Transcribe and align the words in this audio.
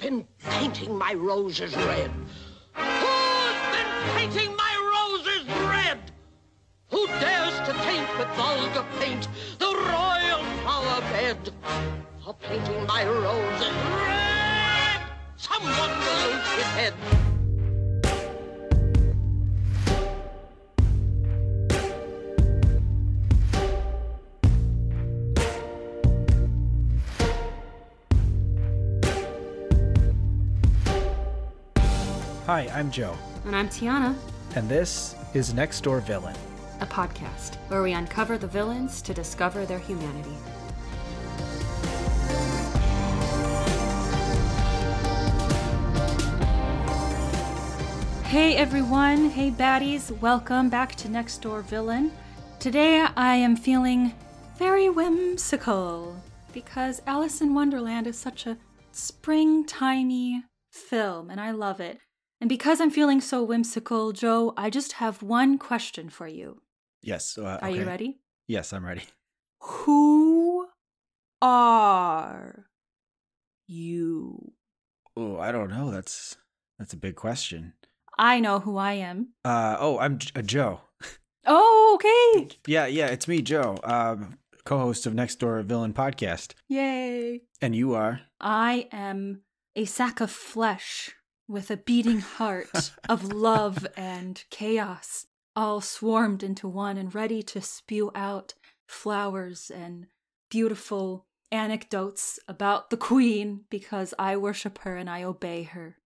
been 0.00 0.26
painting 0.48 0.96
my 0.96 1.12
roses 1.12 1.76
red? 1.76 2.10
Who's 2.74 3.60
been 3.72 3.92
painting 4.14 4.56
my 4.56 4.74
roses 4.94 5.46
red? 5.68 5.98
Who 6.88 7.06
dares 7.06 7.54
to 7.66 7.72
taint 7.84 8.08
with 8.18 8.28
vulgar 8.28 8.86
paint 8.98 9.28
the 9.58 9.66
royal 9.66 10.42
flower 10.62 11.00
bed? 11.12 11.52
For 12.24 12.34
painting 12.34 12.86
my 12.86 13.04
roses 13.04 13.76
red, 13.94 15.02
someone 15.36 15.90
will 15.90 16.32
lose 16.32 16.48
his 16.52 16.64
head. 16.78 17.29
Hi, 32.60 32.78
I'm 32.78 32.90
Joe, 32.90 33.16
And 33.46 33.56
I'm 33.56 33.70
Tiana, 33.70 34.14
and 34.54 34.68
this 34.68 35.14
is 35.32 35.54
Next 35.54 35.80
Door 35.80 36.00
Villain. 36.00 36.36
a 36.82 36.86
podcast 36.86 37.54
where 37.68 37.82
we 37.82 37.94
uncover 37.94 38.36
the 38.36 38.46
villains 38.46 39.00
to 39.00 39.14
discover 39.14 39.64
their 39.64 39.78
humanity. 39.78 40.36
Hey 48.26 48.56
everyone, 48.56 49.30
hey 49.30 49.50
baddies, 49.50 50.10
welcome 50.20 50.68
back 50.68 50.94
to 50.96 51.08
Next 51.08 51.40
Door 51.40 51.62
Villain. 51.62 52.12
Today 52.58 53.06
I 53.16 53.36
am 53.36 53.56
feeling 53.56 54.12
very 54.58 54.90
whimsical 54.90 56.14
because 56.52 57.00
Alice 57.06 57.40
in 57.40 57.54
Wonderland 57.54 58.06
is 58.06 58.18
such 58.18 58.46
a 58.46 58.58
springtimey 58.92 60.42
film 60.70 61.30
and 61.30 61.40
I 61.40 61.52
love 61.52 61.80
it. 61.80 62.00
And 62.40 62.48
because 62.48 62.80
I'm 62.80 62.90
feeling 62.90 63.20
so 63.20 63.42
whimsical, 63.42 64.12
Joe, 64.12 64.54
I 64.56 64.70
just 64.70 64.92
have 64.92 65.22
one 65.22 65.58
question 65.58 66.08
for 66.08 66.26
you. 66.26 66.62
Yes. 67.02 67.36
Uh, 67.36 67.58
Are 67.60 67.70
you 67.70 67.84
ready? 67.84 68.20
Yes, 68.46 68.72
I'm 68.72 68.84
ready. 68.84 69.02
Who 69.60 70.66
are 71.42 72.66
you? 73.66 74.52
Oh, 75.16 75.38
I 75.38 75.52
don't 75.52 75.68
know. 75.70 75.90
That's 75.90 76.36
that's 76.78 76.94
a 76.94 76.96
big 76.96 77.14
question. 77.14 77.74
I 78.18 78.40
know 78.40 78.60
who 78.60 78.76
I 78.76 78.94
am. 78.94 79.34
Uh, 79.44 79.76
oh, 79.78 79.98
I'm 79.98 80.18
J- 80.18 80.30
uh, 80.34 80.42
Joe. 80.42 80.80
Oh, 81.46 81.92
okay. 81.94 82.56
Yeah, 82.66 82.86
yeah, 82.86 83.06
it's 83.06 83.26
me, 83.26 83.40
Joe, 83.40 83.78
um, 83.82 84.38
co-host 84.64 85.06
of 85.06 85.14
Next 85.14 85.36
Door 85.36 85.62
Villain 85.62 85.94
podcast, 85.94 86.52
Yay. 86.68 87.40
and 87.62 87.74
you 87.74 87.94
are. 87.94 88.20
I 88.40 88.88
am 88.92 89.40
a 89.74 89.86
sack 89.86 90.20
of 90.20 90.30
flesh 90.30 91.14
with 91.50 91.70
a 91.70 91.76
beating 91.76 92.20
heart 92.20 92.92
of 93.08 93.32
love 93.32 93.86
and 93.96 94.44
chaos, 94.50 95.26
all 95.56 95.80
swarmed 95.80 96.42
into 96.44 96.68
one 96.68 96.96
and 96.96 97.12
ready 97.14 97.42
to 97.42 97.60
spew 97.60 98.12
out 98.14 98.54
flowers 98.86 99.70
and 99.70 100.06
beautiful 100.48 101.26
anecdotes 101.50 102.38
about 102.46 102.90
the 102.90 102.96
queen 102.96 103.62
because 103.68 104.14
I 104.18 104.36
worship 104.36 104.78
her 104.78 104.96
and 104.96 105.10
I 105.10 105.24
obey 105.24 105.64
her. 105.64 105.96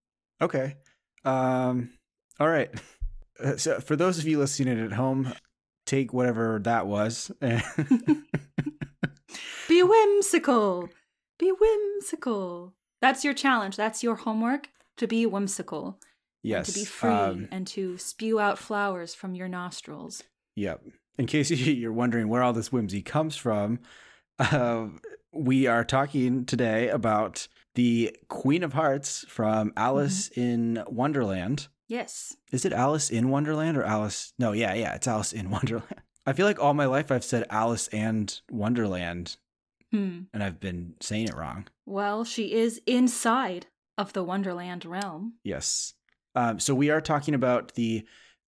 Okay. 0.41 0.77
Um. 1.25 1.91
All 2.41 2.49
right. 2.49 2.71
Uh, 3.43 3.57
So, 3.57 3.81
for 3.81 3.97
those 3.97 4.19
of 4.19 4.27
you 4.27 4.39
listening 4.39 4.81
at 4.81 4.93
home, 4.93 5.33
take 5.87 6.13
whatever 6.13 6.61
that 6.65 6.87
was. 6.87 7.31
Be 9.69 9.83
whimsical. 9.83 10.89
Be 11.39 11.53
whimsical. 11.53 12.75
That's 13.01 13.25
your 13.25 13.35
challenge. 13.35 13.77
That's 13.77 14.03
your 14.03 14.15
homework 14.17 14.69
to 14.97 15.07
be 15.07 15.27
whimsical. 15.27 15.99
yes. 16.43 16.67
To 16.73 16.79
be 16.79 16.85
free 16.85 17.11
um, 17.11 17.49
and 17.51 17.67
to 17.69 17.97
spew 17.99 18.39
out 18.41 18.59
flowers 18.59 19.15
from 19.15 19.35
your 19.35 19.49
nostrils. 19.49 20.23
Yep. 20.57 20.83
In 21.19 21.27
case 21.27 21.51
you're 21.51 21.93
wondering 21.93 22.29
where 22.29 22.43
all 22.43 22.53
this 22.53 22.73
whimsy 22.73 23.03
comes 23.03 23.37
from, 23.37 23.79
uh, 24.39 24.87
we 25.33 25.67
are 25.67 25.85
talking 25.85 26.45
today 26.45 26.89
about 26.89 27.49
the 27.75 28.17
Queen 28.29 28.63
of 28.63 28.73
Hearts 28.73 29.25
from 29.29 29.73
Alice 29.77 30.29
in 30.37 30.83
Wonderland. 30.87 31.69
Yes. 31.89 32.37
Is 32.53 32.65
it 32.65 32.73
Alice 32.73 33.11
in 33.11 33.29
Wonderland 33.31 33.77
or 33.77 33.85
Alice? 33.85 34.33
No, 34.39 34.53
yeah, 34.53 34.75
yeah, 34.75 34.95
it's 34.95 35.09
Alice 35.09 35.33
in 35.33 35.51
Wonderland. 35.57 36.01
I 36.27 36.33
feel 36.33 36.47
like 36.47 36.59
all 36.59 36.73
my 36.75 36.87
life 36.87 37.11
I've 37.13 37.25
said 37.25 37.45
Alice 37.51 37.89
and 37.89 38.41
Wonderland, 38.51 39.37
Hmm. 39.91 40.23
and 40.33 40.43
I've 40.43 40.59
been 40.59 40.95
saying 41.01 41.29
it 41.29 41.37
wrong. 41.37 41.67
Well, 41.87 42.25
she 42.25 42.53
is 42.55 42.81
inside 42.87 43.67
of 43.99 44.13
the 44.13 44.25
Wonderland 44.25 44.85
realm. 44.85 45.35
Yes. 45.45 45.95
Um, 46.35 46.59
so 46.59 46.75
we 46.75 46.91
are 46.91 47.01
talking 47.01 47.35
about 47.35 47.75
the 47.75 48.05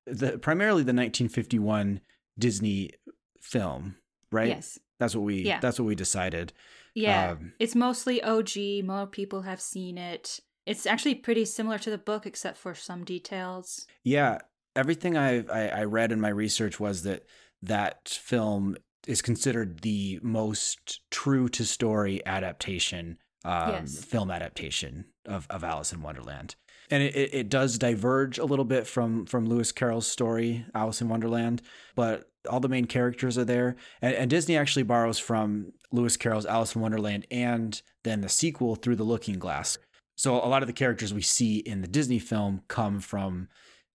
the 0.06 0.38
primarily 0.38 0.82
the 0.82 0.92
1951 0.92 2.00
Disney 2.38 2.90
film, 3.40 3.96
right? 4.30 4.48
Yes. 4.48 4.78
That's 4.98 5.14
what 5.14 5.24
we 5.24 5.42
Yeah. 5.42 5.60
that's 5.60 5.78
what 5.78 5.86
we 5.86 5.94
decided. 5.94 6.52
Yeah. 6.94 7.32
Um, 7.32 7.52
it's 7.58 7.74
mostly 7.74 8.22
OG. 8.22 8.82
More 8.84 9.06
people 9.06 9.42
have 9.42 9.60
seen 9.60 9.98
it. 9.98 10.40
It's 10.66 10.86
actually 10.86 11.16
pretty 11.16 11.44
similar 11.44 11.78
to 11.78 11.90
the 11.90 11.98
book, 11.98 12.24
except 12.26 12.56
for 12.56 12.74
some 12.74 13.04
details. 13.04 13.86
Yeah, 14.02 14.38
everything 14.76 15.16
I, 15.16 15.44
I 15.46 15.68
I 15.80 15.84
read 15.84 16.12
in 16.12 16.20
my 16.20 16.28
research 16.30 16.78
was 16.80 17.02
that 17.02 17.24
that 17.62 18.08
film 18.08 18.76
is 19.06 19.20
considered 19.20 19.80
the 19.80 20.18
most 20.22 21.00
true 21.10 21.48
to 21.50 21.64
story 21.64 22.24
adaptation, 22.26 23.18
um, 23.44 23.70
Yes. 23.70 24.04
film 24.04 24.30
adaptation 24.30 25.04
of, 25.26 25.46
of 25.50 25.62
Alice 25.64 25.92
in 25.92 26.02
Wonderland. 26.02 26.54
And 26.90 27.02
it, 27.02 27.14
it, 27.16 27.34
it 27.34 27.48
does 27.48 27.78
diverge 27.78 28.38
a 28.38 28.44
little 28.44 28.64
bit 28.64 28.86
from 28.86 29.24
from 29.26 29.46
Lewis 29.46 29.72
Carroll's 29.72 30.06
story, 30.06 30.66
Alice 30.74 31.00
in 31.00 31.08
Wonderland, 31.08 31.62
but 31.94 32.30
all 32.48 32.60
the 32.60 32.68
main 32.68 32.84
characters 32.86 33.38
are 33.38 33.44
there. 33.44 33.76
And, 34.02 34.14
and 34.14 34.30
Disney 34.30 34.56
actually 34.56 34.82
borrows 34.82 35.18
from 35.18 35.72
Lewis 35.92 36.16
Carroll's 36.18 36.44
Alice 36.46 36.74
in 36.74 36.82
Wonderland 36.82 37.26
and 37.30 37.80
then 38.02 38.20
the 38.20 38.28
sequel 38.28 38.74
Through 38.76 38.96
the 38.96 39.04
Looking 39.04 39.38
Glass. 39.38 39.78
So 40.16 40.34
a 40.36 40.46
lot 40.46 40.62
of 40.62 40.66
the 40.66 40.72
characters 40.74 41.14
we 41.14 41.22
see 41.22 41.56
in 41.58 41.80
the 41.80 41.88
Disney 41.88 42.18
film 42.18 42.62
come 42.68 43.00
from 43.00 43.48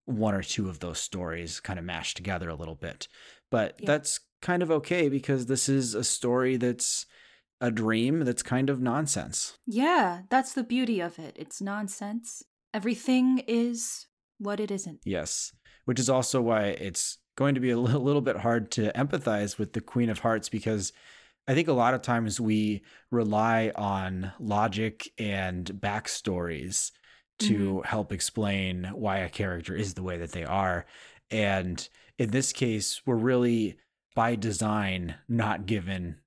one 0.06 0.34
or 0.34 0.42
two 0.42 0.68
of 0.68 0.80
those 0.80 0.98
stories 1.00 1.60
kind 1.60 1.78
of 1.78 1.86
mashed 1.86 2.18
together 2.18 2.50
a 2.50 2.56
little 2.56 2.76
bit. 2.76 3.08
But 3.52 3.76
Yeah. 3.80 3.86
that's 3.86 4.20
kind 4.42 4.64
of 4.64 4.72
okay 4.72 5.10
because 5.10 5.46
this 5.46 5.70
is 5.70 5.94
a 5.94 6.04
story 6.04 6.58
that's 6.58 7.06
a 7.62 7.72
dream 7.72 8.24
that's 8.26 8.44
kind 8.44 8.70
of 8.70 8.82
nonsense. 8.82 9.58
Yeah, 9.66 10.22
that's 10.30 10.54
the 10.54 10.64
beauty 10.64 11.00
of 11.00 11.20
it. 11.20 11.36
It's 11.38 11.62
nonsense. 11.62 12.44
Everything 12.74 13.40
is 13.48 14.08
what 14.38 14.60
it 14.60 14.72
isn't. 14.72 15.02
Yes. 15.04 15.52
Which 15.86 16.00
is 16.00 16.10
also 16.10 16.42
why 16.42 16.68
it's 16.68 17.18
going 17.36 17.56
to 17.56 17.62
be 17.62 17.72
a 17.72 17.80
little, 17.80 18.02
little 18.10 18.22
bit 18.22 18.38
hard 18.38 18.72
to 18.72 18.92
empathize 18.94 19.58
with 19.58 19.74
the 19.74 19.82
Queen 19.82 20.10
of 20.10 20.20
Hearts 20.20 20.50
because 20.50 20.94
I 21.48 21.56
think 21.56 21.68
a 21.68 21.74
lot 21.74 21.94
of 21.94 22.02
times 22.02 22.40
we 22.40 22.84
rely 23.12 23.72
on 23.76 24.32
logic 24.40 25.12
and 25.18 25.66
backstories 25.66 26.92
to 27.40 27.54
mm-hmm. 27.54 27.88
help 27.88 28.12
explain 28.12 28.92
why 28.94 29.20
a 29.20 29.30
character 29.30 29.76
is 29.76 29.94
the 29.94 30.04
way 30.04 30.18
that 30.18 30.32
they 30.32 30.44
are. 30.44 30.86
And 31.32 31.88
in 32.18 32.32
this 32.32 32.54
case, 32.54 33.02
we're 33.06 33.16
really 33.16 33.78
by 34.14 34.36
design 34.36 35.16
not 35.28 35.66
given 35.66 36.18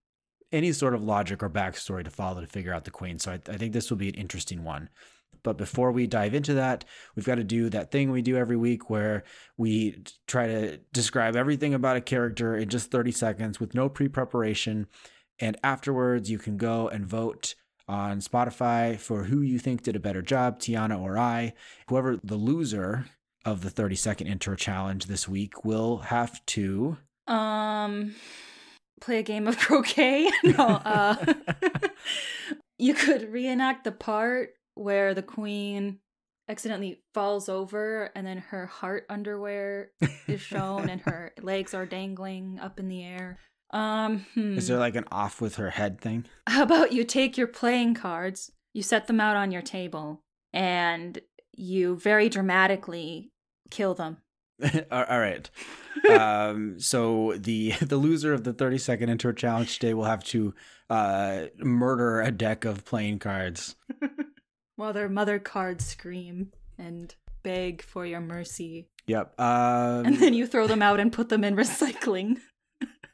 any 0.52 0.72
sort 0.72 0.94
of 0.94 1.02
logic 1.02 1.42
or 1.42 1.50
backstory 1.50 2.04
to 2.04 2.10
follow 2.10 2.40
to 2.40 2.46
figure 2.46 2.74
out 2.74 2.84
the 2.84 2.90
queen. 2.90 3.18
So 3.18 3.32
I, 3.32 3.40
I 3.48 3.56
think 3.56 3.72
this 3.72 3.90
will 3.90 3.96
be 3.96 4.08
an 4.08 4.14
interesting 4.14 4.64
one. 4.64 4.88
But 5.42 5.58
before 5.58 5.90
we 5.90 6.06
dive 6.06 6.34
into 6.34 6.54
that, 6.54 6.84
we've 7.16 7.26
got 7.26 7.36
to 7.36 7.44
do 7.44 7.68
that 7.70 7.90
thing 7.90 8.10
we 8.10 8.22
do 8.22 8.36
every 8.36 8.56
week 8.56 8.88
where 8.88 9.24
we 9.56 10.02
try 10.26 10.46
to 10.46 10.78
describe 10.92 11.34
everything 11.34 11.74
about 11.74 11.96
a 11.96 12.00
character 12.00 12.56
in 12.56 12.68
just 12.68 12.90
30 12.90 13.10
seconds 13.12 13.58
with 13.58 13.74
no 13.74 13.88
pre 13.88 14.08
preparation. 14.08 14.86
And 15.40 15.56
afterwards, 15.64 16.30
you 16.30 16.38
can 16.38 16.56
go 16.56 16.88
and 16.88 17.04
vote 17.04 17.54
on 17.88 18.20
Spotify 18.20 18.98
for 18.98 19.24
who 19.24 19.40
you 19.40 19.58
think 19.58 19.82
did 19.82 19.96
a 19.96 20.00
better 20.00 20.22
job, 20.22 20.60
Tiana 20.60 21.00
or 21.00 21.18
I. 21.18 21.54
Whoever 21.88 22.18
the 22.22 22.36
loser 22.36 23.06
of 23.44 23.62
the 23.62 23.70
30 23.70 23.96
second 23.96 24.26
intro 24.28 24.54
challenge 24.54 25.06
this 25.06 25.28
week 25.28 25.64
will 25.64 25.98
have 25.98 26.44
to. 26.46 26.96
Um, 27.26 28.14
play 29.02 29.18
a 29.18 29.22
game 29.22 29.46
of 29.46 29.58
croquet. 29.58 30.30
no, 30.44 30.80
uh, 30.84 31.16
you 32.78 32.94
could 32.94 33.32
reenact 33.32 33.84
the 33.84 33.92
part 33.92 34.50
where 34.74 35.14
the 35.14 35.22
queen 35.22 35.98
accidentally 36.48 37.02
falls 37.14 37.48
over 37.48 38.10
and 38.14 38.26
then 38.26 38.38
her 38.38 38.66
heart 38.66 39.04
underwear 39.08 39.90
is 40.26 40.40
shown 40.40 40.88
and 40.88 41.00
her 41.02 41.32
legs 41.40 41.72
are 41.72 41.86
dangling 41.86 42.58
up 42.60 42.80
in 42.80 42.88
the 42.88 43.04
air. 43.04 43.38
Um, 43.70 44.26
hmm. 44.34 44.58
Is 44.58 44.68
there 44.68 44.78
like 44.78 44.96
an 44.96 45.06
off 45.10 45.40
with 45.40 45.56
her 45.56 45.70
head 45.70 46.00
thing? 46.00 46.26
How 46.46 46.62
about 46.62 46.92
you 46.92 47.04
take 47.04 47.38
your 47.38 47.46
playing 47.46 47.94
cards, 47.94 48.50
you 48.74 48.82
set 48.82 49.06
them 49.06 49.20
out 49.20 49.36
on 49.36 49.50
your 49.50 49.62
table, 49.62 50.20
and 50.52 51.20
you 51.52 51.96
very 51.96 52.28
dramatically 52.28 53.30
kill 53.70 53.94
them. 53.94 54.18
all 54.90 55.18
right. 55.18 55.48
um, 56.10 56.78
so 56.80 57.34
the 57.36 57.70
the 57.80 57.96
loser 57.96 58.32
of 58.32 58.44
the 58.44 58.52
30 58.52 58.78
second 58.78 59.08
intro 59.08 59.32
challenge 59.32 59.78
today 59.78 59.94
will 59.94 60.04
have 60.04 60.24
to 60.24 60.54
uh, 60.90 61.44
murder 61.58 62.20
a 62.20 62.30
deck 62.30 62.64
of 62.64 62.84
playing 62.84 63.18
cards. 63.18 63.76
while 64.76 64.92
their 64.92 65.08
mother 65.08 65.38
cards 65.38 65.84
scream 65.84 66.50
and 66.78 67.14
beg 67.42 67.82
for 67.82 68.06
your 68.06 68.20
mercy. 68.20 68.88
Yep. 69.06 69.38
Um, 69.40 70.06
And 70.06 70.16
then 70.18 70.34
you 70.34 70.46
throw 70.46 70.66
them 70.66 70.82
out 70.82 71.00
and 71.00 71.12
put 71.12 71.28
them 71.28 71.44
in 71.44 71.56
recycling. 71.56 72.38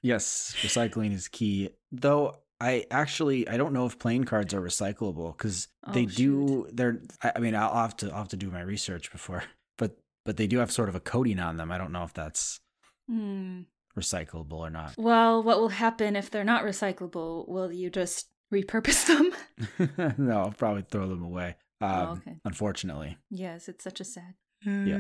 yes, 0.03 0.55
recycling 0.63 1.13
is 1.15 1.29
key. 1.29 1.71
Though 1.93 2.37
I 2.61 2.85
actually 2.91 3.49
I 3.49 3.57
don't 3.57 3.73
know 3.73 3.87
if 3.87 3.99
playing 3.99 4.25
cards 4.25 4.53
are 4.55 4.61
recyclable 4.61 5.37
because 5.37 5.69
Oh, 5.87 5.93
they 5.93 6.05
do. 6.07 6.67
They're. 6.73 7.01
I 7.23 7.33
I 7.37 7.39
mean, 7.39 7.55
I'll 7.55 7.75
have 7.75 7.97
to. 7.99 8.11
I'll 8.11 8.19
have 8.19 8.29
to 8.29 8.37
do 8.37 8.51
my 8.51 8.61
research 8.61 9.11
before. 9.13 9.43
But 10.29 10.37
they 10.37 10.47
do 10.47 10.59
have 10.59 10.71
sort 10.71 10.91
of 10.91 10.95
a 10.95 11.01
coating 11.01 11.39
on 11.39 11.57
them. 11.57 11.73
I 11.73 11.79
don't 11.79 11.91
know 11.91 12.03
if 12.03 12.13
that's 12.13 12.61
Hmm. 13.09 13.63
recyclable 13.97 14.53
or 14.59 14.69
not. 14.69 14.93
Well, 14.99 15.43
what 15.43 15.59
will 15.59 15.71
happen 15.71 16.17
if 16.17 16.31
they're 16.31 16.45
not 16.45 16.65
recyclable? 16.65 17.49
Will 17.49 17.73
you 17.73 17.89
just 17.89 18.29
repurpose 18.53 19.07
them? 19.07 20.13
no, 20.19 20.39
I'll 20.41 20.51
probably 20.53 20.83
throw 20.83 21.09
them 21.09 21.23
away. 21.23 21.57
Um, 21.81 21.91
Oh, 21.91 22.13
okay. 22.19 22.37
Unfortunately. 22.45 23.17
yes, 23.31 23.71
it's 23.71 23.83
such 23.83 24.01
a 24.01 24.05
sad. 24.05 24.35
Yeah. 24.67 24.97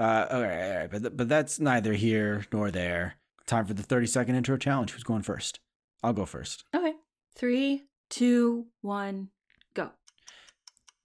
Uh, 0.00 0.26
all 0.32 0.42
right, 0.42 0.70
all 0.72 0.76
right, 0.78 0.90
but 0.90 1.02
th- 1.02 1.16
but 1.16 1.28
that's 1.28 1.60
neither 1.60 1.92
here 1.92 2.44
nor 2.52 2.70
there. 2.72 3.14
Time 3.46 3.66
for 3.66 3.74
the 3.74 3.82
thirty 3.84 4.06
second 4.08 4.34
intro 4.34 4.56
challenge. 4.56 4.90
Who's 4.92 5.04
going 5.04 5.22
first? 5.22 5.60
I'll 6.02 6.12
go 6.14 6.26
first. 6.26 6.64
Okay. 6.74 6.94
Three, 7.36 7.84
two, 8.10 8.66
one. 8.80 9.28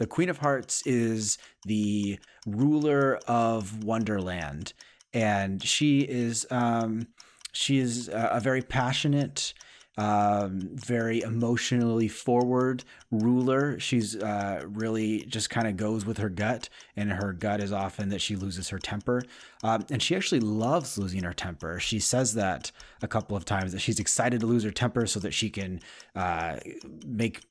The 0.02 0.08
Queen 0.08 0.30
of 0.30 0.40
Hearts 0.40 0.82
is 0.88 1.38
the 1.64 2.18
ruler 2.48 3.20
of 3.28 3.84
Wonderland, 3.84 4.74
and 5.14 5.64
she 5.64 6.00
is 6.00 6.48
um, 6.50 7.06
she 7.52 7.78
is 7.78 8.10
a, 8.12 8.40
very 8.42 8.64
passionate, 8.64 9.54
um, 10.00 10.72
very 10.74 11.22
emotionally 11.22 12.08
forward 12.08 12.84
ruler. 13.12 13.80
She's 13.80 14.16
uh, 14.16 14.64
really 14.66 15.20
just 15.26 15.52
kind 15.52 15.68
of 15.68 15.78
goes 15.78 16.04
with 16.04 16.18
her 16.18 16.30
gut, 16.30 16.68
and 16.96 17.12
her 17.12 17.32
gut 17.32 17.62
is 17.62 17.72
often 17.72 18.10
that 18.10 18.22
she 18.22 18.36
loses 18.36 18.70
her 18.70 18.80
temper, 18.80 19.22
um, 19.62 19.86
and 19.92 20.02
she 20.02 20.16
actually 20.16 20.42
loves 20.42 20.98
losing 20.98 21.22
her 21.22 21.34
temper. 21.34 21.80
She 21.80 22.00
says 22.00 22.34
that 22.34 22.72
a 23.04 23.08
couple 23.08 23.38
of 23.38 23.46
times 23.46 23.72
that 23.72 23.82
she's 23.82 24.00
excited 24.00 24.40
to 24.40 24.48
lose 24.48 24.64
her 24.64 24.72
temper 24.72 25.06
so 25.06 25.20
that 25.20 25.36
she 25.36 25.52
can 25.52 25.80
uh, 26.16 26.58
make 27.06 27.42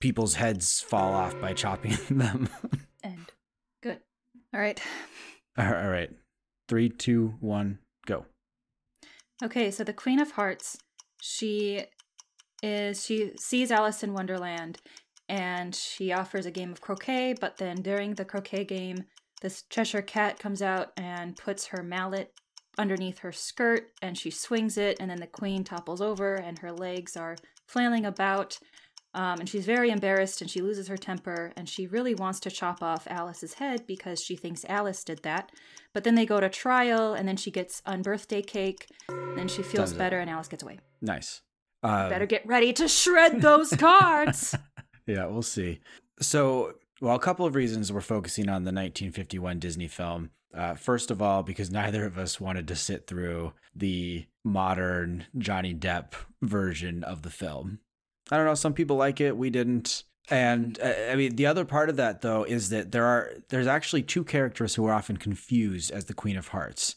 people's 0.00 0.34
heads 0.34 0.80
fall 0.80 1.14
off 1.14 1.38
by 1.40 1.52
chopping 1.52 1.96
them. 2.10 2.48
End. 3.02 3.32
Good. 3.82 4.00
All 4.54 4.60
right. 4.60 4.80
all 5.58 5.88
right. 5.88 6.10
Three, 6.68 6.88
two, 6.88 7.34
one, 7.40 7.78
go. 8.06 8.26
Okay, 9.42 9.70
so 9.70 9.84
the 9.84 9.92
Queen 9.92 10.18
of 10.20 10.32
Hearts, 10.32 10.78
she 11.20 11.84
is 12.62 13.04
she 13.04 13.32
sees 13.38 13.70
Alice 13.70 14.02
in 14.02 14.14
Wonderland 14.14 14.78
and 15.28 15.74
she 15.74 16.12
offers 16.12 16.46
a 16.46 16.50
game 16.50 16.72
of 16.72 16.80
croquet, 16.80 17.34
but 17.38 17.58
then 17.58 17.76
during 17.82 18.14
the 18.14 18.24
croquet 18.24 18.64
game, 18.64 19.04
this 19.42 19.64
Cheshire 19.68 20.02
cat 20.02 20.38
comes 20.38 20.62
out 20.62 20.92
and 20.96 21.36
puts 21.36 21.66
her 21.66 21.82
mallet 21.82 22.32
underneath 22.78 23.18
her 23.18 23.32
skirt 23.32 23.90
and 24.02 24.16
she 24.16 24.30
swings 24.30 24.76
it 24.76 24.96
and 25.00 25.10
then 25.10 25.20
the 25.20 25.26
queen 25.26 25.64
topples 25.64 26.00
over 26.00 26.34
and 26.34 26.58
her 26.58 26.72
legs 26.72 27.16
are 27.16 27.36
flailing 27.66 28.04
about 28.04 28.58
um, 29.16 29.40
and 29.40 29.48
she's 29.48 29.64
very 29.64 29.88
embarrassed 29.88 30.42
and 30.42 30.50
she 30.50 30.60
loses 30.60 30.88
her 30.88 30.98
temper 30.98 31.50
and 31.56 31.70
she 31.70 31.86
really 31.86 32.14
wants 32.14 32.38
to 32.40 32.50
chop 32.50 32.82
off 32.82 33.06
Alice's 33.08 33.54
head 33.54 33.86
because 33.86 34.22
she 34.22 34.36
thinks 34.36 34.62
Alice 34.68 35.02
did 35.02 35.22
that. 35.22 35.50
But 35.94 36.04
then 36.04 36.16
they 36.16 36.26
go 36.26 36.38
to 36.38 36.50
trial 36.50 37.14
and 37.14 37.26
then 37.26 37.38
she 37.38 37.50
gets 37.50 37.80
unbirthday 37.86 38.46
cake. 38.46 38.88
Then 39.08 39.48
she 39.48 39.62
feels 39.62 39.94
better 39.94 40.18
and 40.18 40.28
Alice 40.28 40.48
gets 40.48 40.62
away. 40.62 40.80
Nice. 41.00 41.40
Um, 41.82 42.10
Better 42.10 42.26
get 42.26 42.46
ready 42.46 42.74
to 42.74 42.88
shred 42.88 43.40
those 43.40 43.70
cards. 43.78 44.54
Yeah, 45.06 45.26
we'll 45.26 45.40
see. 45.40 45.80
So, 46.20 46.74
well, 47.00 47.16
a 47.16 47.20
couple 47.20 47.46
of 47.46 47.54
reasons 47.54 47.90
we're 47.90 48.02
focusing 48.02 48.50
on 48.50 48.64
the 48.64 48.72
1951 48.72 49.58
Disney 49.60 49.88
film. 49.88 50.28
Uh, 50.54 50.74
first 50.74 51.10
of 51.10 51.22
all, 51.22 51.42
because 51.42 51.70
neither 51.70 52.04
of 52.04 52.18
us 52.18 52.38
wanted 52.38 52.68
to 52.68 52.76
sit 52.76 53.06
through 53.06 53.54
the 53.74 54.26
modern 54.44 55.24
Johnny 55.38 55.74
Depp 55.74 56.12
version 56.42 57.02
of 57.02 57.22
the 57.22 57.30
film. 57.30 57.78
I 58.30 58.36
don't 58.36 58.46
know. 58.46 58.54
Some 58.54 58.74
people 58.74 58.96
like 58.96 59.20
it. 59.20 59.36
We 59.36 59.50
didn't. 59.50 60.02
And 60.28 60.78
uh, 60.80 60.92
I 61.10 61.14
mean, 61.14 61.36
the 61.36 61.46
other 61.46 61.64
part 61.64 61.88
of 61.88 61.96
that 61.96 62.20
though 62.22 62.42
is 62.44 62.70
that 62.70 62.90
there 62.92 63.04
are 63.04 63.32
there's 63.48 63.66
actually 63.68 64.02
two 64.02 64.24
characters 64.24 64.74
who 64.74 64.84
are 64.86 64.92
often 64.92 65.16
confused 65.16 65.90
as 65.92 66.06
the 66.06 66.14
Queen 66.14 66.36
of 66.36 66.48
Hearts. 66.48 66.96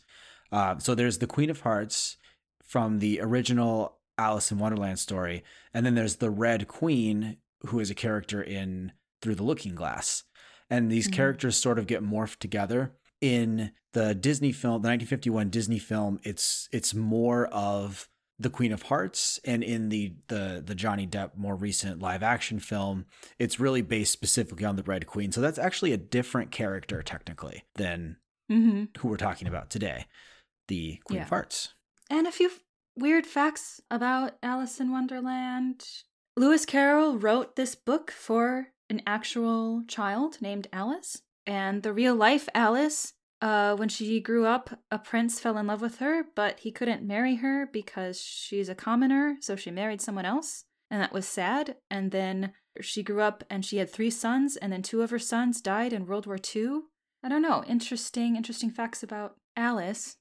Uh, 0.52 0.80
so 0.80 0.96
there's 0.96 1.20
the 1.20 1.28
Queen 1.28 1.50
of 1.52 1.62
Hearts 1.62 2.18
from 2.64 3.00
the 3.00 3.22
original 3.22 3.98
Alice 4.18 4.52
in 4.52 4.58
Wonderland 4.58 4.98
story, 5.00 5.44
and 5.74 5.86
then 5.86 5.96
there's 5.96 6.16
the 6.18 6.32
Red 6.32 6.68
Queen, 6.68 7.38
who 7.68 7.80
is 7.80 7.90
a 7.92 7.96
character 7.96 8.42
in 8.42 8.92
Through 9.22 9.36
the 9.36 9.44
Looking 9.44 9.76
Glass. 9.76 10.24
And 10.72 10.92
these 10.92 11.08
Mhm. 11.08 11.14
characters 11.14 11.56
sort 11.58 11.80
of 11.80 11.88
get 11.88 12.04
morphed 12.04 12.40
together. 12.40 12.96
In 13.22 13.72
the 13.94 14.14
Disney 14.16 14.52
film, 14.52 14.82
the 14.82 14.88
1951 14.90 15.50
Disney 15.50 15.80
film, 15.80 16.20
it's 16.24 16.68
it's 16.72 16.94
more 16.96 17.46
of 17.48 18.08
the 18.40 18.50
Queen 18.50 18.72
of 18.72 18.84
Hearts, 18.84 19.40
and 19.44 19.64
in 19.64 19.90
the 19.90 20.14
the 20.28 20.64
the 20.66 20.76
Johnny 20.76 21.06
Depp 21.06 21.32
more 21.36 21.56
recent 21.56 22.02
live 22.02 22.24
action 22.24 22.60
film, 22.60 23.06
it's 23.38 23.60
really 23.60 23.82
based 23.82 24.14
specifically 24.14 24.66
on 24.66 24.76
the 24.76 24.84
Red 24.84 25.06
Queen. 25.08 25.32
So 25.32 25.42
that's 25.42 25.60
actually 25.60 25.92
a 25.92 25.98
different 25.98 26.52
character 26.52 27.02
technically 27.04 27.64
than 27.76 28.18
hmm 28.50 28.86
who 29.00 29.10
we're 29.10 29.18
talking 29.18 29.48
about 29.48 29.70
today, 29.70 30.06
the 30.68 31.00
Queen 31.04 31.22
of 31.22 31.30
Hearts. 31.30 31.74
And 32.10 32.26
a 32.26 32.32
few 32.32 32.50
weird 32.96 33.26
facts 33.28 33.82
about 33.92 34.38
Alice 34.42 34.80
in 34.80 34.92
Wonderland. 34.92 35.86
Lewis 36.36 36.66
Carroll 36.66 37.18
wrote 37.18 37.56
this 37.56 37.76
book 37.76 38.12
for 38.12 38.70
an 38.90 39.02
actual 39.06 39.84
child 39.88 40.38
named 40.42 40.68
Alice. 40.72 41.22
And 41.46 41.84
the 41.84 41.94
real 41.94 42.16
life 42.16 42.48
Alice, 42.54 43.14
uh, 43.42 43.76
when 43.76 43.90
she 43.90 44.20
grew 44.20 44.46
up, 44.46 44.80
a 44.92 45.00
prince 45.00 45.40
fell 45.40 45.58
in 45.58 45.68
love 45.68 45.82
with 45.82 46.00
her, 46.00 46.26
but 46.36 46.60
he 46.60 46.72
couldn't 46.72 47.08
marry 47.08 47.36
her 47.36 47.68
because 47.72 48.22
she's 48.22 48.70
a 48.70 48.76
commoner, 48.76 49.38
so 49.40 49.56
she 49.56 49.72
married 49.72 50.02
someone 50.02 50.26
else. 50.26 50.66
And 50.92 51.02
that 51.02 51.14
was 51.14 51.28
sad. 51.28 51.78
And 51.90 52.12
then 52.12 52.54
she 52.82 53.04
grew 53.04 53.22
up 53.22 53.44
and 53.50 53.64
she 53.64 53.78
had 53.78 53.90
three 53.90 54.10
sons, 54.10 54.58
and 54.58 54.74
then 54.74 54.82
two 54.82 55.02
of 55.02 55.10
her 55.10 55.20
sons 55.20 55.62
died 55.62 55.94
in 55.94 56.06
World 56.06 56.26
War 56.26 56.38
II. 56.56 56.82
I 57.24 57.30
don't 57.30 57.42
know. 57.42 57.64
Interesting, 57.68 58.36
interesting 58.36 58.72
facts 58.72 59.04
about 59.04 59.36
Alice. 59.56 60.18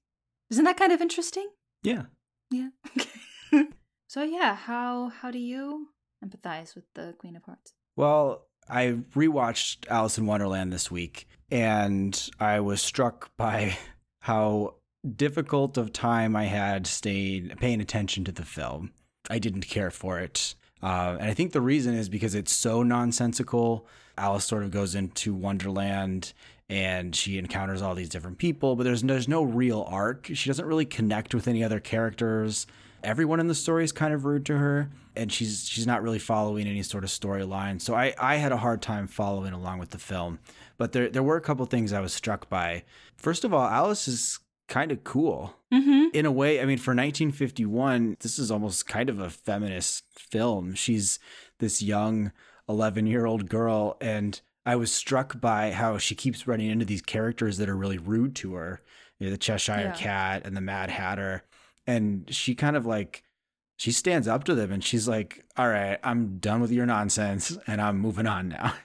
Isn't 0.50 0.64
that 0.64 0.76
kind 0.76 0.93
of 0.93 1.00
interesting? 1.00 1.49
Yeah. 1.82 2.05
Yeah. 2.50 2.71
Okay. 3.50 3.64
so 4.09 4.23
yeah, 4.23 4.55
how 4.55 5.09
how 5.09 5.31
do 5.31 5.38
you 5.38 5.88
empathize 6.23 6.75
with 6.75 6.85
the 6.94 7.14
Queen 7.19 7.35
of 7.35 7.44
Hearts? 7.44 7.73
Well, 7.97 8.48
I 8.69 8.99
rewatched 9.14 9.88
Alice 9.88 10.19
in 10.19 10.26
Wonderland 10.26 10.73
this 10.73 10.90
week, 10.90 11.26
and 11.50 12.31
I 12.38 12.61
was 12.61 12.83
struck 12.83 13.31
by 13.37 13.76
how 14.21 14.75
difficult 15.16 15.78
of 15.78 15.92
time 15.92 16.37
I 16.37 16.45
had 16.45 16.87
staying 16.87 17.50
paying 17.61 17.81
attention 17.81 18.25
to 18.25 18.33
the 18.33 18.45
film. 18.45 18.92
I 19.31 19.38
didn't 19.38 19.69
care 19.69 19.90
for 19.90 20.19
it, 20.19 20.54
uh, 20.83 21.16
and 21.19 21.31
I 21.31 21.35
think 21.35 21.52
the 21.52 21.61
reason 21.61 21.95
is 21.95 22.09
because 22.09 22.35
it's 22.35 22.52
so 22.52 22.83
nonsensical. 22.83 23.87
Alice 24.16 24.45
sort 24.45 24.64
of 24.64 24.71
goes 24.71 24.95
into 24.95 25.33
Wonderland 25.33 26.33
and 26.68 27.14
she 27.16 27.38
encounters 27.38 27.80
all 27.82 27.94
these 27.94 28.08
different 28.08 28.38
people, 28.38 28.76
but 28.76 28.84
there's 28.84 29.02
there's 29.02 29.28
no 29.28 29.42
real 29.42 29.87
arc. 29.88 30.30
She 30.34 30.48
doesn't 30.50 30.66
really 30.66 30.84
connect 30.87 31.34
with 31.34 31.48
any 31.48 31.64
other 31.64 31.80
characters. 31.80 32.66
Everyone 33.02 33.38
in 33.40 33.46
the 33.46 33.54
story 33.54 33.84
is 33.84 33.92
kind 33.92 34.12
of 34.12 34.25
rude 34.25 34.44
to 34.46 34.58
her, 34.58 34.90
and 35.16 35.32
she's 35.32 35.68
she's 35.68 35.87
not 35.87 36.02
really 36.02 36.18
following 36.18 36.66
any 36.66 36.82
sort 36.82 37.04
of 37.04 37.10
storyline. 37.10 37.80
So 37.80 37.94
I 37.94 38.14
I 38.18 38.37
had 38.37 38.52
a 38.52 38.56
hard 38.58 38.82
time 38.82 39.06
following 39.06 39.52
along 39.52 39.78
with 39.78 39.90
the 39.90 39.98
film. 39.98 40.40
But 40.76 40.92
there 40.92 41.08
there 41.08 41.22
were 41.22 41.37
a 41.37 41.40
couple 41.40 41.64
things 41.66 41.92
I 41.92 42.00
was 42.00 42.12
struck 42.12 42.48
by. 42.48 42.84
First 43.16 43.44
of 43.44 43.54
all, 43.54 43.66
Alice 43.66 44.06
is 44.08 44.40
kind 44.68 44.92
of 44.92 45.02
cool 45.04 45.54
Mm-hmm. 45.72 46.08
in 46.14 46.25
a 46.26 46.32
way, 46.32 46.60
I 46.62 46.64
mean, 46.64 46.78
for 46.78 46.94
1951, 46.94 48.16
this 48.20 48.38
is 48.38 48.50
almost 48.50 48.87
kind 48.87 49.08
of 49.10 49.18
a 49.20 49.28
feminist 49.30 50.04
film. 50.16 50.75
She's 50.75 51.18
this 51.58 51.82
young 51.82 52.32
11 52.68 53.06
year 53.06 53.26
old 53.26 53.48
girl, 53.48 53.96
and 54.00 54.40
I 54.68 54.76
was 54.76 54.92
struck 54.92 55.40
by 55.40 55.72
how 55.72 55.96
she 55.98 56.14
keeps 56.14 56.46
running 56.46 56.68
into 56.70 56.84
these 56.84 57.02
characters 57.02 57.56
that 57.58 57.68
are 57.68 57.76
really 57.76 57.98
rude 57.98 58.37
to 58.37 58.54
her 58.54 58.80
you 59.18 59.26
know, 59.26 59.30
the 59.32 59.38
Cheshire 59.38 59.72
Yeah. 59.72 59.92
Cat 59.92 60.42
and 60.44 60.56
the 60.56 60.60
Mad 60.60 60.90
Hatter. 60.90 61.42
And 61.87 62.26
she 62.28 62.54
kind 62.54 62.76
of 62.76 62.87
like, 62.87 63.25
she 63.76 63.92
stands 63.92 64.28
up 64.28 64.44
to 64.44 64.54
them 64.54 64.70
and 64.72 64.84
she's 64.84 65.08
like, 65.08 65.44
all 65.56 65.68
right, 65.68 65.98
I'm 66.02 66.38
done 66.38 66.60
with 66.60 66.70
your 66.70 66.87
nonsense 66.87 67.56
and 67.66 67.80
I'm 67.80 67.98
moving 67.98 68.26
on 68.26 68.48
now. 68.48 68.75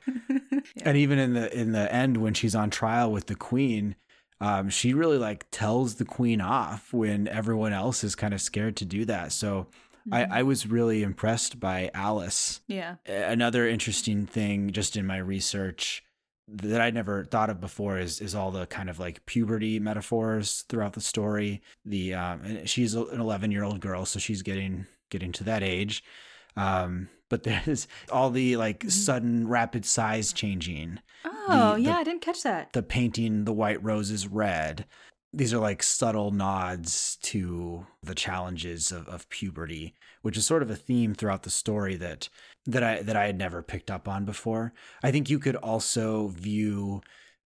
And 0.83 0.97
even 0.97 1.19
in 1.19 1.33
the 1.33 1.55
in 1.57 1.71
the 1.73 1.93
end, 1.93 2.17
when 2.17 2.33
she's 2.33 2.55
on 2.55 2.69
trial 2.69 3.11
with 3.11 3.27
the 3.27 3.35
queen, 3.35 3.95
um, 4.41 4.69
she 4.69 4.93
really 4.93 5.17
like 5.17 5.45
tells 5.51 5.95
the 5.95 6.05
queen 6.05 6.41
off 6.41 6.93
when 6.93 7.27
everyone 7.27 7.73
else 7.73 8.03
is 8.03 8.15
kind 8.15 8.33
of 8.33 8.41
scared 8.41 8.75
to 8.77 8.85
do 8.85 9.05
that. 9.05 9.31
So 9.33 9.67
I, 10.11 10.23
I 10.39 10.43
was 10.43 10.67
really 10.67 11.01
impressed 11.03 11.59
by 11.59 11.89
Alice. 11.93 12.61
yeah. 12.67 12.95
Another 13.05 13.67
interesting 13.67 14.25
thing, 14.25 14.71
just 14.71 14.95
in 14.97 15.05
my 15.07 15.17
research 15.17 16.03
that 16.47 16.81
I 16.81 16.89
never 16.89 17.23
thought 17.23 17.49
of 17.49 17.61
before, 17.61 17.97
is 17.97 18.19
is 18.19 18.35
all 18.35 18.51
the 18.51 18.65
kind 18.65 18.89
of 18.89 18.99
like 18.99 19.25
puberty 19.25 19.79
metaphors 19.79 20.65
throughout 20.67 20.93
the 20.93 21.01
story. 21.01 21.61
The 21.85 22.13
um, 22.15 22.41
and 22.43 22.69
she's 22.69 22.93
an 22.95 23.19
11 23.19 23.51
year 23.51 23.63
old 23.63 23.79
girl, 23.79 24.05
so 24.05 24.19
she's 24.19 24.41
getting 24.41 24.85
getting 25.09 25.31
to 25.33 25.43
that 25.45 25.63
age. 25.63 26.03
Um, 26.57 27.07
but 27.29 27.43
there's 27.65 27.87
all 28.11 28.29
the 28.29 28.57
like 28.57 28.79
Mm-hmm. 28.81 28.89
sudden 28.89 29.47
rapid 29.47 29.85
size 29.85 30.33
changing, 30.33 30.99
Oh, 31.25 31.73
the- 31.75 31.81
yeah, 31.81 31.95
I 31.97 32.03
didn't 32.03 32.21
catch 32.21 32.43
that. 32.43 32.73
the 32.73 32.83
painting 32.83 33.45
the 33.45 33.53
white 33.53 33.81
roses 33.83 34.27
red. 34.27 34.85
These 35.33 35.53
are 35.53 35.59
like 35.59 35.81
subtle 35.81 36.31
nods 36.31 37.17
to 37.23 37.87
the 38.03 38.13
challenges 38.13 38.91
of, 38.91 39.07
of 39.07 39.27
puberty, 39.29 39.95
which 40.21 40.37
is 40.37 40.45
sort 40.45 40.61
of 40.61 40.69
a 40.69 40.75
theme 40.75 41.15
throughout 41.15 41.43
the 41.43 41.49
story 41.49 41.95
that 41.95 42.29
that 42.65 42.83
I 42.83 43.01
that 43.01 43.15
I 43.15 43.25
had 43.25 43.37
never 43.37 43.63
picked 43.63 43.89
up 43.89 44.07
on 44.07 44.25
before. 44.25 44.73
I 45.01 45.11
think 45.11 45.29
you 45.29 45.39
could 45.39 45.55
also 45.55 46.27
view 46.27 47.01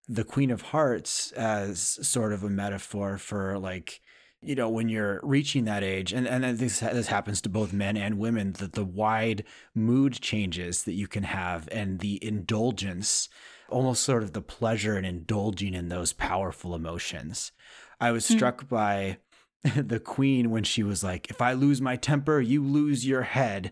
the 0.07 0.23
Queen 0.23 0.51
of 0.51 0.61
Hearts 0.61 1.31
as 1.31 1.79
sort 2.07 2.33
of 2.33 2.43
a 2.43 2.49
metaphor 2.49 3.17
for 3.17 3.57
like 3.57 4.01
you 4.41 4.55
know 4.55 4.69
when 4.69 4.89
you're 4.89 5.19
reaching 5.23 5.65
that 5.65 5.83
age 5.83 6.13
and 6.13 6.27
and 6.27 6.43
this 6.59 6.79
this 6.79 7.07
happens 7.07 7.41
to 7.41 7.49
both 7.49 7.73
men 7.73 7.97
and 7.97 8.19
women 8.19 8.53
that 8.53 8.73
the 8.73 8.85
wide 8.85 9.43
mood 9.73 10.13
changes 10.13 10.83
that 10.83 10.93
you 10.93 11.07
can 11.07 11.23
have 11.23 11.67
and 11.71 11.99
the 11.99 12.23
indulgence 12.23 13.29
almost 13.69 14.03
sort 14.03 14.23
of 14.23 14.33
the 14.33 14.41
pleasure 14.41 14.97
in 14.97 15.05
indulging 15.05 15.73
in 15.73 15.89
those 15.89 16.13
powerful 16.13 16.75
emotions. 16.75 17.51
I 17.99 18.11
was 18.11 18.25
struck 18.25 18.67
by 18.69 19.17
the 19.75 19.99
queen 19.99 20.51
when 20.51 20.63
she 20.63 20.83
was 20.83 21.03
like 21.03 21.29
if 21.29 21.41
i 21.41 21.51
lose 21.53 21.81
my 21.81 21.95
temper 21.95 22.39
you 22.39 22.63
lose 22.63 23.05
your 23.05 23.23
head. 23.23 23.71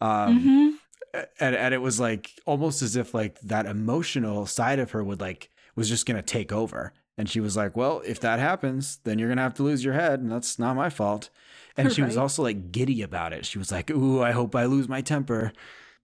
Um 0.00 0.40
hmm 0.40 0.68
and, 1.40 1.54
and 1.54 1.74
it 1.74 1.82
was 1.82 2.00
like 2.00 2.30
almost 2.46 2.80
as 2.80 2.96
if 2.96 3.12
like 3.12 3.38
that 3.40 3.66
emotional 3.66 4.46
side 4.46 4.78
of 4.78 4.92
her 4.92 5.04
would 5.04 5.20
like 5.20 5.50
was 5.76 5.88
just 5.88 6.06
gonna 6.06 6.22
take 6.22 6.52
over. 6.52 6.94
And 7.18 7.28
she 7.28 7.40
was 7.40 7.56
like 7.56 7.76
well 7.76 8.02
if 8.06 8.20
that 8.20 8.38
happens 8.38 8.98
then 9.04 9.18
you're 9.18 9.28
gonna 9.28 9.42
have 9.42 9.54
to 9.54 9.62
lose 9.62 9.84
your 9.84 9.94
head 9.94 10.20
and 10.20 10.30
that's 10.32 10.58
not 10.58 10.76
my 10.76 10.88
fault. 10.90 11.28
And 11.76 11.92
she 11.92 12.02
was 12.02 12.16
also 12.16 12.42
like 12.42 12.72
giddy 12.72 13.02
about 13.02 13.32
it. 13.32 13.44
She 13.46 13.58
was 13.58 13.72
like 13.72 13.90
ooh 13.90 14.22
i 14.22 14.32
hope 14.32 14.54
i 14.54 14.64
lose 14.64 14.88
my 14.88 15.00
temper. 15.00 15.52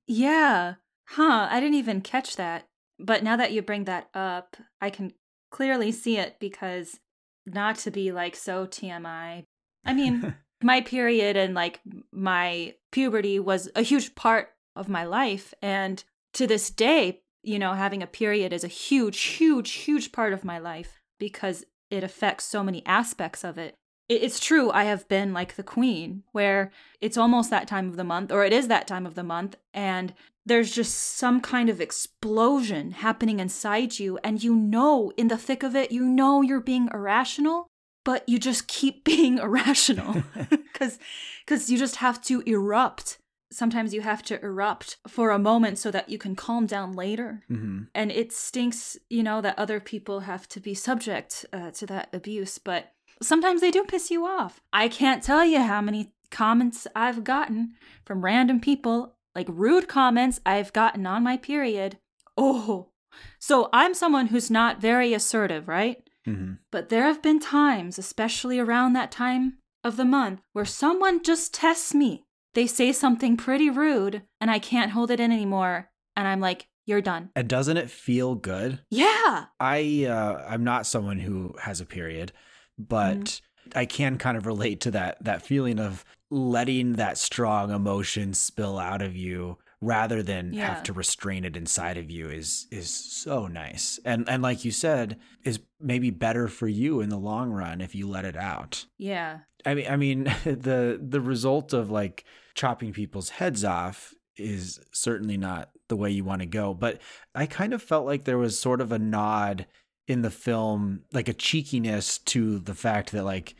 Yeah. 0.07 0.75
Huh. 1.05 1.49
I 1.51 1.61
didn't 1.61 1.77
even 1.77 2.01
catch 2.01 2.37
that. 2.37 2.67
But 2.99 3.23
now 3.23 3.37
that 3.37 3.53
you 3.53 3.63
bring 3.63 3.85
that 3.85 4.09
up, 4.15 4.57
I 4.81 4.91
can 4.91 5.13
clearly 5.51 5.93
see 5.93 6.19
it 6.19 6.37
because 6.41 6.99
not 7.47 7.77
to 7.77 7.91
be 7.91 8.13
like 8.13 8.37
so 8.37 8.67
TMI. 8.67 9.45
I 9.85 9.95
mean, 9.95 10.35
my 10.63 10.81
period 10.81 11.37
and 11.37 11.55
like 11.55 11.81
my 12.13 12.75
puberty 12.91 13.39
was 13.39 13.71
a 13.75 13.83
huge 13.83 14.15
part 14.15 14.51
of 14.77 14.89
my 14.89 15.05
life. 15.05 15.55
And 15.63 16.03
to 16.35 16.47
this 16.47 16.71
day, 16.71 17.23
you 17.43 17.59
know, 17.59 17.75
having 17.75 18.03
a 18.03 18.07
period 18.07 18.53
is 18.53 18.65
a 18.65 18.69
huge, 18.69 19.21
huge, 19.21 19.71
huge 19.73 20.13
part 20.13 20.33
of 20.33 20.45
my 20.45 20.59
life 20.59 21.01
because 21.19 21.65
it 21.91 22.05
affects 22.05 22.45
so 22.45 22.63
many 22.63 22.85
aspects 22.85 23.45
of 23.45 23.59
it. 23.59 23.75
It- 24.09 24.23
It's 24.23 24.41
true, 24.41 24.71
I 24.71 24.85
have 24.85 25.07
been 25.09 25.33
like 25.33 25.57
the 25.57 25.63
queen, 25.63 26.23
where 26.33 26.71
it's 27.01 27.17
almost 27.19 27.51
that 27.51 27.69
time 27.69 27.89
of 27.89 27.97
the 27.97 28.05
month, 28.05 28.33
or 28.33 28.45
it 28.45 28.53
is 28.53 28.69
that 28.69 28.87
time 28.87 29.07
of 29.07 29.15
the 29.15 29.23
month, 29.25 29.57
and 29.75 30.15
there's 30.47 30.73
just 30.75 30.95
some 30.95 31.41
kind 31.41 31.69
of 31.69 31.81
explosion 31.81 32.93
happening 32.93 33.39
inside 33.41 33.99
you, 33.99 34.19
and 34.25 34.43
you 34.43 34.55
know, 34.57 35.13
in 35.17 35.29
the 35.29 35.37
thick 35.39 35.63
of 35.63 35.77
it, 35.77 35.93
you 35.93 36.05
know 36.05 36.41
you're 36.43 36.61
being 36.61 36.89
irrational, 36.93 37.67
but 38.05 38.27
you 38.29 38.39
just 38.39 38.67
keep 38.67 39.05
being 39.13 39.39
irrational 39.39 40.23
because 40.51 40.99
because 41.45 41.71
you 41.71 41.77
just 41.79 41.97
have 41.97 42.21
to 42.23 42.43
erupt. 42.47 43.19
Sometimes 43.51 43.95
you 43.95 44.03
have 44.03 44.23
to 44.25 44.39
erupt 44.43 44.99
for 45.07 45.31
a 45.31 45.39
moment 45.39 45.79
so 45.79 45.91
that 45.91 46.11
you 46.11 46.19
can 46.19 46.37
calm 46.37 46.67
down 46.67 46.93
later 46.93 47.43
hmm 47.49 47.85
and 47.95 48.13
it 48.13 48.31
stinks 48.33 48.99
you 49.09 49.23
know 49.23 49.41
that 49.41 49.59
other 49.59 49.81
people 49.81 50.21
have 50.21 50.47
to 50.49 50.61
be 50.61 50.75
subject 50.75 51.47
uh, 51.55 51.71
to 51.71 51.87
that 51.87 52.09
abuse 52.13 52.59
but 52.59 52.93
sometimes 53.23 53.61
they 53.61 53.71
do 53.71 53.85
piss 53.85 54.11
you 54.11 54.27
off. 54.27 54.61
I 54.73 54.89
can't 54.89 55.23
tell 55.23 55.45
you 55.45 55.61
how 55.61 55.81
many 55.81 56.13
comments 56.31 56.87
i've 56.95 57.25
gotten 57.25 57.73
from 58.05 58.23
random 58.23 58.61
people 58.61 59.17
like 59.35 59.47
rude 59.49 59.89
comments 59.89 60.41
i've 60.45 60.73
gotten 60.75 61.07
on 61.07 61.23
my 61.23 61.37
period. 61.39 61.99
Oh 62.37 62.91
so 63.39 63.71
i'm 63.73 63.95
someone 63.95 64.27
who's 64.27 64.51
not 64.51 64.81
very 64.81 65.15
assertive 65.15 65.69
right? 65.69 66.09
Hmm 66.25 66.55
but 66.71 66.91
there 66.91 67.05
have 67.05 67.23
been 67.23 67.41
times 67.41 67.99
especially 67.99 68.59
around 68.59 68.93
that 68.93 69.11
time 69.11 69.59
of 69.83 69.97
the 69.97 70.05
month 70.05 70.43
where 70.53 70.67
someone 70.67 71.23
just 71.23 71.55
tests 71.55 71.95
me. 71.95 72.25
They 72.55 72.67
say 72.67 72.93
something 72.93 73.37
pretty 73.39 73.71
rude 73.71 74.23
and 74.41 74.51
i 74.51 74.59
can't 74.59 74.93
hold 74.93 75.11
it 75.11 75.21
in 75.21 75.33
anymore 75.33 75.91
and 76.15 76.29
i'm 76.29 76.41
like 76.41 76.69
you're 76.85 77.03
done. 77.03 77.29
And 77.37 77.47
doesn't 77.49 77.77
it 77.77 77.91
feel 77.91 78.35
good? 78.35 78.81
Yeah. 78.91 79.45
I 79.61 80.07
uh, 80.09 80.43
I'm 80.49 80.65
not 80.65 80.87
someone 80.87 81.19
who 81.19 81.55
has 81.61 81.83
a 81.83 81.87
period, 81.87 82.33
but 82.79 83.17
Mm-hmm. 83.19 83.45
I 83.79 83.85
can 83.85 84.17
kind 84.17 84.39
of 84.39 84.47
relate 84.47 84.81
to 84.83 84.91
that 84.93 85.23
that 85.23 85.43
feeling 85.43 85.79
of 85.79 86.03
letting 86.31 86.95
that 86.95 87.19
strong 87.19 87.71
emotion 87.71 88.33
spill 88.33 88.79
out 88.79 89.03
of 89.03 89.15
you 89.15 89.59
rather 89.83 90.23
than 90.23 90.53
Yeah. 90.55 90.75
have 90.75 90.83
to 90.85 90.95
restrain 90.95 91.45
it 91.45 91.55
inside 91.55 91.99
of 91.99 92.11
you 92.11 92.31
is 92.31 92.67
is 92.71 92.89
so 92.89 93.47
nice. 93.47 94.01
And 94.07 94.27
and 94.27 94.43
like 94.43 94.65
you 94.65 94.71
said, 94.71 95.19
is 95.45 95.61
maybe 95.79 96.09
better 96.11 96.49
for 96.49 96.67
you 96.67 97.01
in 97.03 97.11
the 97.11 97.19
long 97.19 97.51
run 97.51 97.83
if 97.83 97.95
you 97.95 98.09
let 98.09 98.25
it 98.25 98.37
out. 98.37 98.87
Yeah. 98.97 99.41
I 99.67 99.75
mean 99.75 99.87
I 99.91 99.97
mean 99.97 100.25
the 100.45 100.99
the 101.03 101.21
result 101.21 101.75
of 101.75 101.91
like 101.91 102.25
chopping 102.55 102.93
people's 102.95 103.29
heads 103.29 103.65
off 103.65 104.15
is 104.39 104.81
certainly 104.93 105.37
not 105.37 105.71
the 105.89 105.97
way 105.97 106.11
you 106.11 106.25
want 106.25 106.41
to 106.41 106.47
go, 106.47 106.73
but 106.73 107.01
I 107.35 107.45
kind 107.47 107.75
of 107.75 107.83
felt 107.83 108.07
like 108.07 108.25
there 108.25 108.39
was 108.39 108.59
sort 108.59 108.81
of 108.81 108.93
a 108.93 108.99
nod 108.99 109.67
in 110.09 110.23
the 110.23 110.31
film, 110.31 111.03
like 111.13 111.29
a 111.29 111.33
cheekiness 111.35 112.19
to 112.19 112.59
the 112.59 112.75
fact 112.75 113.13
that 113.13 113.25
like 113.25 113.55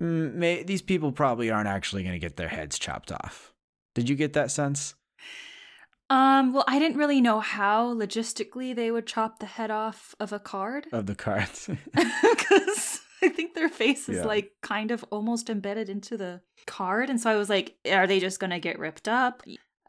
mm, 0.00 0.32
may, 0.34 0.62
these 0.62 0.82
people 0.82 1.10
probably 1.10 1.50
aren't 1.50 1.66
actually 1.68 2.02
going 2.04 2.12
to 2.14 2.18
get 2.20 2.36
their 2.36 2.48
heads 2.48 2.78
chopped 2.78 3.10
off. 3.10 3.52
Did 3.94 4.08
you 4.08 4.14
get 4.14 4.34
that 4.34 4.50
sense 4.52 4.94
Um, 6.10 6.52
well, 6.54 6.64
I 6.66 6.78
didn't 6.78 6.96
really 6.98 7.20
know 7.20 7.40
how 7.40 7.92
logistically 7.94 8.74
they 8.74 8.90
would 8.90 9.06
chop 9.06 9.40
the 9.40 9.46
head 9.46 9.70
off 9.70 10.14
of 10.20 10.32
a 10.32 10.38
card 10.38 10.86
of 10.92 11.06
the 11.06 11.14
cards? 11.14 11.68
because 11.94 13.00
I 13.22 13.28
think 13.28 13.54
their 13.54 13.68
face 13.68 14.08
is 14.08 14.18
Yeah. 14.18 14.24
like 14.24 14.52
kind 14.62 14.90
of 14.90 15.04
almost 15.10 15.50
embedded 15.50 15.88
into 15.88 16.16
the 16.16 16.40
card. 16.66 17.10
And 17.10 17.20
so 17.20 17.30
I 17.30 17.36
was 17.36 17.50
like, 17.50 17.76
are 17.90 18.06
they 18.06 18.20
just 18.20 18.40
going 18.40 18.50
to 18.52 18.60
get 18.60 18.78
ripped 18.78 19.08
up? 19.08 19.42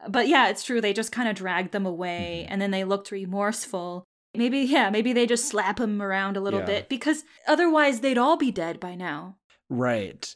But 0.08 0.28
yeah, 0.28 0.48
it's 0.48 0.64
true. 0.64 0.80
They 0.80 0.92
just 0.92 1.12
kind 1.12 1.28
of 1.28 1.36
dragged 1.36 1.72
them 1.72 1.86
away 1.86 2.44
Mhm. 2.46 2.52
and 2.52 2.60
then 2.62 2.70
they 2.70 2.84
looked 2.84 3.10
remorseful. 3.12 4.04
Maybe, 4.34 4.60
yeah, 4.60 4.90
maybe 4.90 5.12
they 5.12 5.26
just 5.26 5.48
slap 5.48 5.78
them 5.78 6.00
around 6.00 6.36
a 6.36 6.40
little 6.40 6.60
Yeah. 6.60 6.66
bit 6.66 6.88
because 6.88 7.24
otherwise 7.48 8.00
they'd 8.00 8.18
all 8.18 8.36
be 8.36 8.52
dead 8.52 8.78
by 8.78 8.94
now. 8.94 9.36
Right. 9.68 10.32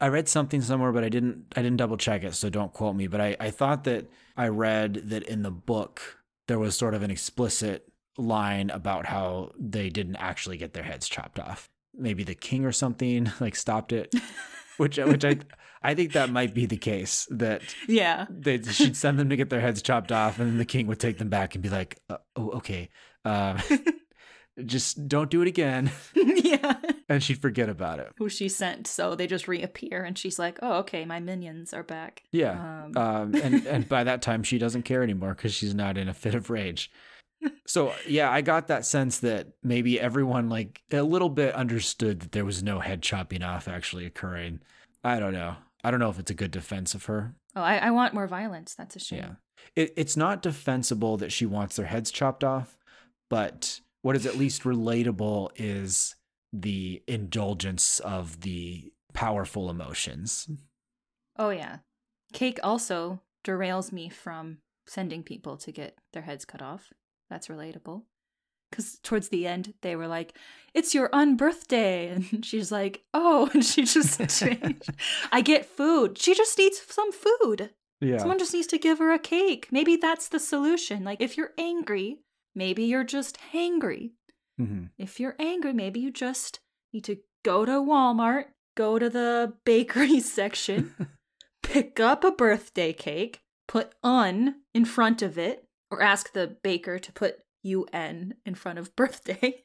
I 0.00 0.08
read 0.08 0.28
something 0.28 0.60
somewhere, 0.60 0.92
but 0.92 1.04
I 1.04 1.08
didn't 1.08 1.46
I 1.56 1.62
didn't 1.62 1.78
double 1.78 1.96
check 1.96 2.22
it, 2.24 2.34
so 2.34 2.50
don't 2.50 2.72
quote 2.72 2.96
me. 2.96 3.06
But 3.06 3.20
I, 3.20 3.36
I 3.40 3.50
thought 3.50 3.84
that 3.84 4.10
I 4.36 4.48
read 4.48 4.94
that 5.10 5.22
in 5.22 5.42
the 5.42 5.50
book 5.50 6.18
there 6.48 6.58
was 6.58 6.76
sort 6.76 6.94
of 6.94 7.02
an 7.02 7.10
explicit 7.10 7.88
line 8.18 8.70
about 8.70 9.06
how 9.06 9.52
they 9.58 9.90
didn't 9.90 10.16
actually 10.16 10.56
get 10.58 10.72
their 10.74 10.82
heads 10.82 11.08
chopped 11.08 11.38
off. 11.38 11.68
Maybe 11.94 12.24
the 12.24 12.34
king 12.34 12.64
or 12.64 12.72
something 12.72 13.30
like 13.40 13.56
stopped 13.56 13.92
it. 13.92 14.12
Which 14.76 14.98
which 14.98 15.24
I 15.24 15.38
I 15.82 15.94
think 15.94 16.12
that 16.12 16.30
might 16.30 16.52
be 16.52 16.66
the 16.66 16.76
case 16.76 17.26
that 17.30 17.62
Yeah. 17.88 18.26
they 18.28 18.60
she'd 18.62 18.96
send 18.96 19.18
them 19.18 19.30
to 19.30 19.36
get 19.36 19.48
their 19.50 19.60
heads 19.60 19.80
chopped 19.80 20.12
off, 20.12 20.38
and 20.38 20.50
then 20.50 20.58
the 20.58 20.64
king 20.66 20.86
would 20.88 21.00
take 21.00 21.16
them 21.18 21.30
back 21.30 21.54
and 21.54 21.62
be 21.62 21.70
like, 21.70 21.98
uh, 22.10 22.18
"Oh, 22.34 22.50
okay, 22.58 22.90
uh, 23.26 23.60
just 24.64 25.08
don't 25.08 25.30
do 25.30 25.42
it 25.42 25.48
again," 25.48 25.90
yeah. 26.14 26.76
and 27.08 27.22
she'd 27.22 27.40
forget 27.40 27.68
about 27.68 27.98
it. 27.98 28.12
Who 28.18 28.28
she 28.28 28.48
sent. 28.48 28.86
So 28.86 29.14
they 29.14 29.26
just 29.26 29.48
reappear 29.48 30.02
and 30.02 30.16
she's 30.16 30.38
like, 30.38 30.58
oh, 30.62 30.78
okay, 30.78 31.04
my 31.04 31.20
minions 31.20 31.74
are 31.74 31.82
back. 31.82 32.22
Yeah. 32.32 32.52
Um, 32.86 32.96
Um, 32.96 33.34
and 33.34 33.66
and 33.66 33.88
by 33.88 34.04
that 34.04 34.22
time 34.22 34.42
she 34.42 34.58
doesn't 34.58 34.82
care 34.82 35.02
anymore 35.02 35.34
because 35.34 35.52
she's 35.54 35.74
not 35.74 35.98
in 35.98 36.08
a 36.08 36.14
fit 36.14 36.34
of 36.34 36.50
rage. 36.50 36.90
So 37.66 37.92
yeah, 38.08 38.30
I 38.30 38.40
got 38.40 38.68
that 38.68 38.86
sense 38.86 39.18
that 39.18 39.48
maybe 39.62 40.00
everyone 40.00 40.48
like 40.48 40.82
a 40.90 41.02
little 41.02 41.28
bit 41.28 41.54
understood 41.54 42.20
that 42.20 42.32
there 42.32 42.44
was 42.46 42.62
no 42.62 42.80
head 42.80 43.02
chopping 43.02 43.42
off 43.42 43.68
actually 43.68 44.06
occurring. 44.06 44.60
I 45.04 45.20
don't 45.20 45.34
know. 45.34 45.56
I 45.84 45.90
don't 45.90 46.00
know 46.00 46.08
if 46.10 46.18
it's 46.18 46.30
a 46.30 46.34
good 46.34 46.50
defense 46.50 46.94
of 46.94 47.04
her. 47.04 47.34
Oh, 47.54 47.62
I, 47.62 47.76
I 47.76 47.90
want 47.90 48.14
more 48.14 48.26
violence. 48.26 48.74
That's 48.74 48.96
a 48.96 48.98
shame. 48.98 49.18
Yeah. 49.18 49.32
It, 49.76 49.92
it's 49.96 50.16
not 50.16 50.42
defensible 50.42 51.16
that 51.18 51.30
she 51.30 51.46
wants 51.46 51.76
their 51.76 51.86
heads 51.86 52.10
chopped 52.10 52.42
off, 52.42 52.76
but 53.28 53.80
what 54.02 54.16
is 54.16 54.26
at 54.26 54.36
least 54.36 54.62
relatable 54.62 55.50
is 55.56 56.14
the 56.52 57.02
indulgence 57.06 58.00
of 58.00 58.40
the 58.40 58.92
powerful 59.12 59.68
emotions. 59.68 60.48
Oh, 61.38 61.50
yeah. 61.50 61.78
Cake 62.32 62.60
also 62.62 63.20
derails 63.44 63.92
me 63.92 64.08
from 64.08 64.58
sending 64.86 65.22
people 65.22 65.56
to 65.56 65.72
get 65.72 65.98
their 66.12 66.22
heads 66.22 66.44
cut 66.44 66.62
off. 66.62 66.92
That's 67.28 67.48
relatable. 67.48 68.02
Because 68.70 68.98
towards 69.02 69.28
the 69.28 69.46
end, 69.46 69.74
they 69.82 69.96
were 69.96 70.08
like, 70.08 70.36
it's 70.74 70.94
your 70.94 71.08
unbirthday. 71.10 72.12
And 72.32 72.44
she's 72.44 72.72
like, 72.72 73.02
oh, 73.14 73.50
and 73.54 73.64
she 73.64 73.84
just 73.84 74.18
changed. 74.38 74.90
I 75.32 75.40
get 75.40 75.66
food. 75.66 76.18
She 76.18 76.34
just 76.34 76.58
needs 76.58 76.80
some 76.88 77.12
food. 77.12 77.70
Yeah. 78.00 78.18
Someone 78.18 78.38
just 78.38 78.52
needs 78.52 78.66
to 78.68 78.78
give 78.78 78.98
her 78.98 79.12
a 79.12 79.18
cake. 79.18 79.68
Maybe 79.70 79.96
that's 79.96 80.28
the 80.28 80.38
solution. 80.38 81.02
Like, 81.02 81.20
if 81.20 81.36
you're 81.36 81.52
angry, 81.56 82.18
maybe 82.56 82.84
you're 82.84 83.04
just 83.04 83.38
hangry. 83.52 84.12
hmm 84.58 84.86
If 84.98 85.20
you're 85.20 85.36
angry, 85.38 85.72
maybe 85.72 86.00
you 86.00 86.10
just 86.10 86.58
need 86.92 87.04
to 87.04 87.18
go 87.44 87.64
to 87.64 87.72
Walmart, 87.72 88.46
go 88.76 88.98
to 88.98 89.08
the 89.08 89.54
bakery 89.64 90.18
section, 90.20 90.94
pick 91.62 92.00
up 92.00 92.24
a 92.24 92.32
birthday 92.32 92.92
cake, 92.92 93.40
put 93.68 93.94
un 94.02 94.56
in 94.74 94.84
front 94.84 95.22
of 95.22 95.38
it, 95.38 95.68
or 95.90 96.02
ask 96.02 96.32
the 96.32 96.56
baker 96.62 96.98
to 96.98 97.12
put 97.12 97.38
un 97.64 98.34
in 98.44 98.54
front 98.54 98.78
of 98.78 98.96
birthday. 99.00 99.62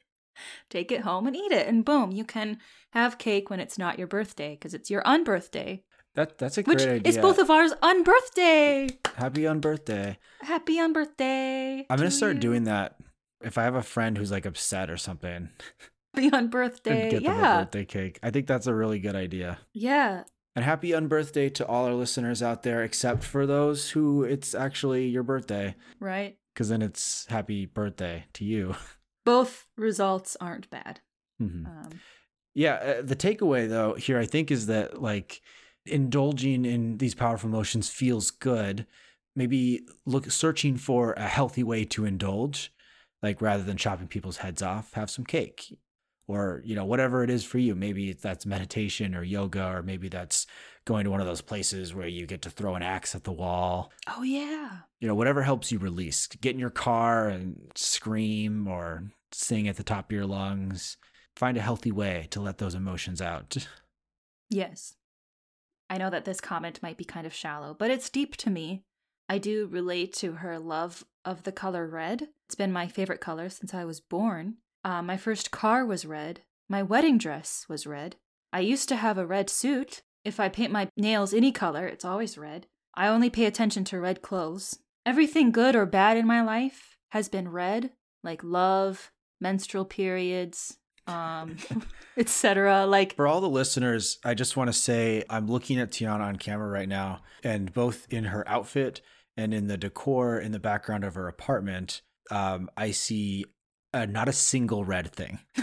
Take 0.70 0.90
it 0.90 1.02
home 1.02 1.26
and 1.26 1.36
eat 1.36 1.52
it, 1.52 1.66
and 1.68 1.84
boom, 1.84 2.10
you 2.10 2.24
can 2.24 2.58
have 2.92 3.18
cake 3.18 3.50
when 3.50 3.60
it's 3.60 3.78
not 3.78 3.98
your 3.98 4.06
birthday 4.08 4.54
because 4.54 4.72
it's 4.74 4.90
your 4.90 5.02
unbirthday. 5.02 5.82
That 6.14 6.36
that's 6.38 6.58
a 6.58 6.62
great 6.62 6.76
Which 6.78 6.86
idea. 6.86 7.08
is 7.08 7.18
both 7.18 7.38
of 7.38 7.50
ours 7.50 7.72
unbirthday. 7.82 8.96
Happy 9.16 9.42
unbirthday. 9.42 10.16
Happy 10.42 10.76
unbirthday. 10.76 11.86
I'm 11.88 11.96
gonna 11.96 12.10
to 12.10 12.14
start 12.16 12.34
you. 12.34 12.40
doing 12.40 12.64
that. 12.64 12.96
If 13.42 13.58
I 13.58 13.62
have 13.64 13.74
a 13.74 13.82
friend 13.82 14.16
who's 14.18 14.30
like 14.30 14.46
upset 14.46 14.90
or 14.90 14.96
something, 14.96 15.48
Happy 16.14 16.28
and 16.28 16.50
unbirthday. 16.52 17.10
get 17.10 17.22
them 17.24 17.32
a 17.32 17.36
Yeah. 17.38 17.64
birthday 17.64 17.84
cake. 17.84 18.18
I 18.22 18.30
think 18.30 18.46
that's 18.46 18.66
a 18.66 18.74
really 18.74 18.98
good 18.98 19.16
idea. 19.16 19.58
Yeah. 19.72 20.24
And 20.54 20.64
happy 20.66 20.90
unbirthday 20.90 21.52
to 21.54 21.66
all 21.66 21.86
our 21.86 21.94
listeners 21.94 22.42
out 22.42 22.62
there, 22.62 22.82
except 22.84 23.24
for 23.24 23.46
those 23.46 23.90
who 23.90 24.22
it's 24.22 24.54
actually 24.54 25.06
your 25.08 25.22
birthday, 25.22 25.74
Right. 25.98 26.36
because 26.52 26.68
then 26.68 26.82
it's 26.82 27.24
happy 27.30 27.64
birthday 27.64 28.26
to 28.34 28.44
you. 28.44 28.74
Both 29.24 29.66
results 29.78 30.36
aren't 30.40 30.68
bad. 30.68 31.00
Mhm. 31.40 31.66
Um, 31.66 32.00
Yeah, 32.54 32.74
uh, 32.74 33.02
the 33.02 33.16
takeaway 33.16 33.66
though 33.66 33.94
here 33.94 34.18
I 34.18 34.26
think 34.26 34.50
is 34.50 34.66
that 34.66 35.00
like 35.00 35.40
indulging 35.86 36.64
in 36.64 36.98
these 36.98 37.14
powerful 37.14 37.48
emotions 37.48 37.88
feels 37.88 38.30
good. 38.30 38.86
Maybe 39.34 39.86
look 40.04 40.30
searching 40.30 40.76
for 40.76 41.12
a 41.14 41.26
healthy 41.26 41.62
way 41.62 41.84
to 41.86 42.04
indulge, 42.04 42.72
like 43.22 43.40
rather 43.40 43.62
than 43.62 43.76
chopping 43.76 44.08
people's 44.08 44.38
heads 44.38 44.62
off, 44.62 44.92
have 44.94 45.10
some 45.10 45.24
cake. 45.24 45.78
Or, 46.28 46.62
you 46.64 46.76
know, 46.76 46.84
whatever 46.84 47.24
it 47.24 47.30
is 47.30 47.44
for 47.44 47.58
you. 47.58 47.74
Maybe 47.74 48.12
that's 48.12 48.46
meditation 48.46 49.14
or 49.14 49.24
yoga, 49.24 49.66
or 49.66 49.82
maybe 49.82 50.08
that's 50.08 50.46
going 50.84 51.04
to 51.04 51.10
one 51.10 51.20
of 51.20 51.26
those 51.26 51.40
places 51.40 51.94
where 51.94 52.06
you 52.06 52.26
get 52.26 52.42
to 52.42 52.50
throw 52.50 52.74
an 52.74 52.82
axe 52.82 53.14
at 53.14 53.24
the 53.24 53.32
wall. 53.32 53.92
oh, 54.06 54.22
yeah. 54.22 54.70
You 55.00 55.08
know, 55.08 55.16
whatever 55.16 55.42
helps 55.42 55.72
you 55.72 55.78
release. 55.78 56.28
Get 56.28 56.54
in 56.54 56.60
your 56.60 56.70
car 56.70 57.28
and 57.28 57.72
scream 57.74 58.68
or 58.68 59.10
sing 59.32 59.66
at 59.66 59.76
the 59.76 59.82
top 59.82 60.10
of 60.10 60.14
your 60.14 60.24
lungs. 60.26 60.96
Find 61.34 61.56
a 61.56 61.60
healthy 61.60 61.90
way 61.90 62.28
to 62.30 62.40
let 62.40 62.58
those 62.58 62.74
emotions 62.74 63.20
out. 63.20 63.56
Yes. 64.50 64.96
I 65.92 65.98
know 65.98 66.08
that 66.08 66.24
this 66.24 66.40
comment 66.40 66.82
might 66.82 66.96
be 66.96 67.04
kind 67.04 67.26
of 67.26 67.34
shallow, 67.34 67.76
but 67.78 67.90
it's 67.90 68.08
deep 68.08 68.34
to 68.38 68.48
me. 68.48 68.82
I 69.28 69.36
do 69.36 69.66
relate 69.66 70.14
to 70.14 70.32
her 70.36 70.58
love 70.58 71.04
of 71.22 71.42
the 71.42 71.52
color 71.52 71.86
red. 71.86 72.28
It's 72.46 72.54
been 72.54 72.72
my 72.72 72.88
favorite 72.88 73.20
color 73.20 73.50
since 73.50 73.74
I 73.74 73.84
was 73.84 74.00
born. 74.00 74.54
Uh, 74.82 75.02
my 75.02 75.18
first 75.18 75.50
car 75.50 75.84
was 75.84 76.06
red. 76.06 76.40
My 76.66 76.82
wedding 76.82 77.18
dress 77.18 77.66
was 77.68 77.86
red. 77.86 78.16
I 78.54 78.60
used 78.60 78.88
to 78.88 78.96
have 78.96 79.18
a 79.18 79.26
red 79.26 79.50
suit. 79.50 80.00
If 80.24 80.40
I 80.40 80.48
paint 80.48 80.72
my 80.72 80.88
nails 80.96 81.34
any 81.34 81.52
color, 81.52 81.86
it's 81.86 82.06
always 82.06 82.38
red. 82.38 82.68
I 82.94 83.08
only 83.08 83.28
pay 83.28 83.44
attention 83.44 83.84
to 83.84 84.00
red 84.00 84.22
clothes. 84.22 84.78
Everything 85.04 85.52
good 85.52 85.76
or 85.76 85.84
bad 85.84 86.16
in 86.16 86.26
my 86.26 86.40
life 86.40 86.96
has 87.10 87.28
been 87.28 87.50
red, 87.50 87.90
like 88.24 88.42
love, 88.42 89.12
menstrual 89.42 89.84
periods, 89.84 90.78
um, 91.06 91.56
etc. 92.16 92.86
Like 92.86 93.14
For 93.16 93.26
all 93.26 93.40
the 93.40 93.48
listeners, 93.48 94.18
I 94.24 94.34
just 94.34 94.56
want 94.56 94.68
to 94.68 94.72
say 94.72 95.24
I'm 95.28 95.46
looking 95.46 95.78
at 95.78 95.90
Tiana 95.90 96.20
on 96.20 96.36
camera 96.36 96.68
right 96.68 96.88
now, 96.88 97.22
and 97.42 97.72
both 97.72 98.06
in 98.10 98.24
her 98.24 98.48
outfit 98.48 99.00
and 99.36 99.54
in 99.54 99.66
the 99.66 99.76
decor 99.76 100.38
in 100.38 100.52
the 100.52 100.60
background 100.60 101.04
of 101.04 101.14
her 101.14 101.28
apartment, 101.28 102.02
um, 102.30 102.70
I 102.76 102.90
see 102.90 103.46
uh, 103.94 104.06
not 104.06 104.28
a 104.28 104.32
single 104.32 104.84
red 104.84 105.12
thing. 105.12 105.38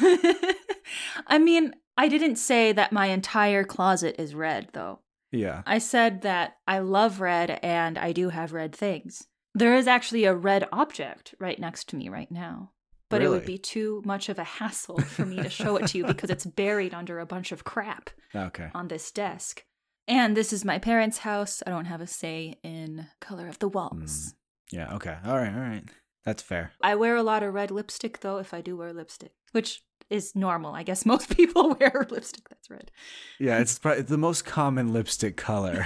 I 1.27 1.37
mean, 1.39 1.75
I 1.97 2.07
didn't 2.07 2.37
say 2.37 2.71
that 2.71 2.91
my 2.91 3.07
entire 3.07 3.63
closet 3.63 4.15
is 4.19 4.33
red, 4.33 4.69
though. 4.73 4.99
Yeah. 5.31 5.61
I 5.65 5.77
said 5.77 6.21
that 6.21 6.57
I 6.67 6.79
love 6.79 7.21
red 7.21 7.59
and 7.61 7.97
I 7.97 8.11
do 8.11 8.29
have 8.29 8.53
red 8.53 8.75
things. 8.75 9.27
There 9.53 9.75
is 9.75 9.87
actually 9.87 10.25
a 10.25 10.33
red 10.33 10.67
object 10.71 11.35
right 11.39 11.59
next 11.59 11.89
to 11.89 11.95
me 11.95 12.09
right 12.09 12.31
now. 12.31 12.71
But 13.09 13.21
it 13.23 13.29
would 13.29 13.45
be 13.45 13.57
too 13.57 14.01
much 14.05 14.29
of 14.29 14.37
a 14.37 14.43
hassle 14.43 14.99
for 14.99 15.25
me 15.25 15.37
to 15.37 15.49
show 15.49 15.75
it 15.77 15.87
to 15.87 15.97
you 15.97 16.05
because 16.05 16.29
it's 16.29 16.45
buried 16.45 16.93
under 16.93 17.19
a 17.19 17.25
bunch 17.25 17.51
of 17.51 17.63
crap 17.63 18.09
Okay. 18.35 18.69
on 18.75 18.87
this 18.87 19.11
desk. 19.11 19.63
And 20.07 20.37
this 20.37 20.53
is 20.53 20.63
my 20.65 20.77
parents' 20.79 21.19
house. 21.19 21.61
I 21.65 21.71
don't 21.71 21.85
have 21.85 22.01
a 22.01 22.07
say 22.07 22.55
in 22.63 23.07
color 23.19 23.47
of 23.47 23.57
the 23.59 23.67
walls. 23.67 24.33
Yeah. 24.71 24.93
Okay. 24.95 25.15
All 25.25 25.37
right. 25.37 25.53
All 25.53 25.59
right. 25.59 25.83
That's 26.25 26.43
fair. 26.43 26.71
I 26.81 26.95
wear 26.95 27.15
a 27.15 27.23
lot 27.23 27.41
of 27.43 27.53
red 27.53 27.71
lipstick 27.71 28.19
though 28.19 28.37
if 28.37 28.53
I 28.53 28.61
do 28.61 28.77
wear 28.77 28.93
lipstick, 28.93 29.31
which 29.53 29.81
is 30.11 30.35
normal. 30.35 30.73
I 30.75 30.83
guess 30.83 31.05
most 31.13 31.35
people 31.35 31.75
wear 31.79 32.05
lipstick 32.11 32.47
that's 32.49 32.69
red. 32.69 32.91
Yeah. 33.39 33.57
It's 33.59 33.79
probably 33.79 34.03
the 34.03 34.17
most 34.17 34.45
common 34.45 34.93
lipstick 34.93 35.35
color, 35.37 35.85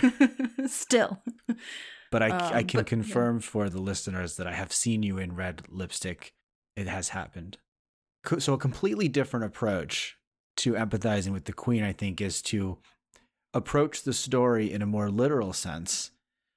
Still. 0.67 1.21
but 2.11 2.21
I, 2.21 2.27
I 2.27 2.59
Um, 2.59 2.65
can 2.65 2.65
but, 2.65 2.73
yeah. 2.73 2.83
confirm 2.83 3.39
for 3.39 3.69
the 3.69 3.81
listeners 3.81 4.35
that 4.37 4.47
I 4.47 4.53
have 4.53 4.73
seen 4.73 5.03
you 5.03 5.17
in 5.17 5.35
red 5.35 5.63
lipstick. 5.69 6.33
It 6.75 6.87
has 6.87 7.09
happened. 7.09 7.57
So, 8.39 8.53
a 8.53 8.57
completely 8.57 9.07
different 9.07 9.45
approach 9.45 10.17
to 10.57 10.73
empathizing 10.73 11.33
with 11.33 11.45
the 11.45 11.53
queen, 11.53 11.83
I 11.83 11.91
think, 11.91 12.21
is 12.21 12.41
to 12.43 12.77
approach 13.53 14.03
the 14.03 14.13
story 14.13 14.71
in 14.71 14.81
a 14.81 14.87
more 14.87 15.09
literal 15.09 15.53
sense, 15.53 16.11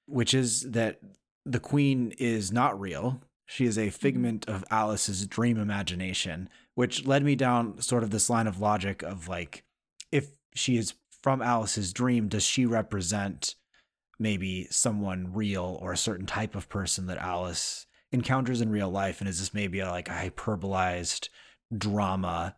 which 0.07 0.33
is 0.33 0.71
that 0.71 1.01
the 1.45 1.61
queen 1.61 2.13
is 2.19 2.53
not 2.53 2.79
real. 2.79 3.21
She 3.47 3.67
is 3.67 3.77
a 3.77 3.83
mm-hmm. 3.83 3.91
figment 3.91 4.49
of 4.49 4.65
Alice's 4.71 5.27
dream 5.27 5.59
imagination, 5.59 6.49
which 6.75 7.07
led 7.07 7.25
me 7.25 7.37
down 7.37 7.81
sort 7.81 8.03
of 8.03 8.11
this 8.11 8.31
line 8.31 8.47
of 8.47 8.61
logic 8.61 9.03
of 9.03 9.29
like, 9.29 9.65
if 10.11 10.31
she 10.55 10.77
is 10.77 10.95
from 11.23 11.43
Alice's 11.43 11.93
dream, 11.93 12.29
does 12.29 12.45
she 12.45 12.67
represent 12.67 13.55
maybe 14.19 14.67
someone 14.71 15.33
real 15.33 15.79
or 15.81 15.93
a 15.93 15.97
certain 15.97 16.27
type 16.27 16.55
of 16.55 16.69
person 16.69 17.07
that 17.07 17.19
Alice 17.19 17.87
encounters 18.17 18.61
in 18.61 18.71
real 18.71 18.91
life? 18.91 19.21
And 19.21 19.29
is 19.29 19.39
this 19.39 19.55
maybe 19.55 19.81
a, 19.81 19.91
like 19.91 20.09
a 20.09 20.13
hyperbolized 20.13 21.29
drama 21.77 22.57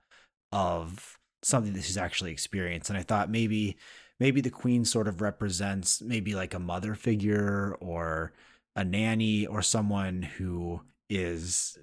of 0.53 1.18
something 1.42 1.73
that 1.75 1.85
she's 1.85 1.99
actually 1.99 2.33
experienced? 2.33 2.88
And 2.88 2.99
I 2.99 3.03
thought 3.03 3.31
maybe 3.31 3.77
maybe 4.21 4.40
the 4.40 4.51
queen 4.51 4.85
sort 4.85 5.09
of 5.09 5.21
represents 5.21 6.01
maybe 6.01 6.35
like 6.35 6.55
a 6.55 6.59
mother 6.59 6.94
figure 6.94 7.77
or 7.81 8.33
a 8.75 8.85
nanny 8.85 9.47
or 9.47 9.62
someone 9.62 10.23
who 10.23 10.81
is 11.11 11.79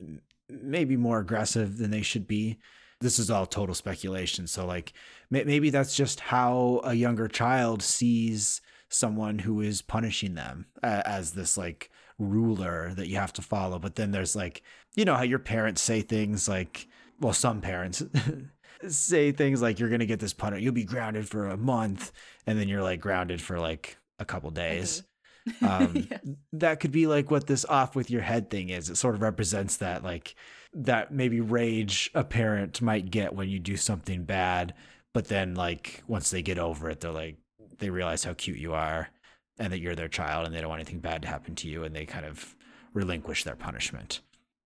maybe 0.49 0.97
more 0.97 1.19
aggressive 1.19 1.77
than 1.77 1.91
they 1.91 2.01
should 2.01 2.27
be. 2.27 2.57
This 3.01 3.19
is 3.19 3.29
all 3.29 3.45
total 3.45 3.75
speculation. 3.75 4.47
So, 4.47 4.65
like, 4.65 4.93
maybe 5.29 5.69
that's 5.69 5.95
just 5.95 6.21
how 6.21 6.81
a 6.83 6.93
younger 6.93 7.27
child 7.27 7.83
sees 7.83 8.61
someone 8.89 9.39
who 9.39 9.59
is 9.61 9.81
punishing 9.81 10.35
them 10.35 10.67
as 10.81 11.33
this 11.33 11.57
like 11.57 11.89
ruler 12.17 12.93
that 12.95 13.08
you 13.08 13.17
have 13.17 13.34
to 13.34 13.41
follow. 13.41 13.80
But 13.80 13.95
then 13.95 14.12
there's 14.12 14.36
like, 14.36 14.63
you 14.95 15.06
know, 15.06 15.15
how 15.15 15.23
your 15.23 15.39
parents 15.39 15.82
say 15.82 16.01
things 16.01 16.47
like, 16.47 16.88
well, 17.19 17.34
some 17.34 17.62
parents 17.62 18.04
say 18.88 19.32
things 19.32 19.62
like, 19.62 19.80
you're 19.80 19.89
going 19.89 19.99
to 19.99 20.06
get 20.06 20.19
this 20.19 20.34
punishment, 20.34 20.63
you'll 20.63 20.73
be 20.73 20.84
grounded 20.84 21.28
for 21.28 21.47
a 21.47 21.58
month. 21.58 22.12
And 22.47 22.60
then 22.60 22.67
you're 22.67 22.84
like 22.84 23.01
grounded 23.01 23.41
for 23.41 23.60
like 23.60 23.97
a 24.19 24.25
couple 24.25 24.51
days. 24.51 25.04
Um, 25.62 26.08
Yes. 26.10 26.21
That 26.54 26.80
could 26.80 26.91
be 26.91 27.06
like 27.06 27.30
what 27.30 27.45
this 27.45 27.65
off 27.65 27.95
with 27.95 28.10
your 28.10 28.23
head 28.23 28.49
thing 28.49 28.69
is. 28.69 28.89
It 28.89 28.95
sort 28.95 29.13
of 29.13 29.21
represents 29.21 29.78
that, 29.78 30.04
like, 30.04 30.34
that 30.73 31.13
maybe 31.13 31.39
rage 31.39 32.10
a 32.15 32.23
parent 32.23 32.82
might 32.82 33.12
get 33.12 33.36
when 33.36 33.47
you 33.47 33.60
do 33.60 33.78
something 33.78 34.23
bad. 34.23 34.73
But 35.13 35.28
then, 35.28 35.54
like, 35.54 36.01
once 36.08 36.32
they 36.32 36.41
get 36.41 36.58
over 36.58 36.89
it, 36.89 36.99
they're 36.99 37.12
like, 37.12 37.38
they 37.78 37.91
realize 37.91 38.23
how 38.23 38.34
cute 38.34 38.58
you 38.58 38.73
are 38.73 39.10
and 39.57 39.71
that 39.71 39.79
you're 39.79 39.95
their 39.95 40.07
child 40.07 40.45
and 40.45 40.53
they 40.53 40.59
don't 40.59 40.69
want 40.69 40.81
anything 40.81 40.99
bad 40.99 41.21
to 41.21 41.27
happen 41.27 41.55
to 41.55 41.67
you. 41.67 41.83
And 41.83 41.95
they 41.95 42.05
kind 42.05 42.25
of 42.25 42.55
relinquish 42.93 43.43
their 43.43 43.55
punishment. 43.55 44.21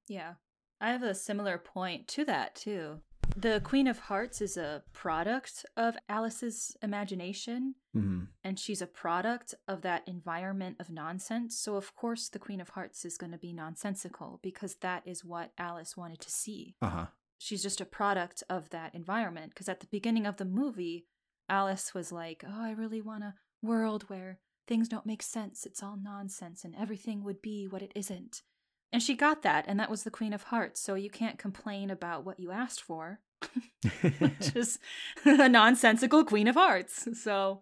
Yeah. 0.07 0.33
I 0.81 0.91
have 0.91 1.03
a 1.03 1.13
similar 1.13 1.57
point 1.57 2.07
to 2.09 2.25
that 2.25 2.55
too. 2.55 3.01
The 3.35 3.61
Queen 3.63 3.87
of 3.87 3.99
Hearts 3.99 4.41
is 4.41 4.57
a 4.57 4.83
product 4.91 5.65
of 5.77 5.95
Alice's 6.09 6.75
imagination, 6.81 7.75
hmm 7.93 8.23
and 8.43 8.57
she's 8.57 8.81
a 8.81 8.87
product 8.87 9.53
of 9.67 9.81
that 9.81 10.07
environment 10.07 10.77
of 10.79 10.89
nonsense. 10.89 11.57
So, 11.57 11.75
of 11.75 11.95
course, 11.95 12.29
the 12.29 12.39
Queen 12.39 12.59
of 12.59 12.69
Hearts 12.69 13.05
is 13.05 13.17
going 13.17 13.31
to 13.31 13.37
be 13.37 13.53
nonsensical 13.53 14.39
because 14.41 14.75
that 14.81 15.03
is 15.05 15.23
what 15.23 15.51
Alice 15.57 15.95
wanted 15.95 16.19
to 16.21 16.31
see. 16.31 16.75
Uh 16.81 16.89
huh. 16.89 17.05
She's 17.37 17.61
just 17.61 17.79
a 17.79 17.85
product 17.85 18.43
of 18.49 18.69
that 18.71 18.95
environment. 18.95 19.51
Because 19.51 19.69
at 19.69 19.79
the 19.79 19.87
beginning 19.87 20.25
of 20.25 20.37
the 20.37 20.45
movie, 20.45 21.05
Alice 21.47 21.93
was 21.93 22.11
like, 22.11 22.43
Oh, 22.45 22.61
I 22.63 22.71
really 22.71 23.01
want 23.01 23.23
a 23.23 23.35
world 23.61 24.05
where 24.07 24.39
things 24.69 24.87
don't 24.87 25.05
make 25.05 25.23
sense. 25.23 25.65
It's 25.65 25.83
all 25.83 25.97
nonsense 26.01 26.63
and 26.63 26.75
everything 26.79 27.23
would 27.23 27.41
be 27.41 27.67
what 27.67 27.81
it 27.81 27.91
isn't. 27.95 28.43
And 28.91 29.03
she 29.03 29.15
got 29.15 29.43
that, 29.43 29.65
and 29.67 29.79
that 29.79 29.89
was 29.89 30.03
the 30.03 30.09
Queen 30.09 30.33
of 30.33 30.43
Hearts. 30.43 30.81
So 30.81 30.95
you 30.95 31.09
can't 31.09 31.37
complain 31.37 31.91
about 31.91 32.25
what 32.25 32.39
you 32.39 32.51
asked 32.51 32.81
for, 32.81 33.19
which 34.01 34.51
is 34.55 34.79
a 35.25 35.49
nonsensical 35.49 36.23
Queen 36.23 36.47
of 36.47 36.55
Hearts. 36.55 37.07
So 37.21 37.61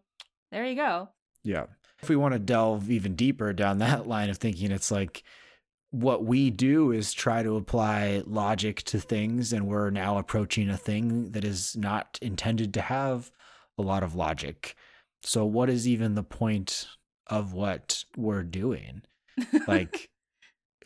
there 0.52 0.66
you 0.66 0.76
go. 0.76 1.10
Yeah. 1.44 1.66
If 2.02 2.10
we 2.10 2.16
want 2.16 2.34
to 2.34 2.40
delve 2.40 2.92
even 2.92 3.16
deeper 3.16 3.52
down 3.54 3.80
that 3.80 4.08
line 4.08 4.30
of 4.30 4.38
thinking, 4.38 4.72
it's 4.72 4.92
like 4.92 5.24
what 5.92 6.24
we 6.24 6.50
do 6.50 6.92
is 6.92 7.14
try 7.14 7.44
to 7.44 7.56
apply 7.56 8.24
logic 8.26 8.84
to 8.84 9.00
things, 9.00 9.52
and 9.52 9.68
we're 9.68 9.90
now 9.90 10.18
approaching 10.18 10.70
a 10.70 10.78
thing 10.78 11.32
that 11.32 11.44
is 11.44 11.76
not 11.76 12.20
intended 12.22 12.74
to 12.76 12.82
have 12.82 13.32
a 13.78 13.82
lot 13.82 14.04
of 14.04 14.16
logic. 14.16 14.76
So, 15.24 15.46
what 15.46 15.70
is 15.70 15.88
even 15.88 16.16
the 16.16 16.24
point 16.24 16.88
of 17.30 17.54
what 17.54 18.04
we're 18.16 18.44
doing? 18.44 19.02
like 19.68 20.10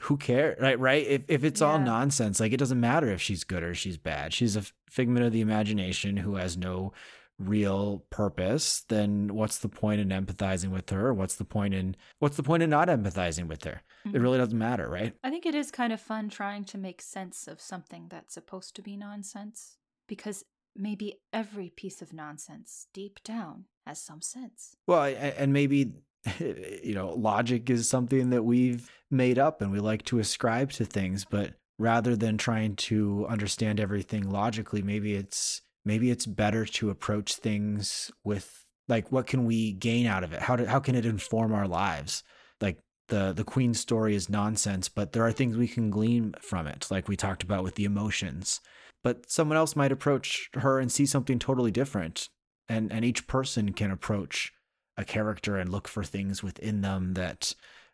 who 0.01 0.17
cares 0.17 0.57
right 0.59 0.79
right 0.79 1.05
if, 1.07 1.21
if 1.27 1.43
it's 1.43 1.61
all 1.61 1.77
nonsense 1.79 2.39
like 2.39 2.51
it 2.51 2.57
doesn't 2.57 2.79
matter 2.79 3.07
if 3.09 3.21
she's 3.21 3.43
good 3.45 3.63
or 3.63 3.73
she's 3.75 3.97
bad 3.97 4.33
she's 4.33 4.55
a 4.57 4.63
figment 4.89 5.25
of 5.25 5.31
the 5.31 5.39
imagination 5.41 6.17
who 6.17 6.35
has 6.35 6.57
no 6.57 6.91
real 7.39 8.03
purpose 8.09 8.83
then 8.89 9.33
what's 9.33 9.59
the 9.59 9.69
point 9.69 10.01
in 10.01 10.09
empathizing 10.09 10.69
with 10.71 10.89
her 10.89 11.13
what's 11.13 11.35
the 11.35 11.45
point 11.45 11.73
in 11.73 11.95
what's 12.19 12.35
the 12.35 12.43
point 12.43 12.61
in 12.63 12.69
not 12.69 12.87
empathizing 12.89 13.47
with 13.47 13.63
her 13.63 13.81
it 14.05 14.09
Mhm. 14.13 14.21
really 14.21 14.37
doesn't 14.39 14.57
matter 14.57 14.89
right 14.89 15.13
I 15.23 15.29
think 15.29 15.45
it 15.45 15.55
is 15.55 15.71
kind 15.71 15.93
of 15.93 16.01
fun 16.01 16.29
trying 16.29 16.65
to 16.65 16.77
make 16.77 17.01
sense 17.01 17.47
of 17.47 17.61
something 17.61 18.07
that's 18.09 18.33
supposed 18.33 18.75
to 18.75 18.81
be 18.81 18.97
nonsense 18.97 19.77
because 20.07 20.43
maybe 20.75 21.19
every 21.31 21.69
piece 21.69 22.01
of 22.01 22.11
nonsense 22.11 22.87
deep 22.93 23.23
down 23.23 23.65
has 23.85 24.01
some 24.01 24.21
sense. 24.21 24.75
Well, 24.87 25.03
and 25.03 25.51
maybe 25.53 25.93
you 26.39 26.93
know, 26.93 27.13
logic 27.13 27.69
is 27.69 27.89
something 27.89 28.29
that 28.29 28.43
we've 28.43 28.89
made 29.09 29.39
up 29.39 29.61
and 29.61 29.71
we 29.71 29.79
like 29.79 30.03
to 30.05 30.19
ascribe 30.19 30.71
to 30.71 30.85
things, 30.85 31.25
but 31.25 31.53
rather 31.77 32.15
than 32.15 32.37
trying 32.37 32.75
to 32.75 33.25
understand 33.27 33.79
everything 33.79 34.29
logically, 34.29 34.81
maybe 34.81 35.15
it's 35.15 35.61
maybe 35.83 36.11
it's 36.11 36.25
better 36.25 36.65
to 36.65 36.89
approach 36.89 37.35
things 37.35 38.11
with 38.23 38.65
like 38.87 39.11
what 39.11 39.27
can 39.27 39.45
we 39.45 39.73
gain 39.73 40.05
out 40.05 40.23
of 40.23 40.33
it? 40.33 40.41
How 40.41 40.55
do, 40.55 40.65
how 40.65 40.79
can 40.79 40.95
it 40.95 41.05
inform 41.05 41.53
our 41.53 41.67
lives? 41.67 42.23
Like 42.59 42.79
the 43.07 43.33
the 43.33 43.43
queen 43.43 43.73
story 43.73 44.15
is 44.15 44.29
nonsense, 44.29 44.89
but 44.89 45.13
there 45.13 45.25
are 45.25 45.31
things 45.31 45.57
we 45.57 45.67
can 45.67 45.89
glean 45.89 46.33
from 46.39 46.67
it, 46.67 46.87
like 46.91 47.07
we 47.07 47.15
talked 47.15 47.43
about 47.43 47.63
with 47.63 47.75
the 47.75 47.85
emotions. 47.85 48.61
But 49.03 49.31
someone 49.31 49.57
else 49.57 49.75
might 49.75 49.91
approach 49.91 50.49
her 50.53 50.79
and 50.79 50.91
see 50.91 51.07
something 51.07 51.39
totally 51.39 51.71
different 51.71 52.29
and 52.69 52.91
and 52.91 53.03
each 53.03 53.27
person 53.27 53.73
can 53.73 53.91
approach 53.91 54.53
a 54.97 55.05
character 55.05 55.57
and 55.57 55.71
look 55.71 55.87
for 55.87 56.03
things 56.03 56.43
within 56.43 56.81
them 56.81 57.13
that 57.13 57.53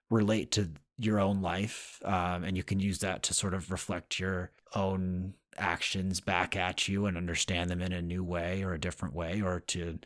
relate 0.10 0.51
to 0.51 0.69
your 0.97 1.19
own 1.19 1.41
life 1.41 2.01
um, 2.05 2.43
and 2.43 2.57
you 2.57 2.63
can 2.63 2.79
use 2.79 2.99
that 2.99 3.21
to 3.23 3.33
sort 3.33 3.53
of 3.53 3.71
reflect 3.71 4.19
your 4.19 4.51
own 4.73 5.33
actions 5.57 6.19
back 6.19 6.55
at 6.55 6.88
you 6.88 7.05
and 7.05 7.17
understand 7.17 7.69
them 7.69 7.81
in 7.81 7.91
a 7.91 8.01
new 8.01 8.23
way 8.23 8.63
or 8.63 8.73
a 8.73 8.79
different 8.79 9.13
way 9.13 9.41
or 9.41 9.60
to 9.60 9.99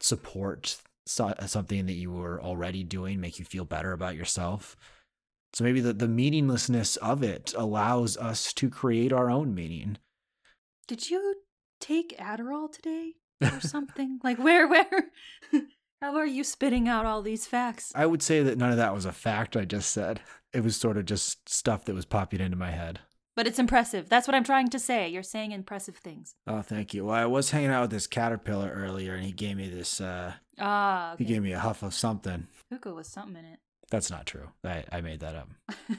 support 0.00 0.76
so- 1.06 1.34
something 1.46 1.86
that 1.86 1.94
you 1.94 2.10
were 2.10 2.42
already 2.42 2.84
doing 2.84 3.20
make 3.20 3.38
you 3.38 3.44
feel 3.44 3.64
better 3.64 3.92
about 3.92 4.16
yourself. 4.16 4.76
So 5.52 5.64
maybe 5.64 5.80
the, 5.80 5.92
the 5.92 6.08
meaninglessness 6.08 6.96
of 6.96 7.22
it 7.22 7.54
allows 7.56 8.16
us 8.16 8.52
to 8.54 8.68
create 8.68 9.12
our 9.12 9.30
own 9.30 9.54
meaning. 9.54 9.98
Did 10.86 11.08
you 11.08 11.36
take 11.80 12.16
Adderall 12.18 12.70
today 12.70 13.14
or 13.40 13.60
something? 13.60 14.20
like 14.22 14.38
where 14.38 14.68
where 14.68 15.10
how 16.00 16.16
are 16.16 16.26
you 16.26 16.44
spitting 16.44 16.88
out 16.88 17.06
all 17.06 17.22
these 17.22 17.46
facts? 17.46 17.92
I 17.94 18.06
would 18.06 18.22
say 18.22 18.42
that 18.42 18.58
none 18.58 18.70
of 18.70 18.76
that 18.76 18.94
was 18.94 19.04
a 19.04 19.12
fact 19.12 19.56
I 19.56 19.64
just 19.64 19.90
said. 19.92 20.20
It 20.52 20.62
was 20.62 20.76
sort 20.76 20.96
of 20.96 21.04
just 21.04 21.48
stuff 21.48 21.84
that 21.84 21.94
was 21.94 22.04
popping 22.04 22.40
into 22.40 22.56
my 22.56 22.70
head. 22.70 23.00
But 23.34 23.46
it's 23.46 23.58
impressive. 23.58 24.08
That's 24.08 24.26
what 24.26 24.34
I'm 24.34 24.44
trying 24.44 24.70
to 24.70 24.78
say. 24.78 25.08
You're 25.08 25.22
saying 25.22 25.52
impressive 25.52 25.96
things. 25.96 26.34
Oh, 26.46 26.62
thank 26.62 26.94
you. 26.94 27.04
Well, 27.04 27.14
I 27.14 27.26
was 27.26 27.50
hanging 27.50 27.68
out 27.70 27.82
with 27.82 27.90
this 27.90 28.06
caterpillar 28.06 28.70
earlier 28.74 29.14
and 29.14 29.24
he 29.24 29.32
gave 29.32 29.56
me 29.58 29.68
this 29.68 30.00
uh 30.00 30.32
Ah, 30.58 31.12
okay. 31.12 31.24
he 31.24 31.28
gave 31.34 31.42
me 31.42 31.52
a 31.52 31.58
huff 31.58 31.82
of 31.82 31.92
something. 31.92 32.46
Hookah 32.72 32.94
was 32.94 33.08
something 33.08 33.36
in 33.36 33.44
it. 33.44 33.58
That's 33.90 34.10
not 34.10 34.24
true. 34.26 34.48
I, 34.64 34.84
I 34.90 35.00
made 35.02 35.20
that 35.20 35.34
up. 35.34 35.50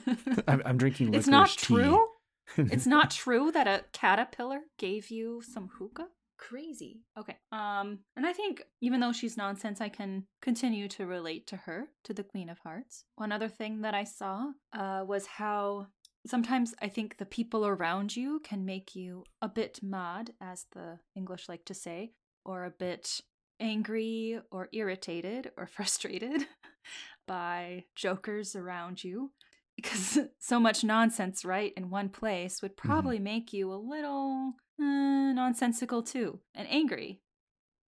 I'm, 0.47 0.61
I'm 0.65 0.77
drinking 0.77 1.07
licorice 1.07 1.19
it's 1.25 1.27
not 1.27 1.49
tea. 1.49 1.57
true. 1.75 2.07
it's 2.57 2.87
not 2.87 3.11
true 3.11 3.51
that 3.51 3.67
a 3.67 3.83
caterpillar 3.93 4.61
gave 4.79 5.11
you 5.11 5.41
some 5.47 5.69
hookah. 5.77 6.07
Crazy. 6.37 7.01
Okay. 7.17 7.35
Um, 7.51 7.99
and 8.15 8.25
I 8.25 8.33
think 8.33 8.63
even 8.81 8.99
though 8.99 9.11
she's 9.11 9.37
nonsense, 9.37 9.81
I 9.81 9.89
can 9.89 10.25
continue 10.41 10.87
to 10.89 11.05
relate 11.05 11.47
to 11.47 11.57
her, 11.57 11.87
to 12.03 12.13
the 12.13 12.23
Queen 12.23 12.49
of 12.49 12.59
Hearts. 12.59 13.05
One 13.15 13.31
other 13.31 13.47
thing 13.47 13.81
that 13.81 13.93
I 13.93 14.03
saw 14.03 14.51
uh, 14.73 15.03
was 15.05 15.25
how 15.25 15.87
sometimes 16.25 16.75
I 16.81 16.89
think 16.89 17.17
the 17.17 17.25
people 17.25 17.65
around 17.65 18.15
you 18.15 18.39
can 18.43 18.65
make 18.65 18.95
you 18.95 19.23
a 19.41 19.49
bit 19.49 19.79
mad, 19.81 20.33
as 20.39 20.65
the 20.73 20.99
English 21.15 21.49
like 21.49 21.65
to 21.65 21.73
say, 21.73 22.11
or 22.45 22.65
a 22.65 22.71
bit 22.71 23.21
angry 23.59 24.39
or 24.51 24.69
irritated 24.71 25.51
or 25.57 25.65
frustrated 25.75 26.45
by 27.27 27.83
jokers 27.95 28.55
around 28.55 29.03
you 29.03 29.31
because 29.75 30.19
so 30.39 30.59
much 30.59 30.83
nonsense 30.83 31.45
right 31.45 31.73
in 31.77 31.89
one 31.89 32.09
place 32.09 32.61
would 32.61 32.75
probably 32.77 33.19
make 33.19 33.53
you 33.53 33.71
a 33.71 33.75
little 33.75 34.53
uh, 34.79 35.33
nonsensical 35.33 36.03
too 36.03 36.39
and 36.53 36.67
angry. 36.69 37.21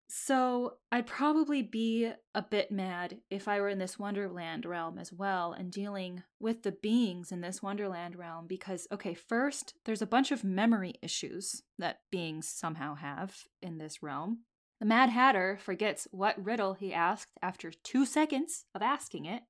So 0.07 0.75
i'd 0.91 1.07
probably 1.07 1.63
be 1.63 2.11
a 2.35 2.41
bit 2.41 2.71
mad 2.71 3.17
if 3.31 3.47
i 3.47 3.59
were 3.59 3.69
in 3.69 3.79
this 3.79 3.97
wonderland 3.97 4.63
realm 4.65 4.99
as 4.99 5.11
well 5.11 5.51
and 5.51 5.71
dealing 5.71 6.21
with 6.39 6.61
the 6.61 6.71
beings 6.71 7.31
in 7.31 7.41
this 7.41 7.61
wonderland 7.63 8.15
realm 8.15 8.45
because 8.47 8.87
okay 8.91 9.15
first 9.15 9.73
there's 9.83 10.03
a 10.03 10.07
bunch 10.07 10.31
of 10.31 10.43
memory 10.43 10.93
issues 11.01 11.63
that 11.79 12.01
beings 12.11 12.47
somehow 12.47 12.93
have 12.95 13.35
in 13.63 13.79
this 13.79 14.03
realm. 14.03 14.41
The 14.79 14.85
mad 14.85 15.09
hatter 15.09 15.57
forgets 15.61 16.07
what 16.11 16.43
riddle 16.43 16.73
he 16.73 16.93
asked 16.93 17.37
after 17.41 17.71
two 17.71 18.05
seconds 18.05 18.65
of 18.75 18.81
asking 18.81 19.25
it. 19.25 19.43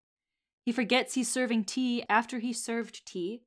He 0.65 0.71
forgets 0.71 1.15
he's 1.15 1.31
serving 1.31 1.65
tea 1.65 2.05
after 2.07 2.39
he 2.39 2.53
served 2.53 3.05
tea. 3.05 3.41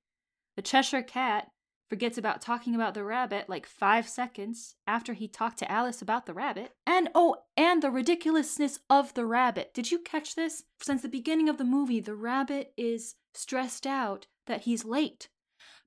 The 0.57 0.63
Cheshire 0.63 1.03
Cat 1.03 1.49
forgets 1.89 2.19
about 2.19 2.41
talking 2.41 2.75
about 2.75 2.95
the 2.95 3.05
rabbit 3.05 3.49
like 3.49 3.67
five 3.67 4.09
seconds 4.09 4.77
after 4.87 5.15
he 5.15 5.29
talked 5.29 5.59
to 5.59 5.71
Alice 5.71 6.03
about 6.03 6.27
the 6.27 6.35
rabbit. 6.35 6.73
And 6.87 7.09
oh, 7.15 7.37
and 7.57 7.83
the 7.83 7.91
ridiculousness 7.91 8.81
of 8.91 9.15
the 9.15 9.27
rabbit. 9.27 9.73
Did 9.75 9.91
you 9.91 9.99
catch 9.99 10.35
this? 10.35 10.65
Since 10.83 11.03
the 11.03 11.09
beginning 11.09 11.49
of 11.49 11.59
the 11.59 11.65
movie, 11.65 12.01
the 12.01 12.15
rabbit 12.15 12.73
is 12.77 13.15
stressed 13.35 13.87
out 13.87 14.27
that 14.47 14.63
he's 14.63 14.85
late. 14.85 15.29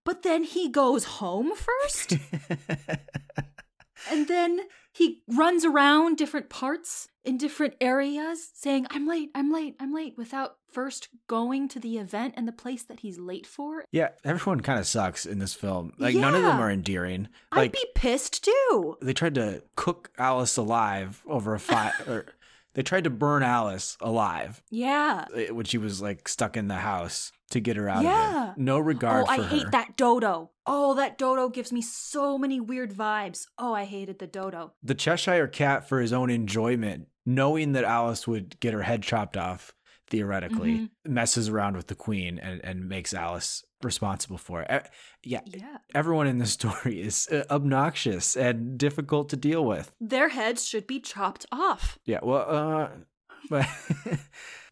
But 0.03 0.23
then 0.23 0.43
he 0.43 0.69
goes 0.69 1.03
home 1.03 1.51
first? 1.55 2.13
and 4.09 4.27
then 4.27 4.61
he 4.93 5.21
runs 5.27 5.63
around 5.63 6.17
different 6.17 6.49
parts 6.49 7.07
in 7.23 7.37
different 7.37 7.75
areas 7.79 8.49
saying 8.53 8.87
i'm 8.89 9.07
late 9.07 9.29
i'm 9.35 9.51
late 9.51 9.75
i'm 9.79 9.93
late 9.93 10.15
without 10.17 10.55
first 10.71 11.09
going 11.27 11.67
to 11.69 11.79
the 11.79 11.97
event 11.97 12.33
and 12.37 12.47
the 12.47 12.51
place 12.51 12.83
that 12.83 13.01
he's 13.01 13.17
late 13.19 13.45
for 13.45 13.85
yeah, 13.91 14.09
everyone 14.23 14.61
kind 14.61 14.79
of 14.79 14.87
sucks 14.87 15.25
in 15.25 15.39
this 15.39 15.53
film. 15.53 15.93
Like 15.97 16.15
none 16.15 16.35
of 16.35 16.41
them 16.43 16.59
are 16.59 16.71
endearing. 16.71 17.27
i'd 17.51 17.71
be 17.71 17.85
pissed 17.95 18.43
too 18.43 18.97
they 19.01 19.13
tried 19.13 19.35
to 19.35 19.63
cook 19.75 20.11
Alice 20.17 20.57
alive 20.57 21.21
over 21.27 21.53
a 21.53 21.59
fire 21.71 21.93
or 22.07 22.25
they 22.73 22.83
tried 22.83 23.03
to 23.03 23.09
burn 23.09 23.43
Alice 23.43 23.97
alive 24.01 24.61
yeah 24.69 25.25
eh, 25.35 25.49
when 25.51 25.65
she 25.65 25.77
was 25.77 26.01
like 26.01 26.27
stuck 26.27 26.55
in 26.57 26.67
the 26.67 26.75
house 26.75 27.31
to 27.49 27.59
get 27.59 27.75
her 27.75 27.89
out 27.89 27.97
of 27.97 28.03
Yeah. 28.03 28.51
it. 28.51 28.57
No 28.57 28.79
regard 28.79 29.23
oh 29.23 29.25
for 29.25 29.31
i 29.41 29.43
her. 29.43 29.49
hate 29.55 29.71
that 29.71 29.97
dodo 29.97 30.51
oh 30.65 30.93
that 30.95 31.17
dodo 31.17 31.49
gives 31.49 31.71
me 31.73 31.81
so 31.81 32.37
many 32.37 32.59
weird 32.61 32.93
vibes 32.93 33.47
oh 33.57 33.73
i 33.73 33.83
hated 33.83 34.19
the 34.19 34.27
dodo 34.27 34.71
the 34.81 34.95
Cheshire 34.95 35.47
Cat 35.47 35.87
for 35.89 35.99
his 35.99 36.13
own 36.13 36.29
enjoyment, 36.29 37.07
knowing 37.25 37.73
that 37.73 37.83
Alice 37.83 38.25
would 38.27 38.59
get 38.61 38.73
her 38.73 38.83
head 38.83 39.03
chopped 39.03 39.35
off, 39.37 39.73
theoretically, 40.11 40.73
Mhm. 40.75 40.89
messes 41.05 41.49
around 41.49 41.75
with 41.75 41.87
the 41.87 41.95
Queen 41.95 42.37
and, 42.37 42.61
and 42.63 42.87
makes 42.87 43.13
Alice 43.13 43.63
responsible 43.81 44.37
for 44.37 44.61
it. 44.61 44.87
Yeah, 45.23 45.41
yeah 45.45 45.77
everyone 45.95 46.27
in 46.27 46.37
this 46.37 46.51
story 46.59 47.01
is 47.01 47.27
uh, 47.31 47.43
obnoxious 47.49 48.35
and 48.37 48.77
difficult 48.77 49.29
to 49.29 49.35
deal 49.37 49.65
with. 49.65 49.91
their 49.99 50.29
heads 50.29 50.67
should 50.67 50.85
be 50.85 50.99
chopped 50.99 51.45
off 51.51 51.97
Yeah, 52.05 52.19
well, 52.21 52.45
uh, 52.47 52.89
but 53.49 53.65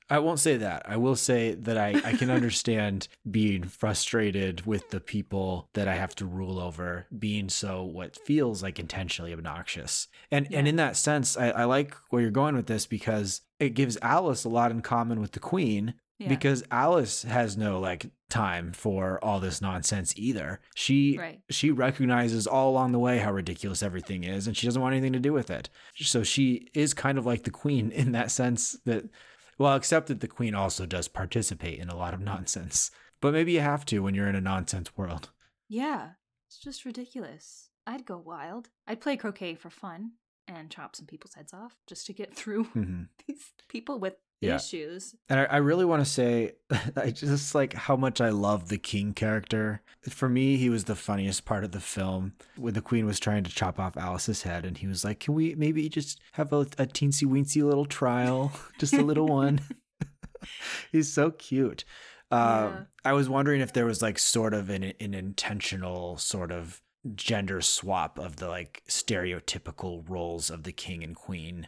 I 0.09 0.19
won't 0.19 0.39
say 0.39 0.57
that. 0.57 0.83
I 0.87 0.97
will 0.97 1.15
say 1.15 1.53
that 1.53 1.77
I, 1.77 1.89
I 2.03 2.13
can 2.13 2.29
understand 2.29 3.07
being 3.29 3.63
frustrated 3.63 4.65
with 4.65 4.89
the 4.89 4.99
people 4.99 5.69
that 5.73 5.87
I 5.87 5.95
have 5.95 6.15
to 6.15 6.25
rule 6.25 6.59
over 6.59 7.05
being 7.17 7.49
so 7.49 7.83
what 7.83 8.15
feels 8.25 8.63
like 8.63 8.79
intentionally 8.79 9.33
obnoxious. 9.33 10.07
And 10.31 10.47
and 10.51 10.67
in 10.67 10.77
that 10.77 10.97
sense, 10.97 11.37
I, 11.37 11.49
I 11.51 11.63
like 11.65 11.95
where 12.09 12.21
you're 12.21 12.31
going 12.31 12.55
with 12.55 12.67
this 12.67 12.85
because 12.85 13.41
it 13.59 13.73
gives 13.73 13.97
Alice 14.01 14.45
a 14.45 14.49
lot 14.49 14.71
in 14.71 14.81
common 14.81 15.19
with 15.19 15.33
the 15.33 15.39
Queen. 15.39 15.95
yeah. 16.17 16.27
Because 16.29 16.63
Alice 16.71 17.23
has 17.23 17.55
no 17.57 17.79
like 17.79 18.09
time 18.29 18.71
for 18.73 19.23
all 19.23 19.39
this 19.39 19.61
nonsense 19.61 20.13
either. 20.15 20.59
She 20.75 21.17
Right. 21.17 21.39
she 21.49 21.71
recognizes 21.71 22.45
all 22.47 22.69
along 22.71 22.91
the 22.93 22.99
way 22.99 23.19
how 23.19 23.31
ridiculous 23.31 23.81
everything 23.83 24.23
is 24.23 24.47
and 24.47 24.55
she 24.55 24.67
doesn't 24.67 24.81
want 24.81 24.93
anything 24.93 25.13
to 25.13 25.19
do 25.19 25.33
with 25.33 25.49
it. 25.49 25.69
So 25.95 26.23
she 26.23 26.67
is 26.73 26.93
kind 26.93 27.17
of 27.17 27.25
like 27.25 27.43
the 27.43 27.51
queen 27.51 27.91
in 28.01 28.11
that 28.13 28.31
sense 28.31 28.77
that 28.85 29.05
well, 29.59 29.75
except 29.75 30.07
that 30.07 30.21
the 30.21 30.27
queen 30.27 30.55
also 30.55 30.85
does 30.87 31.07
participate 31.07 31.79
in 31.79 31.89
a 31.89 31.95
lot 31.95 32.13
of 32.15 32.19
nonsense. 32.21 32.89
But 33.21 33.33
maybe 33.33 33.51
you 33.51 33.59
have 33.59 33.85
to 33.85 33.99
when 34.01 34.15
you're 34.15 34.27
in 34.29 34.35
a 34.35 34.41
nonsense 34.41 34.97
world. 34.97 35.29
Yeah, 35.67 36.11
it's 36.47 36.57
just 36.59 36.85
ridiculous. 36.85 37.69
I'd 37.85 38.05
go 38.05 38.17
wild. 38.17 38.69
I'd 38.87 39.01
play 39.01 39.17
croquet 39.17 39.55
for 39.55 39.69
fun 39.69 40.13
and 40.47 40.69
chop 40.71 40.95
some 40.95 41.05
people's 41.05 41.35
heads 41.35 41.53
off 41.53 41.77
just 41.87 42.05
to 42.07 42.13
get 42.13 42.35
through 42.35 42.63
hmm 42.65 43.03
these 43.27 43.51
people 43.67 43.99
with 43.99 44.15
Yeah. 44.41 44.55
issues. 44.55 45.15
And 45.27 45.39
I, 45.41 45.43
I 45.45 45.57
really 45.57 45.83
want 45.85 46.03
to 46.03 46.09
say, 46.09 46.53
I 46.95 47.11
just 47.11 47.53
like 47.53 47.73
how 47.73 47.95
much 47.97 48.21
I 48.21 48.29
love 48.29 48.69
the 48.69 48.77
king 48.77 49.13
character. 49.13 49.81
For 50.07 50.29
me, 50.29 50.55
he 50.55 50.69
was 50.69 50.85
the 50.85 50.95
funniest 50.95 51.43
part 51.43 51.63
of 51.65 51.71
the 51.71 51.81
film 51.81 52.33
when 52.55 52.73
the 52.73 52.81
queen 52.81 53.05
was 53.05 53.19
trying 53.19 53.43
to 53.43 53.51
chop 53.51 53.79
off 53.79 53.97
Alice's 53.97 54.43
head, 54.43 54.65
and 54.65 54.77
he 54.77 54.87
was 54.87 55.03
like, 55.03 55.19
"Can 55.19 55.33
we 55.33 55.55
maybe 55.55 55.89
just 55.89 56.21
have 56.33 56.53
a, 56.53 56.59
a 56.61 56.85
teensy 56.87 57.25
weensy 57.25 57.63
little 57.63 57.85
trial, 57.85 58.53
just 58.79 58.93
a 58.93 59.01
little 59.03 59.27
one?" 59.27 59.59
He's 60.91 61.11
so 61.11 61.31
cute. 61.31 61.83
Uh, 62.31 62.69
Yeah. 62.71 62.83
I 63.03 63.13
was 63.13 63.27
wondering 63.27 63.59
if 63.61 63.73
there 63.73 63.85
was 63.85 64.01
like 64.01 64.17
sort 64.19 64.53
of 64.53 64.69
an, 64.69 64.83
an 64.99 65.13
intentional 65.13 66.17
sort 66.17 66.51
of 66.51 66.81
gender 67.15 67.59
swap 67.61 68.17
of 68.19 68.37
the 68.37 68.47
like 68.47 68.83
stereotypical 68.87 70.07
roles 70.09 70.49
of 70.49 70.63
the 70.63 70.71
king 70.71 71.03
and 71.03 71.15
queen 71.15 71.67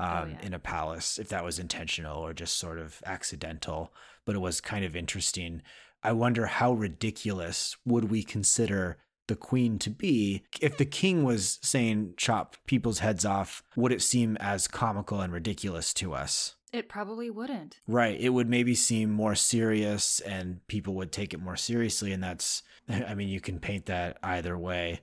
um, 0.00 0.08
Oh, 0.08 0.26
yeah. 0.40 0.46
in 0.46 0.54
a 0.54 0.58
palace, 0.58 1.18
if 1.18 1.28
that 1.28 1.44
was 1.44 1.58
intentional 1.58 2.18
or 2.18 2.32
just 2.32 2.56
sort 2.56 2.78
of 2.78 3.02
accidental. 3.06 3.92
But 4.24 4.36
it 4.36 4.40
was 4.40 4.60
kind 4.60 4.84
of 4.84 4.96
interesting. 4.96 5.62
I 6.02 6.12
wonder 6.12 6.46
how 6.46 6.72
ridiculous 6.72 7.76
would 7.84 8.10
we 8.10 8.22
consider 8.22 8.98
the 9.28 9.36
queen 9.36 9.78
to 9.78 9.90
be 9.90 10.42
if 10.60 10.76
the 10.76 10.84
king 10.84 11.22
was 11.22 11.60
saying 11.62 12.14
chop 12.16 12.56
people's 12.66 12.98
heads 12.98 13.24
off 13.24 13.62
would 13.76 13.92
it 13.92 14.02
seem 14.02 14.36
as 14.38 14.66
comical 14.66 15.20
and 15.20 15.32
ridiculous 15.32 15.94
to 15.94 16.12
us 16.12 16.56
It 16.72 16.88
probably 16.88 17.30
wouldn't. 17.30 17.78
Right. 17.86 18.18
It 18.20 18.30
would 18.30 18.48
maybe 18.48 18.74
seem 18.74 19.10
more 19.12 19.36
serious 19.36 20.18
and 20.20 20.66
people 20.66 20.94
would 20.94 21.12
take 21.12 21.32
it 21.32 21.40
more 21.40 21.56
seriously. 21.56 22.10
And 22.12 22.22
that's, 22.22 22.62
I 22.88 23.14
mean, 23.14 23.28
you 23.28 23.40
can 23.40 23.60
paint 23.60 23.86
that 23.86 24.18
either 24.22 24.56
way. 24.58 25.00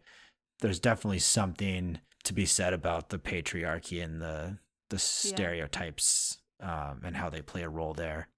There's 0.59 0.79
definitely 0.79 1.19
something 1.19 1.99
to 2.23 2.33
be 2.33 2.45
said 2.45 2.73
about 2.73 3.09
the 3.09 3.19
patriarchy 3.19 4.03
and 4.03 4.21
the, 4.21 4.57
the 4.89 4.99
stereotypes 4.99 6.39
um, 6.61 7.01
and 7.03 7.15
how 7.17 7.29
they 7.29 7.41
play 7.41 7.63
a 7.63 7.69
role 7.69 7.93
there. 7.93 8.29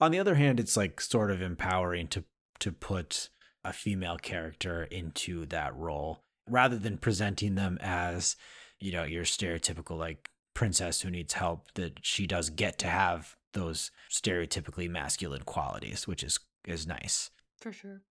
On 0.00 0.10
the 0.10 0.18
other 0.18 0.36
hand, 0.36 0.60
it's 0.60 0.76
like 0.76 1.00
sort 1.00 1.30
of 1.30 1.42
empowering 1.42 2.08
to, 2.08 2.24
to 2.60 2.72
put 2.72 3.30
a 3.64 3.72
female 3.72 4.16
character 4.16 4.84
into 4.84 5.44
that 5.46 5.74
role 5.76 6.22
rather 6.48 6.78
than 6.78 6.98
presenting 6.98 7.54
them 7.54 7.78
as, 7.80 8.36
you 8.78 8.92
know, 8.92 9.04
your 9.04 9.24
stereotypical 9.24 9.98
like 9.98 10.30
princess 10.54 11.00
who 11.00 11.10
needs 11.10 11.34
help 11.34 11.72
that 11.74 11.98
she 12.02 12.26
does 12.26 12.50
get 12.50 12.78
to 12.78 12.88
have 12.88 13.36
those 13.52 13.90
stereotypically 14.10 14.90
masculine 14.90 15.42
qualities 15.42 16.06
which 16.06 16.22
is 16.22 16.40
is 16.66 16.86
nice 16.86 17.30
For 17.60 17.72
sure. 17.72 18.02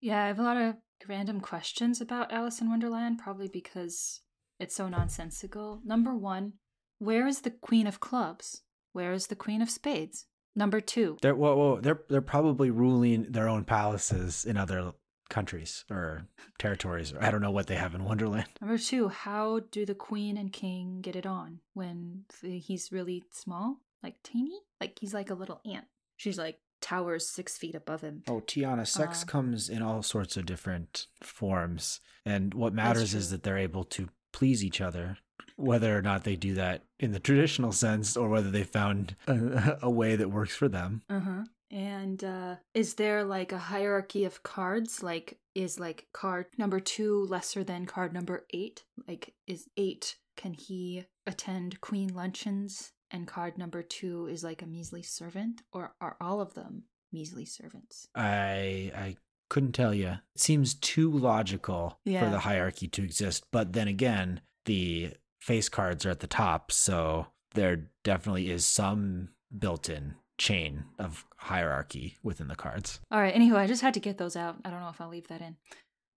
Yeah, 0.00 0.22
I 0.22 0.26
have 0.28 0.38
a 0.38 0.42
lot 0.42 0.56
of 0.56 0.76
random 1.08 1.40
questions 1.40 2.00
about 2.00 2.32
Alice 2.32 2.60
in 2.60 2.68
Wonderland, 2.68 3.18
probably 3.18 3.48
because 3.48 4.20
it's 4.60 4.76
so 4.76 4.88
nonsensical. 4.88 5.80
Number 5.84 6.14
one, 6.14 6.54
where 6.98 7.26
is 7.26 7.40
the 7.42 7.50
Queen 7.50 7.86
of 7.86 8.00
Clubs? 8.00 8.62
Where 8.92 9.12
is 9.12 9.26
the 9.26 9.36
Queen 9.36 9.60
of 9.62 9.70
Spades? 9.70 10.26
Number 10.56 10.80
two, 10.80 11.18
they're 11.20 11.34
well, 11.34 11.56
well 11.56 11.76
they're 11.76 12.02
they're 12.08 12.20
probably 12.20 12.70
ruling 12.70 13.32
their 13.32 13.48
own 13.48 13.64
palaces 13.64 14.44
in 14.44 14.56
other 14.56 14.92
countries 15.30 15.84
or 15.90 16.28
territories 16.58 17.12
or 17.12 17.20
i 17.24 17.30
don't 17.30 17.40
know 17.40 17.50
what 17.50 17.66
they 17.66 17.76
have 17.76 17.94
in 17.94 18.04
wonderland 18.04 18.46
number 18.60 18.76
two, 18.78 19.08
how 19.08 19.58
do 19.72 19.84
the 19.86 19.94
Queen 19.94 20.36
and 20.36 20.52
King 20.52 21.00
get 21.00 21.16
it 21.16 21.26
on 21.26 21.58
when 21.72 22.24
he's 22.42 22.92
really 22.92 23.24
small, 23.32 23.80
like 24.02 24.22
teeny, 24.22 24.60
like 24.80 24.98
he's 25.00 25.14
like 25.14 25.30
a 25.30 25.34
little 25.34 25.60
ant. 25.64 25.86
She's 26.18 26.38
like 26.38 26.60
towers 26.80 27.26
six 27.28 27.56
feet 27.56 27.74
above 27.74 28.02
him. 28.02 28.22
oh 28.28 28.40
tiana 28.40 28.86
sex 28.86 29.22
Uh, 29.22 29.26
comes 29.26 29.68
in 29.70 29.80
all 29.82 30.02
sorts 30.02 30.36
of 30.36 30.44
different 30.46 31.06
forms 31.22 32.00
and 32.26 32.52
what 32.54 32.74
matters 32.74 33.14
is 33.14 33.30
that 33.30 33.42
they're 33.42 33.58
able 33.58 33.84
to 33.84 34.10
please 34.32 34.62
each 34.62 34.80
other 34.80 35.16
whether 35.56 35.96
or 35.96 36.02
not 36.02 36.24
they 36.24 36.36
do 36.36 36.54
that 36.54 36.82
in 36.98 37.12
the 37.12 37.20
traditional 37.20 37.72
sense 37.72 38.16
or 38.16 38.28
whether 38.28 38.50
they 38.50 38.64
found 38.64 39.14
a, 39.26 39.78
a 39.82 39.90
way 39.90 40.16
that 40.16 40.30
works 40.30 40.54
for 40.54 40.68
them 40.68 41.02
Uh 41.08 41.20
huh. 41.20 41.44
And 41.70 42.22
uh, 42.22 42.56
is 42.72 42.94
there 42.94 43.24
like 43.24 43.50
a 43.50 43.58
hierarchy 43.58 44.24
of 44.24 44.44
cards? 44.44 45.02
Like, 45.02 45.38
is 45.56 45.80
like 45.80 46.06
card 46.12 46.46
number 46.56 46.78
two 46.78 47.24
lesser 47.24 47.64
than 47.64 47.86
card 47.86 48.12
number 48.12 48.46
eight? 48.52 48.84
Like, 49.08 49.34
is 49.48 49.66
eight, 49.76 50.16
can 50.36 50.54
he 50.54 51.06
attend 51.26 51.80
queen 51.80 52.14
luncheons? 52.14 52.92
And 53.10 53.26
card 53.26 53.58
number 53.58 53.82
two 53.82 54.28
is 54.28 54.44
like 54.44 54.62
a 54.62 54.66
measly 54.66 55.02
servant? 55.02 55.62
Or 55.72 55.94
are 56.00 56.16
all 56.20 56.40
of 56.40 56.54
them 56.54 56.84
measly 57.12 57.44
servants? 57.44 58.06
I 58.14 58.92
I 58.94 59.16
couldn't 59.50 59.72
tell 59.72 59.94
you. 59.94 60.18
It 60.34 60.40
seems 60.40 60.74
too 60.74 61.10
logical 61.10 61.98
for 62.04 62.30
the 62.30 62.40
hierarchy 62.40 62.86
to 62.88 63.02
exist, 63.02 63.46
but 63.50 63.72
then 63.72 63.88
again, 63.88 64.42
the 64.66 65.14
face 65.44 65.68
cards 65.68 66.06
are 66.06 66.10
at 66.10 66.20
the 66.20 66.26
top, 66.26 66.72
so 66.72 67.26
there 67.52 67.90
definitely 68.02 68.50
is 68.50 68.64
some 68.64 69.28
built-in 69.56 70.14
chain 70.38 70.84
of 70.98 71.26
hierarchy 71.36 72.16
within 72.22 72.48
the 72.48 72.56
cards. 72.56 72.98
All 73.10 73.20
right. 73.20 73.34
Anyway, 73.34 73.58
I 73.58 73.66
just 73.66 73.82
had 73.82 73.92
to 73.92 74.00
get 74.00 74.16
those 74.16 74.36
out. 74.36 74.56
I 74.64 74.70
don't 74.70 74.80
know 74.80 74.88
if 74.88 75.02
I'll 75.02 75.10
leave 75.10 75.28
that 75.28 75.42
in. 75.42 75.56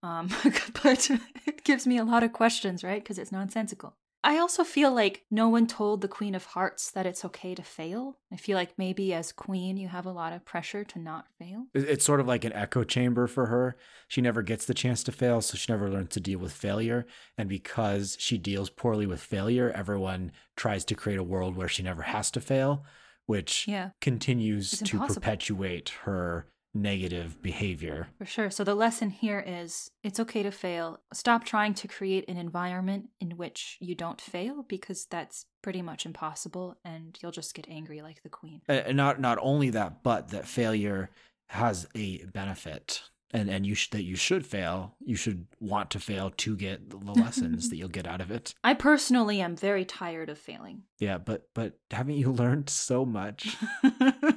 Um, 0.02 0.30
but 0.84 1.10
it 1.46 1.66
gives 1.66 1.86
me 1.86 1.98
a 1.98 2.06
lot 2.06 2.24
of 2.24 2.32
questions, 2.32 2.86
right? 2.86 3.04
Because 3.04 3.20
it's 3.20 3.32
nonsensical. 3.32 3.98
I 4.24 4.38
also 4.40 4.64
feel 4.64 4.94
like 4.94 5.26
no 5.32 5.48
one 5.48 5.68
told 5.68 6.02
the 6.02 6.08
Queen 6.08 6.36
of 6.36 6.46
Hearts 6.46 6.92
that 6.92 7.06
it's 7.06 7.24
okay 7.26 7.56
to 7.56 7.64
fail. 7.64 8.18
I 8.32 8.36
feel 8.36 8.58
like 8.58 8.78
maybe 8.78 9.14
as 9.14 9.32
queen, 9.32 9.78
you 9.78 9.88
have 9.88 10.06
a 10.06 10.12
lot 10.12 10.34
of 10.34 10.44
pressure 10.44 10.84
to 10.84 11.00
not 11.00 11.28
fail. 11.40 11.68
It's 11.74 12.04
sort 12.04 12.20
of 12.20 12.28
like 12.28 12.44
an 12.44 12.54
echo 12.54 12.84
chamber 12.84 13.28
for 13.28 13.46
her. 13.46 13.78
She 14.08 14.22
never 14.22 14.42
gets 14.42 14.66
the 14.66 14.74
chance 14.74 15.04
to 15.04 15.12
fail, 15.12 15.42
so 15.42 15.58
she 15.58 15.72
never 15.72 15.90
learns 15.90 16.10
to 16.10 16.20
deal 16.20 16.40
with 16.40 16.52
failure. 16.52 17.06
And 17.38 17.48
because 17.48 18.18
she 18.20 18.38
deals 18.38 18.70
poorly 18.70 19.06
with 19.06 19.22
failure, 19.22 19.72
everyone 19.72 20.32
tries 20.56 20.84
to 20.86 20.96
create 20.96 21.20
a 21.20 21.24
world 21.24 21.56
where 21.56 21.70
she 21.70 21.84
never 21.84 22.02
has 22.02 22.30
to 22.32 22.42
fail, 22.42 22.84
which 23.28 23.68
Yeah. 23.68 23.92
continues 24.02 24.82
to 24.82 25.00
perpetuate 25.00 25.90
her 26.04 26.48
negative 26.82 27.42
behavior. 27.42 28.08
For 28.18 28.26
sure. 28.26 28.50
So 28.50 28.64
the 28.64 28.76
lesson 28.76 29.10
here 29.10 29.44
is 29.46 29.92
it's 30.04 30.20
okay 30.20 30.44
to 30.44 30.52
fail. 30.52 31.00
Stop 31.14 31.44
trying 31.44 31.74
to 31.76 31.88
create 31.88 32.28
an 32.28 32.38
environment 32.38 33.10
in 33.20 33.32
which 33.32 33.78
you 33.80 33.96
don't 33.96 34.22
fail 34.22 34.64
because 34.68 35.06
that's 35.06 35.46
pretty 35.62 35.82
much 35.82 36.06
impossible 36.06 36.78
and 36.86 37.18
you'll 37.22 37.32
just 37.32 37.54
get 37.54 37.68
angry 37.70 38.02
like 38.02 38.24
the 38.24 38.30
queen. 38.30 38.62
And 38.68 38.98
not 38.98 39.20
not 39.20 39.38
only 39.42 39.70
that, 39.72 40.04
but 40.04 40.30
that 40.30 40.48
failure 40.48 41.10
has 41.50 41.88
a 41.96 42.24
benefit. 42.26 43.04
And 43.32 43.50
and 43.50 43.66
you 43.66 43.76
sh- 43.76 43.90
that 43.90 44.04
you 44.04 44.16
should 44.16 44.46
fail. 44.46 44.96
You 45.04 45.18
should 45.18 45.48
want 45.60 45.92
to 45.92 46.00
fail 46.00 46.32
to 46.38 46.56
get 46.56 46.90
the 46.90 46.98
lessons 47.14 47.70
that 47.70 47.76
you'll 47.76 47.90
get 47.90 48.08
out 48.08 48.22
of 48.22 48.32
it. 48.32 48.54
I 48.64 48.74
personally 48.74 49.42
am 49.42 49.58
very 49.58 49.84
tired 49.84 50.30
of 50.30 50.38
failing. 50.38 50.84
Yeah, 51.00 51.18
but 51.18 51.50
but 51.54 51.78
haven't 51.92 52.16
you 52.16 52.32
learned 52.32 52.70
so 52.70 53.06
much? 53.06 53.58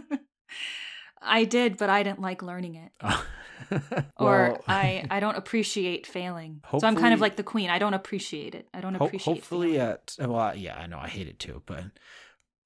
I 1.20 1.44
did, 1.44 1.76
but 1.76 1.90
I 1.90 2.02
didn't 2.02 2.20
like 2.20 2.42
learning 2.42 2.76
it. 2.76 2.92
Oh. 3.02 3.26
Or 4.16 4.48
Well, 4.52 4.64
I, 4.66 5.04
I 5.11 5.20
don't 5.20 5.37
appreciate 5.37 6.06
failing. 6.06 6.62
So 6.76 6.87
I'm 6.87 6.96
kind 6.96 7.14
of 7.14 7.20
like 7.20 7.37
the 7.37 7.42
queen. 7.44 7.70
I 7.70 7.78
don't 7.78 7.94
appreciate 7.94 8.54
it. 8.54 8.68
I 8.74 8.80
don't 8.80 8.96
appreciate 8.96 9.22
hopefully 9.22 9.74
failing. 9.74 9.90
at 9.92 10.16
well, 10.18 10.56
yeah, 10.56 10.76
I 10.76 10.87
know 10.87 10.98
I 10.98 11.09
hate 11.09 11.28
it 11.28 11.38
too, 11.38 11.62
but 11.66 11.85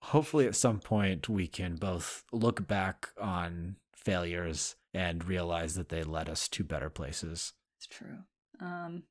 hopefully 0.00 0.46
at 0.46 0.54
some 0.54 0.78
point 0.80 1.28
we 1.28 1.46
can 1.46 1.74
both 1.76 2.24
look 2.32 2.66
back 2.66 3.10
on 3.20 3.76
failures 3.94 4.76
and 4.94 5.24
realize 5.24 5.74
that 5.74 5.88
they 5.88 6.04
led 6.04 6.28
us 6.28 6.48
to 6.48 6.64
better 6.64 6.88
places. 6.88 7.52
It's 7.78 7.86
true. 7.86 8.18
Um, 8.60 9.02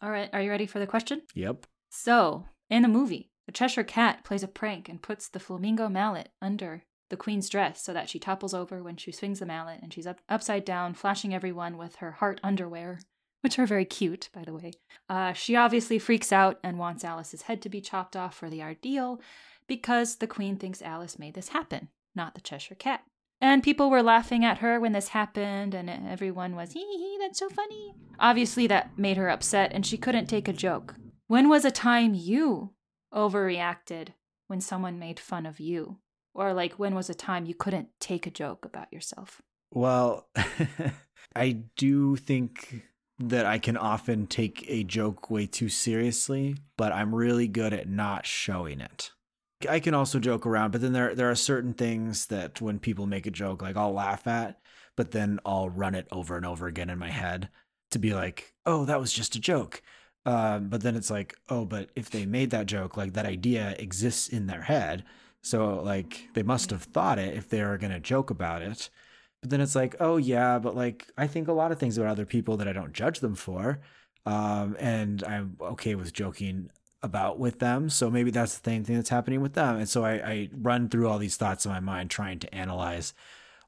all 0.00 0.10
right. 0.10 0.30
Are 0.32 0.40
you 0.40 0.50
ready 0.50 0.66
for 0.66 0.78
the 0.78 0.86
question? 0.86 1.22
Yep. 1.34 1.66
So, 1.90 2.46
in 2.70 2.82
the 2.82 2.88
movie, 2.88 3.30
the 3.46 3.52
Cheshire 3.52 3.84
Cat 3.84 4.24
plays 4.24 4.42
a 4.42 4.48
prank 4.48 4.88
and 4.88 5.02
puts 5.02 5.28
the 5.28 5.40
flamingo 5.40 5.88
mallet 5.88 6.30
under 6.40 6.84
the 7.14 7.18
queen's 7.18 7.48
dress 7.48 7.80
so 7.80 7.92
that 7.92 8.08
she 8.08 8.18
topples 8.18 8.52
over 8.52 8.82
when 8.82 8.96
she 8.96 9.12
swings 9.12 9.38
the 9.38 9.46
mallet 9.46 9.78
and 9.80 9.92
she's 9.92 10.04
up 10.06 10.18
upside 10.28 10.64
down, 10.64 10.94
flashing 10.94 11.32
everyone 11.32 11.76
with 11.76 11.94
her 11.96 12.10
heart 12.10 12.40
underwear, 12.42 12.98
which 13.40 13.56
are 13.56 13.66
very 13.66 13.84
cute, 13.84 14.28
by 14.34 14.42
the 14.42 14.52
way. 14.52 14.72
Uh, 15.08 15.32
she 15.32 15.54
obviously 15.54 15.96
freaks 15.96 16.32
out 16.32 16.58
and 16.64 16.76
wants 16.76 17.04
Alice's 17.04 17.42
head 17.42 17.62
to 17.62 17.68
be 17.68 17.80
chopped 17.80 18.16
off 18.16 18.34
for 18.34 18.50
the 18.50 18.60
ordeal 18.60 19.20
because 19.68 20.16
the 20.16 20.26
queen 20.26 20.56
thinks 20.56 20.82
Alice 20.82 21.16
made 21.16 21.34
this 21.34 21.50
happen, 21.50 21.86
not 22.16 22.34
the 22.34 22.40
Cheshire 22.40 22.74
Cat. 22.74 23.04
And 23.40 23.62
people 23.62 23.90
were 23.90 24.02
laughing 24.02 24.44
at 24.44 24.58
her 24.58 24.80
when 24.80 24.90
this 24.90 25.08
happened, 25.08 25.72
and 25.72 25.88
everyone 25.88 26.56
was, 26.56 26.72
hee 26.72 26.80
hee, 26.80 27.16
that's 27.20 27.38
so 27.38 27.48
funny. 27.48 27.94
Obviously, 28.18 28.66
that 28.66 28.98
made 28.98 29.18
her 29.18 29.28
upset, 29.28 29.72
and 29.72 29.86
she 29.86 29.96
couldn't 29.96 30.26
take 30.26 30.48
a 30.48 30.52
joke. 30.52 30.96
When 31.28 31.48
was 31.48 31.64
a 31.64 31.70
time 31.70 32.14
you 32.14 32.72
overreacted 33.12 34.08
when 34.48 34.60
someone 34.60 34.98
made 34.98 35.20
fun 35.20 35.46
of 35.46 35.60
you? 35.60 35.98
Or, 36.34 36.52
like, 36.52 36.74
when 36.74 36.94
was 36.94 37.08
a 37.08 37.14
time 37.14 37.46
you 37.46 37.54
couldn't 37.54 37.88
take 38.00 38.26
a 38.26 38.30
joke 38.30 38.64
about 38.64 38.92
yourself? 38.92 39.40
Well, 39.70 40.28
I 41.36 41.62
do 41.76 42.16
think 42.16 42.82
that 43.18 43.46
I 43.46 43.58
can 43.58 43.76
often 43.76 44.26
take 44.26 44.64
a 44.68 44.84
joke 44.84 45.30
way 45.30 45.46
too 45.46 45.68
seriously, 45.68 46.56
but 46.76 46.92
I'm 46.92 47.14
really 47.14 47.48
good 47.48 47.72
at 47.72 47.88
not 47.88 48.26
showing 48.26 48.80
it. 48.80 49.10
I 49.68 49.80
can 49.80 49.94
also 49.94 50.18
joke 50.18 50.46
around, 50.46 50.72
but 50.72 50.80
then 50.80 50.92
there 50.92 51.14
there 51.14 51.30
are 51.30 51.36
certain 51.36 51.74
things 51.74 52.26
that 52.26 52.60
when 52.60 52.78
people 52.78 53.06
make 53.06 53.26
a 53.26 53.30
joke, 53.30 53.62
like 53.62 53.76
I'll 53.76 53.92
laugh 53.92 54.26
at, 54.26 54.60
but 54.96 55.12
then 55.12 55.38
I'll 55.46 55.70
run 55.70 55.94
it 55.94 56.08
over 56.12 56.36
and 56.36 56.44
over 56.44 56.66
again 56.66 56.90
in 56.90 56.98
my 56.98 57.10
head 57.10 57.48
to 57.92 57.98
be 57.98 58.12
like, 58.14 58.54
"Oh, 58.66 58.84
that 58.84 59.00
was 59.00 59.12
just 59.12 59.36
a 59.36 59.40
joke." 59.40 59.82
Um, 60.26 60.68
but 60.68 60.82
then 60.82 60.96
it's 60.96 61.10
like, 61.10 61.34
"Oh, 61.48 61.64
but 61.64 61.90
if 61.96 62.10
they 62.10 62.26
made 62.26 62.50
that 62.50 62.66
joke, 62.66 62.96
like 62.96 63.12
that 63.14 63.26
idea 63.26 63.74
exists 63.78 64.28
in 64.28 64.46
their 64.46 64.62
head, 64.62 65.04
so 65.44 65.76
like 65.82 66.28
they 66.34 66.42
must 66.42 66.70
have 66.70 66.84
thought 66.84 67.18
it 67.18 67.36
if 67.36 67.48
they 67.48 67.62
were 67.62 67.78
gonna 67.78 68.00
joke 68.00 68.30
about 68.30 68.62
it." 68.62 68.90
But 69.40 69.50
then 69.50 69.60
it's 69.60 69.74
like, 69.76 69.94
"Oh 70.00 70.16
yeah, 70.16 70.58
but 70.58 70.74
like 70.76 71.06
I 71.18 71.26
think 71.26 71.48
a 71.48 71.52
lot 71.52 71.72
of 71.72 71.78
things 71.78 71.98
about 71.98 72.10
other 72.10 72.26
people 72.26 72.56
that 72.58 72.68
I 72.68 72.72
don't 72.72 72.92
judge 72.92 73.20
them 73.20 73.34
for." 73.34 73.80
Um, 74.26 74.76
and 74.80 75.22
I'm 75.24 75.56
okay 75.60 75.94
with 75.94 76.12
joking 76.12 76.70
about 77.04 77.38
with 77.38 77.58
them. 77.58 77.90
So 77.90 78.10
maybe 78.10 78.30
that's 78.30 78.58
the 78.58 78.70
same 78.70 78.82
thing 78.82 78.96
that's 78.96 79.10
happening 79.10 79.42
with 79.42 79.52
them. 79.52 79.76
And 79.76 79.88
so 79.88 80.04
I, 80.04 80.12
I 80.12 80.48
run 80.52 80.88
through 80.88 81.08
all 81.08 81.18
these 81.18 81.36
thoughts 81.36 81.66
in 81.66 81.70
my 81.70 81.80
mind 81.80 82.10
trying 82.10 82.38
to 82.40 82.54
analyze 82.54 83.12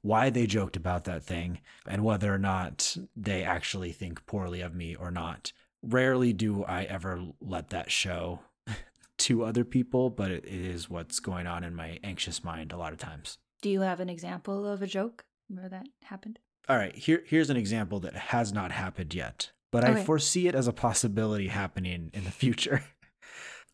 why 0.00 0.30
they 0.30 0.46
joked 0.46 0.76
about 0.76 1.04
that 1.04 1.22
thing 1.22 1.60
and 1.86 2.02
whether 2.02 2.32
or 2.32 2.38
not 2.38 2.96
they 3.14 3.42
actually 3.44 3.92
think 3.92 4.24
poorly 4.24 4.62
of 4.62 4.74
me 4.74 4.94
or 4.94 5.10
not. 5.10 5.52
Rarely 5.82 6.32
do 6.32 6.64
I 6.64 6.84
ever 6.84 7.22
let 7.40 7.68
that 7.70 7.90
show 7.90 8.40
to 9.18 9.44
other 9.44 9.64
people, 9.64 10.11
but 10.11 10.31
it 10.31 10.44
is 10.44 10.90
what's 10.90 11.20
going 11.20 11.46
on 11.46 11.64
in 11.64 11.74
my 11.74 11.98
anxious 12.05 12.44
mind 12.44 12.72
a 12.72 12.76
lot 12.76 12.92
of 12.92 12.98
times. 12.98 13.38
Do 13.62 13.70
you 13.70 13.81
have 13.81 14.00
an 14.00 14.09
example 14.09 14.66
of 14.66 14.83
a 14.83 14.87
joke 14.87 15.24
where 15.48 15.68
that 15.68 15.87
happened? 16.05 16.38
All 16.68 16.76
right, 16.76 16.94
here 16.94 17.22
here's 17.26 17.50
an 17.50 17.57
example 17.57 18.00
that 18.00 18.14
has 18.14 18.52
not 18.52 18.72
happened 18.72 19.14
yet, 19.14 19.52
but 19.70 19.85
I 19.85 20.02
foresee 20.05 20.48
it 20.48 20.55
as 20.55 20.66
a 20.66 20.72
possibility 20.72 21.48
happening 21.48 22.11
in 22.12 22.24
the 22.24 22.31
future. 22.42 22.83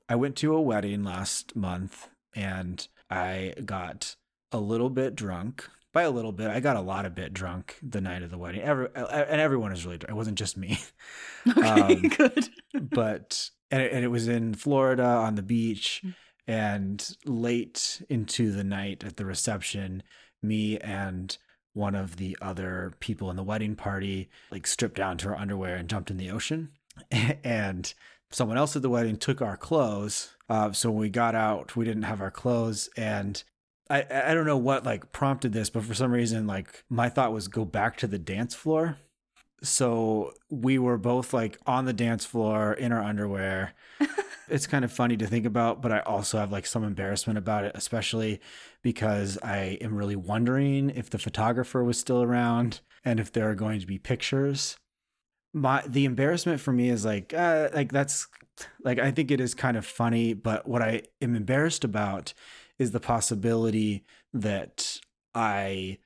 I 0.08 0.16
went 0.16 0.36
to 0.36 0.54
a 0.54 0.60
wedding 0.60 1.02
last 1.04 1.56
month 1.56 2.08
and 2.34 2.86
I 3.08 3.54
got 3.64 4.16
a 4.50 4.58
little 4.58 4.90
bit 4.90 5.14
drunk. 5.14 5.68
By 5.94 6.02
a 6.02 6.10
little 6.10 6.32
bit, 6.32 6.48
I 6.50 6.60
got 6.60 6.76
a 6.76 6.80
lot 6.80 7.04
of 7.04 7.14
bit 7.14 7.34
drunk 7.34 7.76
the 7.82 8.00
night 8.00 8.22
of 8.22 8.30
the 8.30 8.38
wedding. 8.38 8.62
Every, 8.62 8.88
and 8.94 9.40
everyone 9.40 9.72
was 9.72 9.84
really 9.84 9.98
drunk. 9.98 10.10
It 10.10 10.16
wasn't 10.16 10.38
just 10.38 10.56
me. 10.56 10.78
Okay, 11.48 11.68
Um, 11.68 12.02
good. 12.08 12.48
but 12.90 13.50
and 13.72 13.82
it, 13.82 13.92
and 13.92 14.04
it 14.04 14.08
was 14.08 14.28
in 14.28 14.54
Florida 14.54 15.04
on 15.04 15.34
the 15.34 15.42
beach 15.42 16.00
Mm. 16.04 16.14
and 16.46 17.16
late 17.24 18.02
into 18.08 18.52
the 18.52 18.64
night 18.64 19.02
at 19.04 19.16
the 19.16 19.24
reception 19.24 20.02
me 20.42 20.78
and 20.78 21.38
one 21.72 21.94
of 21.94 22.16
the 22.16 22.36
other 22.42 22.92
people 23.00 23.30
in 23.30 23.36
the 23.36 23.42
wedding 23.42 23.74
party 23.76 24.28
like 24.50 24.66
stripped 24.66 24.96
down 24.96 25.16
to 25.18 25.28
our 25.28 25.36
underwear 25.36 25.76
and 25.76 25.88
jumped 25.88 26.10
in 26.10 26.16
the 26.18 26.30
ocean. 26.30 26.70
And 27.44 27.92
someone 28.30 28.58
else 28.58 28.76
at 28.76 28.82
the 28.82 28.90
wedding 28.90 29.16
took 29.16 29.40
our 29.40 29.56
clothes 29.56 30.36
uh, 30.48 30.72
so 30.72 30.90
when 30.90 31.00
we 31.00 31.08
got 31.08 31.34
out 31.34 31.76
we 31.76 31.84
didn't 31.84 32.02
have 32.02 32.20
our 32.20 32.30
clothes. 32.30 32.90
And 32.96 33.42
I, 33.88 34.04
I 34.10 34.34
don't 34.34 34.46
know 34.46 34.56
what 34.56 34.84
like 34.84 35.12
prompted 35.12 35.52
this 35.52 35.70
but 35.70 35.84
for 35.84 35.94
some 35.94 36.12
reason 36.12 36.46
like 36.46 36.84
my 36.90 37.08
thought 37.08 37.32
was 37.32 37.48
go 37.48 37.64
back 37.64 37.96
to 37.98 38.06
the 38.06 38.18
dance 38.18 38.54
floor 38.54 38.98
so 39.62 40.32
we 40.50 40.78
were 40.78 40.98
both 40.98 41.32
like 41.32 41.58
on 41.66 41.84
the 41.84 41.92
dance 41.92 42.24
floor 42.24 42.72
in 42.72 42.92
our 42.92 43.02
underwear. 43.02 43.74
it's 44.48 44.66
kind 44.66 44.84
of 44.84 44.92
funny 44.92 45.16
to 45.16 45.26
think 45.26 45.46
about, 45.46 45.80
but 45.80 45.92
I 45.92 46.00
also 46.00 46.38
have 46.38 46.50
like 46.50 46.66
some 46.66 46.84
embarrassment 46.84 47.38
about 47.38 47.64
it, 47.64 47.72
especially 47.74 48.40
because 48.82 49.38
I 49.42 49.78
am 49.80 49.94
really 49.94 50.16
wondering 50.16 50.90
if 50.90 51.10
the 51.10 51.18
photographer 51.18 51.84
was 51.84 51.98
still 51.98 52.22
around 52.22 52.80
and 53.04 53.20
if 53.20 53.32
there 53.32 53.48
are 53.50 53.54
going 53.54 53.80
to 53.80 53.86
be 53.86 53.98
pictures. 53.98 54.76
My 55.54 55.82
the 55.86 56.06
embarrassment 56.06 56.60
for 56.60 56.72
me 56.72 56.88
is 56.88 57.04
like 57.04 57.32
uh, 57.34 57.68
like 57.74 57.92
that's 57.92 58.26
like 58.84 58.98
I 58.98 59.10
think 59.10 59.30
it 59.30 59.40
is 59.40 59.54
kind 59.54 59.76
of 59.76 59.86
funny, 59.86 60.34
but 60.34 60.66
what 60.66 60.82
I 60.82 61.02
am 61.20 61.36
embarrassed 61.36 61.84
about 61.84 62.32
is 62.78 62.90
the 62.90 63.00
possibility 63.00 64.04
that 64.32 64.98
I 65.34 65.98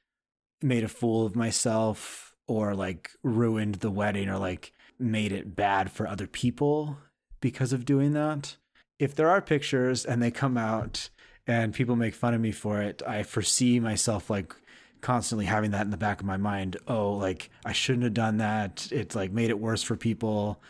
made 0.62 0.84
a 0.84 0.88
fool 0.88 1.24
of 1.24 1.36
myself 1.36 2.25
or 2.46 2.74
like 2.74 3.10
ruined 3.22 3.76
the 3.76 3.90
wedding 3.90 4.28
or 4.28 4.38
like 4.38 4.72
made 4.98 5.32
it 5.32 5.56
bad 5.56 5.90
for 5.90 6.06
other 6.06 6.26
people 6.26 6.98
because 7.40 7.72
of 7.72 7.84
doing 7.84 8.12
that. 8.12 8.56
If 8.98 9.14
there 9.14 9.28
are 9.28 9.42
pictures 9.42 10.04
and 10.04 10.22
they 10.22 10.30
come 10.30 10.56
out 10.56 11.10
and 11.46 11.74
people 11.74 11.96
make 11.96 12.14
fun 12.14 12.34
of 12.34 12.40
me 12.40 12.52
for 12.52 12.80
it, 12.80 13.02
I 13.06 13.22
foresee 13.22 13.78
myself 13.80 14.30
like 14.30 14.54
constantly 15.02 15.44
having 15.44 15.70
that 15.72 15.84
in 15.84 15.90
the 15.90 15.96
back 15.96 16.20
of 16.20 16.26
my 16.26 16.36
mind. 16.38 16.76
Oh, 16.88 17.12
like 17.12 17.50
I 17.64 17.72
shouldn't 17.72 18.04
have 18.04 18.14
done 18.14 18.38
that. 18.38 18.88
It's 18.90 19.14
like 19.14 19.32
made 19.32 19.50
it 19.50 19.60
worse 19.60 19.82
for 19.82 19.96
people. 19.96 20.60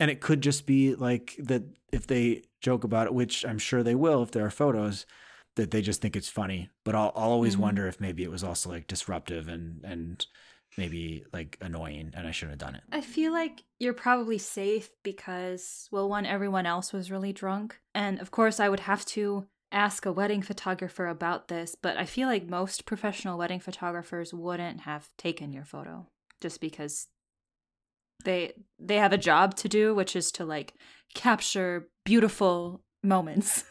And 0.00 0.10
it 0.10 0.20
could 0.20 0.40
just 0.40 0.66
be 0.66 0.94
like 0.94 1.36
that 1.38 1.62
if 1.92 2.06
they 2.06 2.42
joke 2.60 2.84
about 2.84 3.06
it, 3.06 3.14
which 3.14 3.44
I'm 3.44 3.58
sure 3.58 3.82
they 3.82 3.94
will 3.94 4.22
if 4.22 4.30
there 4.32 4.44
are 4.46 4.50
photos, 4.50 5.06
that 5.56 5.70
they 5.70 5.82
just 5.82 6.00
think 6.00 6.16
it's 6.16 6.28
funny. 6.28 6.70
But 6.84 6.94
I'll, 6.96 7.12
I'll 7.14 7.30
always 7.30 7.54
Mhm. 7.56 7.60
wonder 7.60 7.86
if 7.86 8.00
maybe 8.00 8.24
it 8.24 8.30
was 8.30 8.42
also 8.42 8.70
like 8.70 8.86
disruptive 8.88 9.46
and 9.46 9.84
and 9.84 10.26
maybe 10.76 11.24
like 11.32 11.58
annoying 11.60 12.12
and 12.14 12.26
I 12.26 12.30
shouldn't 12.30 12.60
have 12.60 12.66
done 12.66 12.76
it. 12.76 12.82
I 12.92 13.00
feel 13.00 13.32
like 13.32 13.64
you're 13.78 13.92
probably 13.94 14.38
safe 14.38 14.90
because, 15.02 15.88
well, 15.90 16.08
one, 16.08 16.26
everyone 16.26 16.66
else 16.66 16.92
was 16.92 17.10
really 17.10 17.32
drunk. 17.32 17.78
And 17.94 18.20
of 18.20 18.30
course, 18.30 18.60
I 18.60 18.68
would 18.68 18.80
have 18.80 19.04
to 19.06 19.46
ask 19.72 20.06
a 20.06 20.12
wedding 20.12 20.42
photographer 20.42 21.06
about 21.06 21.48
this, 21.48 21.74
but 21.80 21.96
I 21.96 22.04
feel 22.04 22.28
like 22.28 22.48
most 22.48 22.86
professional 22.86 23.38
wedding 23.38 23.60
photographers 23.60 24.32
wouldn't 24.32 24.80
have 24.80 25.08
taken 25.18 25.52
your 25.52 25.64
photo 25.64 26.06
just 26.40 26.60
because 26.60 27.08
they 28.24 28.52
they 28.78 28.96
have 28.96 29.12
a 29.12 29.18
job 29.18 29.54
to 29.54 29.68
do 29.68 29.94
which 29.94 30.16
is 30.16 30.30
to 30.32 30.44
like 30.44 30.74
capture 31.14 31.88
beautiful 32.04 32.80
moments. 33.02 33.64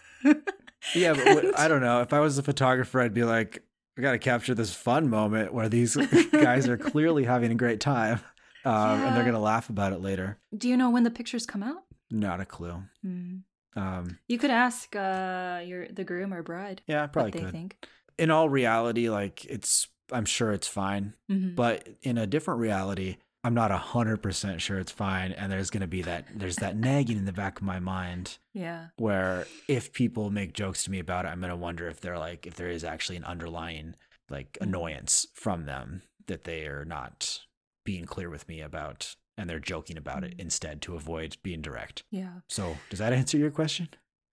Yeah, 0.93 1.13
but 1.13 1.25
what, 1.25 1.59
I 1.59 1.67
don't 1.67 1.81
know. 1.81 2.01
If 2.01 2.13
I 2.13 2.19
was 2.19 2.37
a 2.37 2.43
photographer, 2.43 2.99
I'd 2.99 3.13
be 3.13 3.23
like, 3.23 3.63
I 3.97 4.01
got 4.01 4.11
to 4.13 4.19
capture 4.19 4.55
this 4.55 4.73
fun 4.73 5.09
moment 5.09 5.53
where 5.53 5.69
these 5.69 5.95
guys 6.31 6.67
are 6.67 6.77
clearly 6.77 7.23
having 7.25 7.51
a 7.51 7.55
great 7.55 7.79
time, 7.79 8.19
um, 8.65 9.01
and 9.01 9.15
they're 9.15 9.25
gonna 9.25 9.39
laugh 9.39 9.69
about 9.69 9.93
it 9.93 10.01
later. 10.01 10.37
Do 10.57 10.67
you 10.69 10.77
know 10.77 10.89
when 10.89 11.03
the 11.03 11.11
pictures 11.11 11.45
come 11.45 11.63
out? 11.63 11.83
Not 12.09 12.39
a 12.39 12.45
clue. 12.45 12.83
Hmm. 13.03 13.35
Um, 13.75 14.19
You 14.27 14.37
could 14.37 14.51
ask 14.51 14.95
uh 14.95 15.61
your 15.65 15.87
the 15.87 16.03
groom 16.03 16.31
or 16.33 16.43
bride 16.43 16.81
yeah, 16.87 17.07
probably 17.07 17.31
what 17.31 17.33
they 17.33 17.43
could. 17.45 17.51
think. 17.51 17.87
In 18.19 18.29
all 18.29 18.47
reality, 18.47 19.09
like 19.09 19.45
it's, 19.45 19.87
I'm 20.11 20.25
sure 20.25 20.51
it's 20.51 20.67
fine. 20.67 21.15
Mhm. 21.31 21.55
But 21.55 21.87
in 22.03 22.17
a 22.19 22.27
different 22.27 22.59
reality, 22.59 23.17
I'm 23.43 23.53
not 23.53 23.71
a 23.71 23.77
hundred 23.77 24.23
percent 24.23 24.61
sure 24.61 24.79
it's 24.79 24.91
fine, 24.91 25.31
and 25.33 25.51
there's 25.51 25.69
gonna 25.69 25.87
be 25.87 26.01
that 26.03 26.25
there's 26.33 26.55
that 26.57 26.77
nagging 26.77 27.17
in 27.17 27.25
the 27.25 27.33
back 27.33 27.57
of 27.57 27.63
my 27.63 27.79
mind 27.79 28.37
Yeah. 28.53 28.87
where 28.97 29.45
if 29.67 29.91
people 29.93 30.29
make 30.29 30.53
jokes 30.53 30.83
to 30.85 30.91
me 30.91 30.99
about 30.99 31.25
it, 31.25 31.29
I'm 31.29 31.41
gonna 31.41 31.55
wonder 31.57 31.87
if 31.87 31.99
they're 31.99 32.17
like 32.19 32.47
if 32.47 32.55
there 32.55 32.69
is 32.69 32.83
actually 32.83 33.17
an 33.17 33.25
underlying 33.25 33.95
like 34.29 34.57
annoyance 34.61 35.27
from 35.33 35.65
them 35.65 36.03
that 36.27 36.45
they 36.45 36.65
are 36.67 36.85
not 36.85 37.41
being 37.83 38.05
clear 38.05 38.29
with 38.29 38.47
me 38.47 38.61
about 38.61 39.15
and 39.37 39.49
they're 39.49 39.59
joking 39.59 39.97
about 39.97 40.23
it 40.23 40.37
Mm. 40.37 40.41
instead 40.41 40.81
to 40.83 40.95
avoid 40.95 41.35
being 41.43 41.61
direct. 41.61 42.03
Yeah. 42.11 42.39
So 42.47 42.77
does 42.89 42.99
that 42.99 43.11
answer 43.13 43.37
your 43.37 43.51
question? 43.51 43.89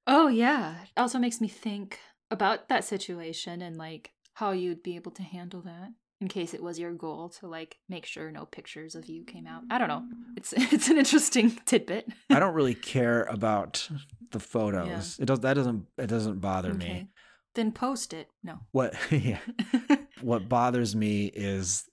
Oh 0.07 0.29
yeah. 0.29 0.83
It 0.85 0.91
also 1.01 1.19
makes 1.19 1.41
me 1.41 1.49
think 1.49 1.99
about 2.31 2.69
that 2.69 2.85
situation 2.85 3.61
and 3.61 3.77
like 3.77 4.13
how 4.35 4.53
you'd 4.53 4.83
be 4.85 4.95
able 4.95 5.11
to 5.13 5.23
handle 5.25 5.63
that 5.63 5.91
in 6.21 6.29
case 6.29 6.53
it 6.53 6.63
was 6.63 6.79
your 6.79 6.93
goal 6.93 7.31
to 7.31 7.47
like 7.47 7.79
make 7.89 8.05
sure 8.05 8.31
no 8.31 8.45
pictures 8.45 8.95
of 8.95 9.07
you 9.07 9.25
came 9.25 9.47
out. 9.47 9.63
I 9.71 9.79
don't 9.79 9.89
know. 9.89 10.05
It's 10.37 10.53
it's 10.57 10.89
an 10.89 10.99
interesting 10.99 11.59
tidbit. 11.65 12.09
I 12.29 12.39
don't 12.39 12.55
really 12.55 12.75
care 12.75 13.23
about 13.25 13.89
the 14.31 14.41
photos. 14.41 15.19
It 15.19 15.27
does 15.27 15.41
that 15.41 15.55
doesn't 15.55 15.87
it 15.99 16.09
doesn't 16.09 16.41
bother 16.41 16.75
me. 16.75 17.09
Then 17.55 17.73
post 17.73 18.13
it. 18.13 18.29
No. 18.43 18.61
What 18.73 18.95
yeah. 19.11 19.39
What 20.21 20.49
bothers 20.49 20.95
me 20.95 21.27
is 21.27 21.89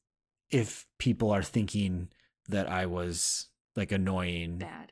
if 0.52 0.86
people 1.00 1.32
are 1.32 1.44
thinking 1.44 2.10
that 2.50 2.70
I 2.70 2.86
was 2.86 3.48
like 3.76 3.92
annoying 3.92 4.60
Bad. 4.60 4.92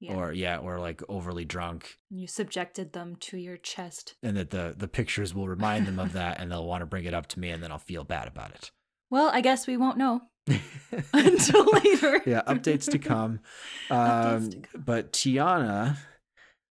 Yeah. 0.00 0.14
or 0.14 0.32
yeah, 0.32 0.58
or 0.58 0.78
like 0.78 1.02
overly 1.08 1.44
drunk 1.44 1.96
you 2.10 2.26
subjected 2.26 2.92
them 2.92 3.16
to 3.20 3.38
your 3.38 3.56
chest. 3.56 4.14
and 4.22 4.36
that 4.36 4.50
the 4.50 4.74
the 4.76 4.88
pictures 4.88 5.34
will 5.34 5.48
remind 5.48 5.86
them 5.86 5.98
of 5.98 6.12
that 6.12 6.38
and 6.38 6.50
they'll 6.52 6.66
want 6.66 6.82
to 6.82 6.86
bring 6.86 7.04
it 7.04 7.14
up 7.14 7.26
to 7.28 7.40
me 7.40 7.50
and 7.50 7.62
then 7.62 7.72
I'll 7.72 7.78
feel 7.78 8.04
bad 8.04 8.28
about 8.28 8.50
it. 8.50 8.70
Well, 9.10 9.30
I 9.32 9.40
guess 9.40 9.66
we 9.66 9.76
won't 9.76 9.98
know 9.98 10.22
until 11.12 11.64
later. 11.84 12.22
yeah, 12.26 12.42
updates 12.46 12.90
to 12.90 12.98
come. 12.98 13.40
Updates 13.90 14.34
Um, 14.36 14.50
to 14.50 14.56
come. 14.60 14.82
but 14.84 15.12
Tiana, 15.12 15.96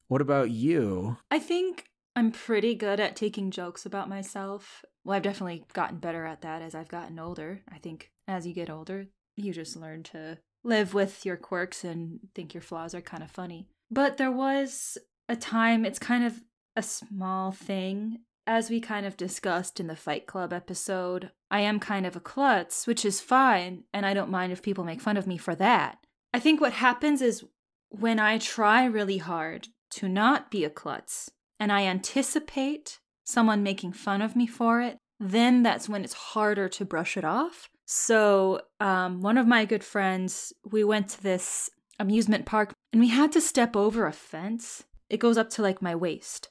what 0.08 0.22
about 0.22 0.52
you? 0.52 1.18
I 1.32 1.40
think 1.40 1.86
I'm 2.16 2.32
pretty 2.32 2.76
good 2.76 3.00
at 3.00 3.16
taking 3.16 3.52
jokes 3.52 3.86
about 3.86 4.10
myself. 4.10 4.84
Well, 5.04 5.16
I've 5.18 5.24
definitely 5.24 5.66
gotten 5.74 5.98
better 6.00 6.26
at 6.26 6.42
that 6.42 6.62
as 6.62 6.76
I've 6.76 6.88
gotten 6.90 7.20
older. 7.20 7.62
I 7.72 7.78
think 7.78 8.12
as 8.28 8.46
you 8.48 8.54
get 8.54 8.70
older, 8.70 9.08
you 9.38 9.54
just 9.54 9.76
learn 9.76 10.04
to 10.04 10.38
live 10.64 10.94
with 10.94 11.26
your 11.26 11.38
quirks 11.38 11.84
and 11.84 12.20
think 12.34 12.54
your 12.54 12.62
flaws 12.62 12.96
are 12.96 13.02
kind 13.02 13.22
of 13.24 13.30
funny. 13.32 13.68
But 13.92 14.18
there 14.18 14.32
was 14.32 14.98
a 15.30 15.36
time, 15.36 15.86
it's 15.86 16.00
kind 16.00 16.26
of 16.26 16.42
a 16.76 16.82
small 16.82 17.52
thing. 17.52 18.20
As 18.48 18.70
we 18.70 18.80
kind 18.80 19.08
of 19.08 19.18
discussed 19.18 19.80
in 19.80 19.88
the 19.88 19.96
Fight 19.96 20.28
Club 20.28 20.54
episode, 20.54 21.32
I 21.50 21.62
am 21.62 21.80
kind 21.80 22.06
of 22.06 22.16
a 22.16 22.20
klutz, 22.20 22.86
which 22.86 23.04
is 23.04 23.20
fine, 23.20 23.86
and 23.92 24.06
I 24.06 24.14
don't 24.14 24.30
mind 24.30 24.52
if 24.52 24.62
people 24.62 24.84
make 24.84 25.02
fun 25.02 25.18
of 25.18 25.26
me 25.26 25.38
for 25.38 25.56
that. 25.56 25.98
I 26.32 26.40
think 26.40 26.62
what 26.62 26.74
happens 26.74 27.24
is 27.24 27.44
when 27.90 28.20
I 28.20 28.38
try 28.38 28.86
really 28.86 29.18
hard 29.18 29.70
to 29.92 30.08
not 30.08 30.52
be 30.52 30.64
a 30.64 30.70
klutz 30.70 31.32
and 31.60 31.72
I 31.72 31.84
anticipate 31.84 33.00
someone 33.24 33.64
making 33.64 33.94
fun 33.94 34.22
of 34.22 34.36
me 34.36 34.46
for 34.46 34.80
it, 34.80 34.98
then 35.20 35.64
that's 35.64 35.90
when 35.90 36.04
it's 36.04 36.14
harder 36.14 36.70
to 36.70 36.86
brush 36.86 37.18
it 37.18 37.26
off. 37.26 37.70
So, 37.88 38.62
um, 38.80 39.22
one 39.22 39.38
of 39.38 39.48
my 39.48 39.66
good 39.66 39.84
friends, 39.84 40.54
we 40.70 40.84
went 40.84 41.10
to 41.10 41.24
this 41.24 41.70
amusement 42.00 42.46
park 42.46 42.74
and 42.92 43.00
we 43.00 43.08
had 43.08 43.32
to 43.32 43.42
step 43.42 43.76
over 43.76 44.06
a 44.06 44.12
fence. 44.12 44.84
It 45.10 45.20
goes 45.20 45.38
up 45.38 45.50
to 45.52 45.62
like 45.62 45.82
my 45.82 45.96
waist. 45.96 46.50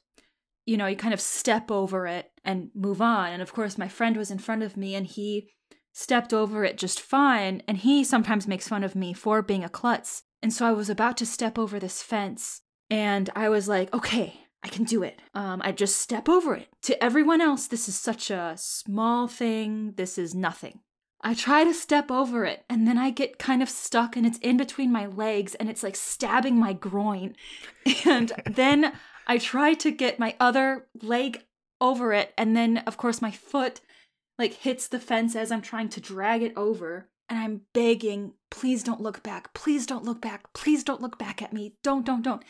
You 0.67 0.77
know, 0.77 0.87
you 0.87 0.97
kind 0.97 1.15
of 1.15 1.21
step 1.21 1.71
over 1.71 2.07
it 2.07 2.31
and 2.45 2.71
move 2.75 3.01
on. 3.01 3.31
And 3.31 3.43
of 3.43 3.53
course, 3.53 3.79
my 3.79 3.89
friend 3.89 4.17
was 4.17 4.31
in 4.31 4.39
front 4.39 4.63
of 4.63 4.77
me 4.77 4.95
and 4.95 5.07
he 5.07 5.51
stepped 5.93 6.33
over 6.33 6.65
it 6.65 6.79
just 6.79 7.01
fine. 7.01 7.63
And 7.69 7.79
he 7.79 8.05
sometimes 8.05 8.49
makes 8.49 8.69
fun 8.69 8.85
of 8.85 8.97
me 8.97 9.13
for 9.13 9.43
being 9.43 9.65
a 9.65 9.69
klutz. 9.69 10.23
And 10.43 10.53
so 10.53 10.67
I 10.67 10.73
was 10.73 10.91
about 10.91 11.17
to 11.19 11.27
step 11.27 11.59
over 11.59 11.79
this 11.79 12.03
fence 12.03 12.63
and 12.91 13.31
I 13.35 13.49
was 13.49 13.69
like, 13.69 13.93
okay, 13.95 14.41
I 14.63 14.69
can 14.69 14.85
do 14.85 15.03
it. 15.03 15.21
Um, 15.35 15.61
I 15.63 15.73
just 15.73 15.99
step 15.99 16.29
over 16.29 16.55
it. 16.55 16.69
To 16.83 17.03
everyone 17.05 17.43
else, 17.43 17.67
this 17.67 17.89
is 17.89 17.97
such 17.97 18.31
a 18.31 18.55
small 18.57 19.29
thing. 19.29 19.93
This 19.97 20.17
is 20.17 20.35
nothing. 20.35 20.81
I 21.23 21.35
try 21.35 21.65
to 21.65 21.73
step 21.73 22.11
over 22.11 22.45
it, 22.45 22.65
and 22.69 22.87
then 22.87 22.99
I 22.99 23.11
get 23.11 23.39
kind 23.39 23.63
of 23.63 23.71
stuck, 23.71 24.15
and 24.15 24.27
it's 24.27 24.39
in 24.39 24.59
between 24.59 24.93
my 24.93 25.07
legs, 25.07 25.55
and 25.55 25.71
it's 25.71 25.83
like 25.83 25.97
stabbing 25.97 26.59
my 26.59 26.73
groin. 26.73 27.35
And 28.07 28.33
then 28.47 28.93
I 29.27 29.39
try 29.39 29.75
to 29.75 29.91
get 29.91 30.19
my 30.19 30.37
other 30.39 30.87
leg 31.03 31.45
over 31.81 32.13
it, 32.13 32.33
and 32.37 32.57
then, 32.57 32.79
of 32.79 32.97
course, 32.97 33.23
my 33.23 33.31
foot 33.31 33.81
like 34.39 34.55
hits 34.55 34.89
the 34.89 34.99
fence 34.99 35.37
as 35.37 35.53
I'm 35.53 35.63
trying 35.63 35.89
to 35.91 36.01
drag 36.01 36.43
it 36.43 36.57
over. 36.57 37.09
And 37.29 37.39
I'm 37.39 37.63
begging, 37.73 38.35
please 38.51 38.83
don't 38.83 39.01
look 39.01 39.23
back. 39.23 39.55
Please 39.55 39.87
don't 39.87 40.05
look 40.05 40.21
back. 40.21 40.53
Please 40.53 40.85
don't 40.85 41.01
look 41.01 41.19
back 41.19 41.41
at 41.41 41.55
me. 41.55 41.75
Don't, 41.83 42.05
don't, 42.05 42.23
don't. 42.23 42.43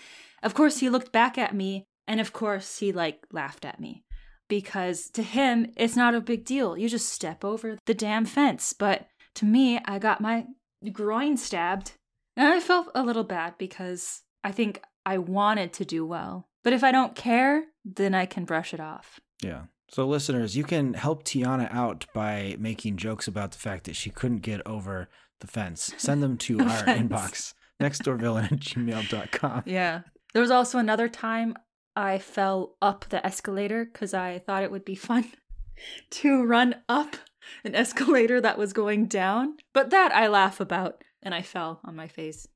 Of 0.42 0.54
course, 0.54 0.80
he 0.80 0.90
looked 0.90 1.12
back 1.12 1.38
at 1.38 1.54
me, 1.54 1.84
and 2.08 2.20
of 2.20 2.32
course, 2.32 2.78
he 2.78 2.90
like 2.90 3.24
laughed 3.32 3.64
at 3.64 3.78
me 3.78 4.02
because 4.48 5.10
to 5.10 5.22
him, 5.22 5.72
it's 5.76 5.96
not 5.96 6.14
a 6.14 6.20
big 6.20 6.44
deal. 6.44 6.76
You 6.76 6.88
just 6.88 7.08
step 7.08 7.44
over 7.44 7.78
the 7.86 7.94
damn 7.94 8.24
fence. 8.24 8.72
But 8.72 9.06
to 9.36 9.44
me, 9.44 9.80
I 9.84 9.98
got 9.98 10.20
my 10.20 10.46
groin 10.92 11.36
stabbed, 11.36 11.92
and 12.36 12.48
I 12.48 12.60
felt 12.60 12.90
a 12.94 13.02
little 13.02 13.24
bad 13.24 13.54
because 13.58 14.22
I 14.42 14.52
think 14.52 14.82
I 15.06 15.18
wanted 15.18 15.72
to 15.74 15.84
do 15.84 16.04
well. 16.04 16.48
But 16.64 16.72
if 16.72 16.82
I 16.82 16.90
don't 16.90 17.14
care, 17.14 17.64
then 17.84 18.14
I 18.14 18.26
can 18.26 18.44
brush 18.44 18.74
it 18.74 18.80
off. 18.80 19.20
Yeah. 19.42 19.64
So, 19.90 20.06
listeners, 20.08 20.56
you 20.56 20.64
can 20.64 20.94
help 20.94 21.22
Tiana 21.22 21.72
out 21.72 22.06
by 22.12 22.56
making 22.58 22.96
jokes 22.96 23.28
about 23.28 23.52
the 23.52 23.58
fact 23.58 23.84
that 23.84 23.94
she 23.94 24.10
couldn't 24.10 24.38
get 24.40 24.66
over 24.66 25.08
the 25.40 25.46
fence. 25.46 25.92
Send 25.98 26.22
them 26.22 26.36
to 26.38 26.58
our 26.60 26.84
inbox, 26.84 27.54
nextdoorvillain 27.80 28.50
at 28.50 28.58
gmail.com. 28.58 29.62
Yeah. 29.66 30.00
There 30.32 30.42
was 30.42 30.50
also 30.50 30.78
another 30.78 31.08
time 31.08 31.54
I 31.94 32.18
fell 32.18 32.76
up 32.82 33.04
the 33.08 33.24
escalator 33.24 33.84
because 33.84 34.14
I 34.14 34.40
thought 34.40 34.64
it 34.64 34.72
would 34.72 34.84
be 34.84 34.96
fun 34.96 35.30
to 36.10 36.42
run 36.42 36.76
up 36.88 37.16
an 37.62 37.76
escalator 37.76 38.40
that 38.40 38.58
was 38.58 38.72
going 38.72 39.06
down. 39.06 39.58
But 39.72 39.90
that 39.90 40.12
I 40.12 40.26
laugh 40.26 40.58
about, 40.58 41.04
and 41.22 41.34
I 41.34 41.42
fell 41.42 41.80
on 41.84 41.94
my 41.94 42.08
face. 42.08 42.48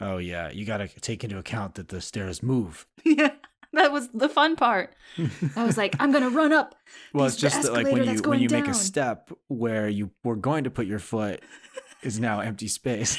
Oh, 0.00 0.16
yeah. 0.18 0.50
You 0.50 0.64
got 0.64 0.78
to 0.78 0.88
take 0.88 1.24
into 1.24 1.38
account 1.38 1.74
that 1.74 1.88
the 1.88 2.00
stairs 2.00 2.42
move. 2.42 2.86
yeah. 3.04 3.32
That 3.72 3.92
was 3.92 4.08
the 4.12 4.28
fun 4.28 4.56
part. 4.56 4.94
I 5.54 5.64
was 5.64 5.76
like, 5.76 5.94
I'm 6.00 6.10
gonna 6.10 6.30
run 6.30 6.52
up. 6.52 6.74
Well, 7.14 7.26
it's 7.26 7.36
just 7.36 7.62
that, 7.62 7.72
like 7.72 7.86
when 7.86 8.02
you 8.04 8.20
when 8.22 8.40
you 8.40 8.48
make 8.50 8.66
a 8.66 8.74
step 8.74 9.30
where 9.46 9.88
you 9.88 10.10
were 10.24 10.34
going 10.34 10.64
to 10.64 10.70
put 10.70 10.86
your 10.88 10.98
foot 10.98 11.40
is 12.02 12.18
now 12.18 12.40
empty 12.40 12.66
space. 12.66 13.16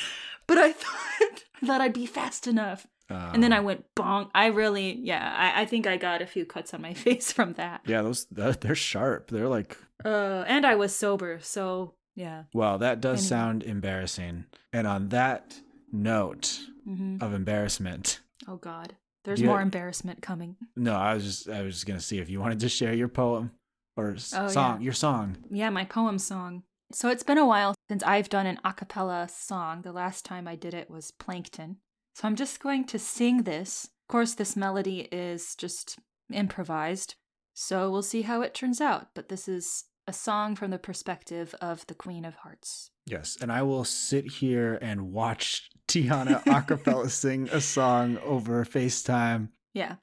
But 0.48 0.58
I 0.58 0.74
thought 0.74 1.44
I 1.62 1.66
thought 1.66 1.80
I'd 1.82 1.94
be 1.94 2.06
fast 2.06 2.48
enough. 2.48 2.86
And 3.10 3.42
then 3.42 3.54
I 3.54 3.60
Um, 3.60 3.66
went 3.66 3.86
bonk. 3.96 4.30
I 4.36 4.48
really, 4.48 4.98
yeah, 5.02 5.34
I, 5.38 5.62
I 5.62 5.66
think 5.66 5.88
I 5.88 5.96
got 5.98 6.22
a 6.22 6.26
few 6.26 6.46
cuts 6.46 6.74
on 6.74 6.82
my 6.82 6.94
face 6.94 7.32
from 7.32 7.54
that. 7.54 7.82
yeah, 7.86 8.02
those 8.02 8.26
they're 8.30 8.52
they're 8.52 8.76
sharp. 8.76 9.30
They're 9.32 9.48
like, 9.50 9.78
Uh, 10.04 10.44
and 10.48 10.66
I 10.66 10.76
was 10.76 10.94
sober, 10.94 11.40
so 11.42 11.94
yeah. 12.16 12.44
Well, 12.54 12.78
that 12.80 13.00
does 13.00 13.20
Anyway. 13.20 13.30
sound 13.30 13.64
embarrassing. 13.64 14.46
And 14.74 14.86
on 14.86 15.10
that 15.10 15.56
note 15.94 16.60
hmm 16.84 17.18
of 17.22 17.34
embarrassment, 17.34 18.20
Oh 18.48 18.58
God, 18.58 18.96
there's 19.24 19.42
Yeah. 19.42 19.48
more 19.48 19.62
embarrassment 19.62 20.22
coming. 20.22 20.56
no, 20.76 20.96
I 20.96 21.14
was 21.14 21.24
just 21.24 21.50
I 21.50 21.62
was 21.62 21.76
just 21.76 21.86
gonna 21.86 22.00
see 22.00 22.20
if 22.20 22.30
you 22.30 22.40
wanted 22.40 22.60
to 22.62 22.70
share 22.70 22.94
your 22.94 23.08
poem 23.08 23.52
or 23.98 24.12
Oh, 24.12 24.16
song, 24.48 24.80
yeah. 24.80 24.80
your 24.80 24.94
song. 24.94 25.38
Yeah, 25.50 25.70
my 25.70 25.86
poem 25.86 26.18
song. 26.18 26.64
So 26.94 27.10
it's 27.10 27.24
been 27.24 27.38
a 27.38 27.46
while 27.46 27.74
since 27.90 28.04
I've 28.04 28.30
done 28.30 28.46
an 28.46 28.60
a 28.66 28.74
cappella 28.74 29.28
song. 29.30 29.82
The 29.84 29.92
last 29.94 30.26
time 30.26 30.48
I 30.48 30.56
did 30.56 30.74
it 30.74 30.90
was 30.90 31.12
Plankton. 31.12 31.78
So 32.16 32.28
I'm 32.28 32.36
just 32.36 32.60
going 32.62 32.86
to 32.86 33.00
sing 33.00 33.44
this. 33.44 33.86
Of 33.86 34.12
course, 34.12 34.34
this 34.34 34.56
melody 34.58 35.08
is 35.12 35.56
just 35.56 36.00
improvised. 36.34 37.16
So 37.54 37.90
we'll 37.92 38.02
see 38.02 38.24
how 38.24 38.42
it 38.42 38.54
turns 38.54 38.82
out. 38.82 39.10
But 39.14 39.30
this 39.30 39.48
is 39.48 39.86
a 40.08 40.14
song 40.14 40.56
from 40.56 40.72
the 40.72 40.80
perspective 40.80 41.56
of 41.62 41.86
the 41.88 41.94
Queen 41.94 42.26
of 42.26 42.36
Hearts. 42.36 42.92
Yes, 43.06 43.38
and 43.40 43.52
I 43.52 43.62
will 43.64 43.84
sit 43.84 44.26
here 44.26 44.78
and 44.82 45.12
watch 45.12 45.70
Tiana 45.88 46.44
acapella 46.46 47.10
sing 47.10 47.50
a 47.52 47.62
song 47.62 48.18
over 48.20 48.66
FaceTime. 48.66 49.50
Yeah, 49.74 49.96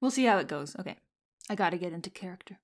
we'll 0.00 0.10
see 0.10 0.24
how 0.24 0.38
it 0.38 0.48
goes. 0.48 0.76
Okay, 0.78 0.96
I 1.48 1.54
gotta 1.54 1.78
get 1.78 1.92
into 1.92 2.10
character. 2.10 2.58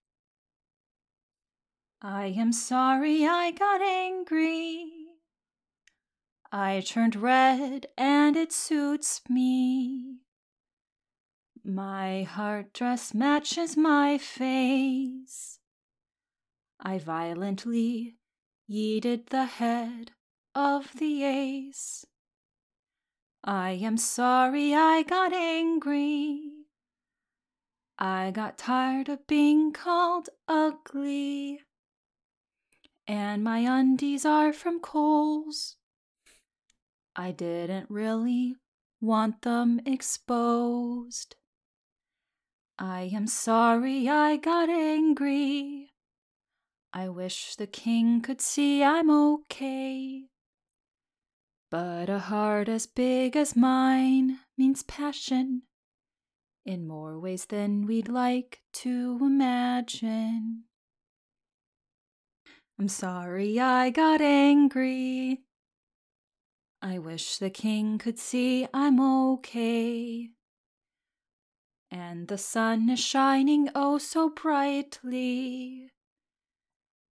I 2.00 2.26
am 2.36 2.52
sorry 2.52 3.24
I 3.26 3.52
got 3.52 3.80
angry. 3.80 4.90
I 6.50 6.82
turned 6.84 7.16
red 7.16 7.86
and 7.96 8.36
it 8.36 8.52
suits 8.52 9.22
me. 9.28 10.18
My 11.64 12.24
heart 12.24 12.72
dress 12.74 13.14
matches 13.14 13.76
my 13.76 14.18
face. 14.18 15.60
I 16.84 16.98
violently 16.98 18.16
yeeted 18.68 19.28
the 19.28 19.44
head 19.44 20.10
of 20.54 20.92
the 20.98 21.22
ace. 21.22 22.04
I 23.44 23.72
am 23.72 23.96
sorry 23.96 24.74
I 24.74 25.02
got 25.02 25.32
angry. 25.32 26.40
I 27.98 28.32
got 28.32 28.58
tired 28.58 29.08
of 29.08 29.26
being 29.28 29.72
called 29.72 30.28
ugly. 30.48 31.60
And 33.06 33.44
my 33.44 33.58
undies 33.58 34.24
are 34.24 34.52
from 34.52 34.80
Kohl's. 34.80 35.76
I 37.14 37.30
didn't 37.30 37.90
really 37.90 38.56
want 39.00 39.42
them 39.42 39.80
exposed. 39.86 41.36
I 42.78 43.10
am 43.12 43.26
sorry 43.26 44.08
I 44.08 44.36
got 44.36 44.68
angry. 44.68 45.81
I 46.94 47.08
wish 47.08 47.56
the 47.56 47.66
king 47.66 48.20
could 48.20 48.40
see 48.40 48.84
I'm 48.84 49.10
okay. 49.10 50.24
But 51.70 52.10
a 52.10 52.18
heart 52.18 52.68
as 52.68 52.86
big 52.86 53.34
as 53.34 53.56
mine 53.56 54.40
means 54.58 54.82
passion 54.82 55.62
in 56.66 56.86
more 56.86 57.18
ways 57.18 57.46
than 57.46 57.86
we'd 57.86 58.08
like 58.08 58.60
to 58.74 59.18
imagine. 59.22 60.64
I'm 62.78 62.88
sorry 62.88 63.58
I 63.58 63.90
got 63.90 64.20
angry. 64.20 65.42
I 66.82 66.98
wish 66.98 67.38
the 67.38 67.50
king 67.50 67.96
could 67.96 68.18
see 68.18 68.66
I'm 68.74 69.00
okay. 69.00 70.30
And 71.90 72.28
the 72.28 72.38
sun 72.38 72.90
is 72.90 73.00
shining 73.00 73.70
oh 73.74 73.98
so 73.98 74.28
brightly. 74.28 75.90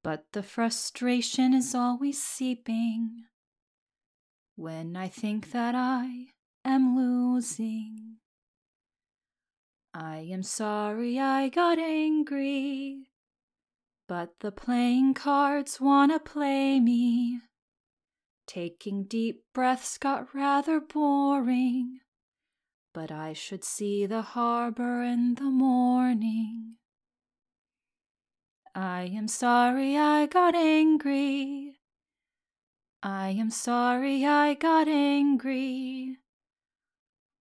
But 0.03 0.33
the 0.33 0.43
frustration 0.43 1.53
is 1.53 1.75
always 1.75 2.23
seeping 2.23 3.25
when 4.57 4.97
I 4.97 5.09
think 5.09 5.53
that 5.53 5.75
I 5.75 6.29
am 6.65 6.97
losing. 6.97 8.17
I 9.93 10.19
am 10.31 10.43
sorry 10.43 11.19
I 11.19 11.49
got 11.49 11.79
angry, 11.79 13.11
but 14.09 14.41
the 14.41 14.53
playing 14.53 15.15
cards 15.15 15.81
wanna 15.81 16.19
play 16.19 16.81
me. 16.81 17.41
Taking 18.47 19.05
deep 19.05 19.45
breaths 19.53 19.99
got 19.99 20.35
rather 20.35 20.81
boring, 20.81 22.01
but 22.95 23.13
I 23.13 23.33
should 23.33 23.65
see 23.65 24.07
the 24.07 24.23
harbor 24.23 25.03
in 25.03 25.35
the 25.35 25.51
morning. 25.51 26.77
I 28.75 29.11
am 29.13 29.27
sorry 29.27 29.97
I 29.97 30.27
got 30.27 30.55
angry. 30.55 31.81
I 33.03 33.31
am 33.31 33.51
sorry 33.51 34.25
I 34.25 34.55
got 34.55 34.87
angry. 34.87 36.19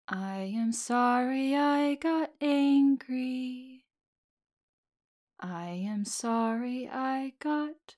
I 0.08 0.52
am 0.56 0.72
sorry 0.72 1.54
I 1.54 1.96
got 1.96 2.30
angry. 2.40 3.84
I 5.40 5.68
am 5.68 6.04
sorry 6.04 6.88
I 6.88 7.34
got 7.38 7.96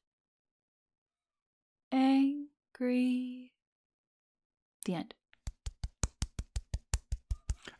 angry. 1.93 3.53
The 4.85 4.95
end. 4.95 5.15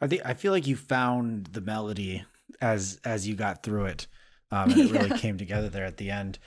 I 0.01 0.07
think 0.07 0.23
I 0.25 0.35
feel 0.35 0.53
like 0.53 0.67
you 0.67 0.77
found 0.77 1.49
the 1.49 1.61
melody 1.61 2.25
as 2.61 3.01
as 3.05 3.27
you 3.27 3.35
got 3.35 3.63
through 3.63 3.87
it, 3.87 4.07
um, 4.51 4.71
and 4.71 4.81
it 4.81 4.91
really 4.93 5.09
Yeah. 5.11 5.17
came 5.17 5.39
together 5.39 5.69
there 5.69 5.85
at 5.87 5.97
the 5.97 6.11
end. 6.11 6.39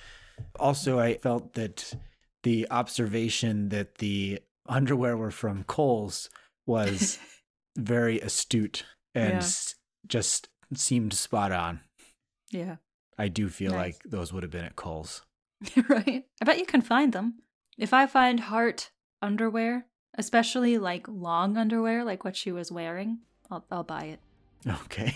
Also, 0.59 0.99
I 0.99 1.15
felt 1.17 1.53
that 1.53 1.93
the 2.43 2.67
observation 2.71 3.69
that 3.69 3.95
the 3.99 4.39
underwear 4.67 5.15
were 5.17 5.31
from 5.31 5.63
Kohl's 5.63 6.29
was 6.65 7.19
very 7.77 8.19
astute 8.19 8.85
and 9.15 9.33
Yeah. 9.33 9.37
s- 9.37 9.75
just 10.07 10.49
seemed 10.73 11.13
spot 11.13 11.51
on. 11.51 11.81
Yeah. 12.51 12.77
I 13.17 13.27
do 13.27 13.47
feel 13.49 13.71
Nice. 13.73 13.93
like 13.95 14.03
those 14.11 14.33
would 14.33 14.43
have 14.43 14.51
been 14.51 14.65
at 14.65 14.75
Kohl's. 14.75 15.23
right? 15.89 16.25
I 16.41 16.45
bet 16.45 16.57
you 16.59 16.65
can 16.65 16.81
find 16.81 17.13
them. 17.13 17.35
If 17.77 17.93
I 17.93 18.05
find 18.07 18.39
heart 18.39 18.91
underwear, 19.21 19.85
especially 20.17 20.77
like 20.77 21.07
long 21.07 21.57
underwear, 21.57 22.03
like 22.03 22.23
what 22.23 22.35
she 22.35 22.51
was 22.51 22.71
wearing, 22.71 23.19
I'll, 23.51 23.63
I'll 23.71 23.83
buy 23.83 24.03
it. 24.05 24.19
Okay. 24.67 25.13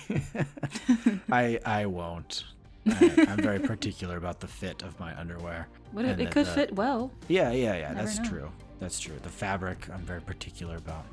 I 1.32 1.60
I 1.66 1.86
won't. 1.86 2.44
I, 2.90 3.26
I'm 3.30 3.38
very 3.38 3.60
particular 3.60 4.18
about 4.18 4.40
the 4.40 4.48
fit 4.48 4.82
of 4.84 5.00
my 5.00 5.18
underwear. 5.20 5.68
What 5.92 6.06
it, 6.06 6.20
it 6.20 6.32
could 6.32 6.46
the- 6.46 6.52
fit 6.52 6.76
well. 6.76 7.12
Yeah, 7.28 7.52
yeah, 7.52 7.76
yeah. 7.76 7.94
Never 7.94 8.06
That's 8.08 8.20
know. 8.20 8.30
true. 8.30 8.52
That's 8.80 9.00
true. 9.00 9.16
The 9.24 9.30
fabric, 9.30 9.90
I'm 9.92 10.02
very 10.02 10.22
particular 10.22 10.76
about. 10.78 11.06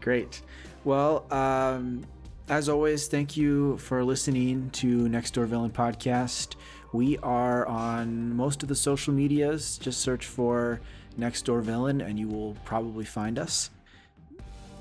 Great. 0.00 0.40
Well, 0.84 1.26
um, 1.32 2.04
as 2.48 2.68
always, 2.68 3.06
thank 3.08 3.36
you 3.36 3.76
for 3.78 4.02
listening 4.04 4.70
to 4.70 5.08
Next 5.08 5.32
Door 5.34 5.46
Villain 5.46 5.70
podcast. 5.70 6.54
We 6.92 7.18
are 7.18 7.66
on 7.66 8.34
most 8.34 8.62
of 8.62 8.68
the 8.68 8.74
social 8.74 9.12
medias. 9.12 9.78
Just 9.78 10.00
search 10.00 10.26
for 10.26 10.80
Next 11.16 11.42
Door 11.42 11.62
Villain 11.62 12.00
and 12.00 12.18
you 12.18 12.28
will 12.28 12.56
probably 12.64 13.04
find 13.04 13.38
us. 13.38 13.70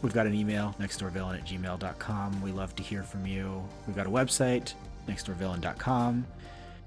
We've 0.01 0.13
got 0.13 0.25
an 0.27 0.33
email, 0.33 0.73
nextdoorvillain 0.79 1.39
at 1.39 1.45
gmail.com. 1.45 2.41
We 2.41 2.51
love 2.53 2.73
to 2.77 2.83
hear 2.83 3.03
from 3.03 3.25
you. 3.27 3.61
We've 3.85 3.95
got 3.95 4.07
a 4.07 4.09
website, 4.09 4.73
nextdoorvillain.com. 5.07 6.25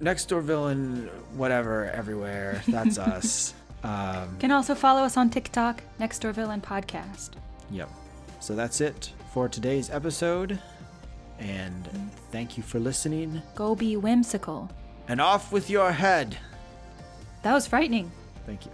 Next 0.00 0.24
Door 0.28 0.40
Villain, 0.42 1.08
whatever, 1.36 1.90
everywhere. 1.90 2.62
That's 2.66 2.98
us. 2.98 3.54
Um, 3.84 4.36
Can 4.38 4.50
also 4.50 4.74
follow 4.74 5.02
us 5.02 5.16
on 5.16 5.30
TikTok, 5.30 5.82
Next 5.98 6.20
Door 6.20 6.32
Villain 6.32 6.60
Podcast. 6.60 7.30
Yep. 7.70 7.88
So 8.40 8.54
that's 8.54 8.80
it 8.80 9.12
for 9.32 9.48
today's 9.48 9.90
episode. 9.90 10.58
And 11.38 11.88
thank 12.30 12.56
you 12.56 12.62
for 12.62 12.78
listening. 12.78 13.42
Go 13.54 13.74
be 13.74 13.96
whimsical. 13.96 14.70
And 15.08 15.20
off 15.20 15.52
with 15.52 15.70
your 15.70 15.92
head. 15.92 16.36
That 17.42 17.52
was 17.52 17.66
frightening. 17.66 18.10
Thank 18.46 18.64
you. 18.66 18.72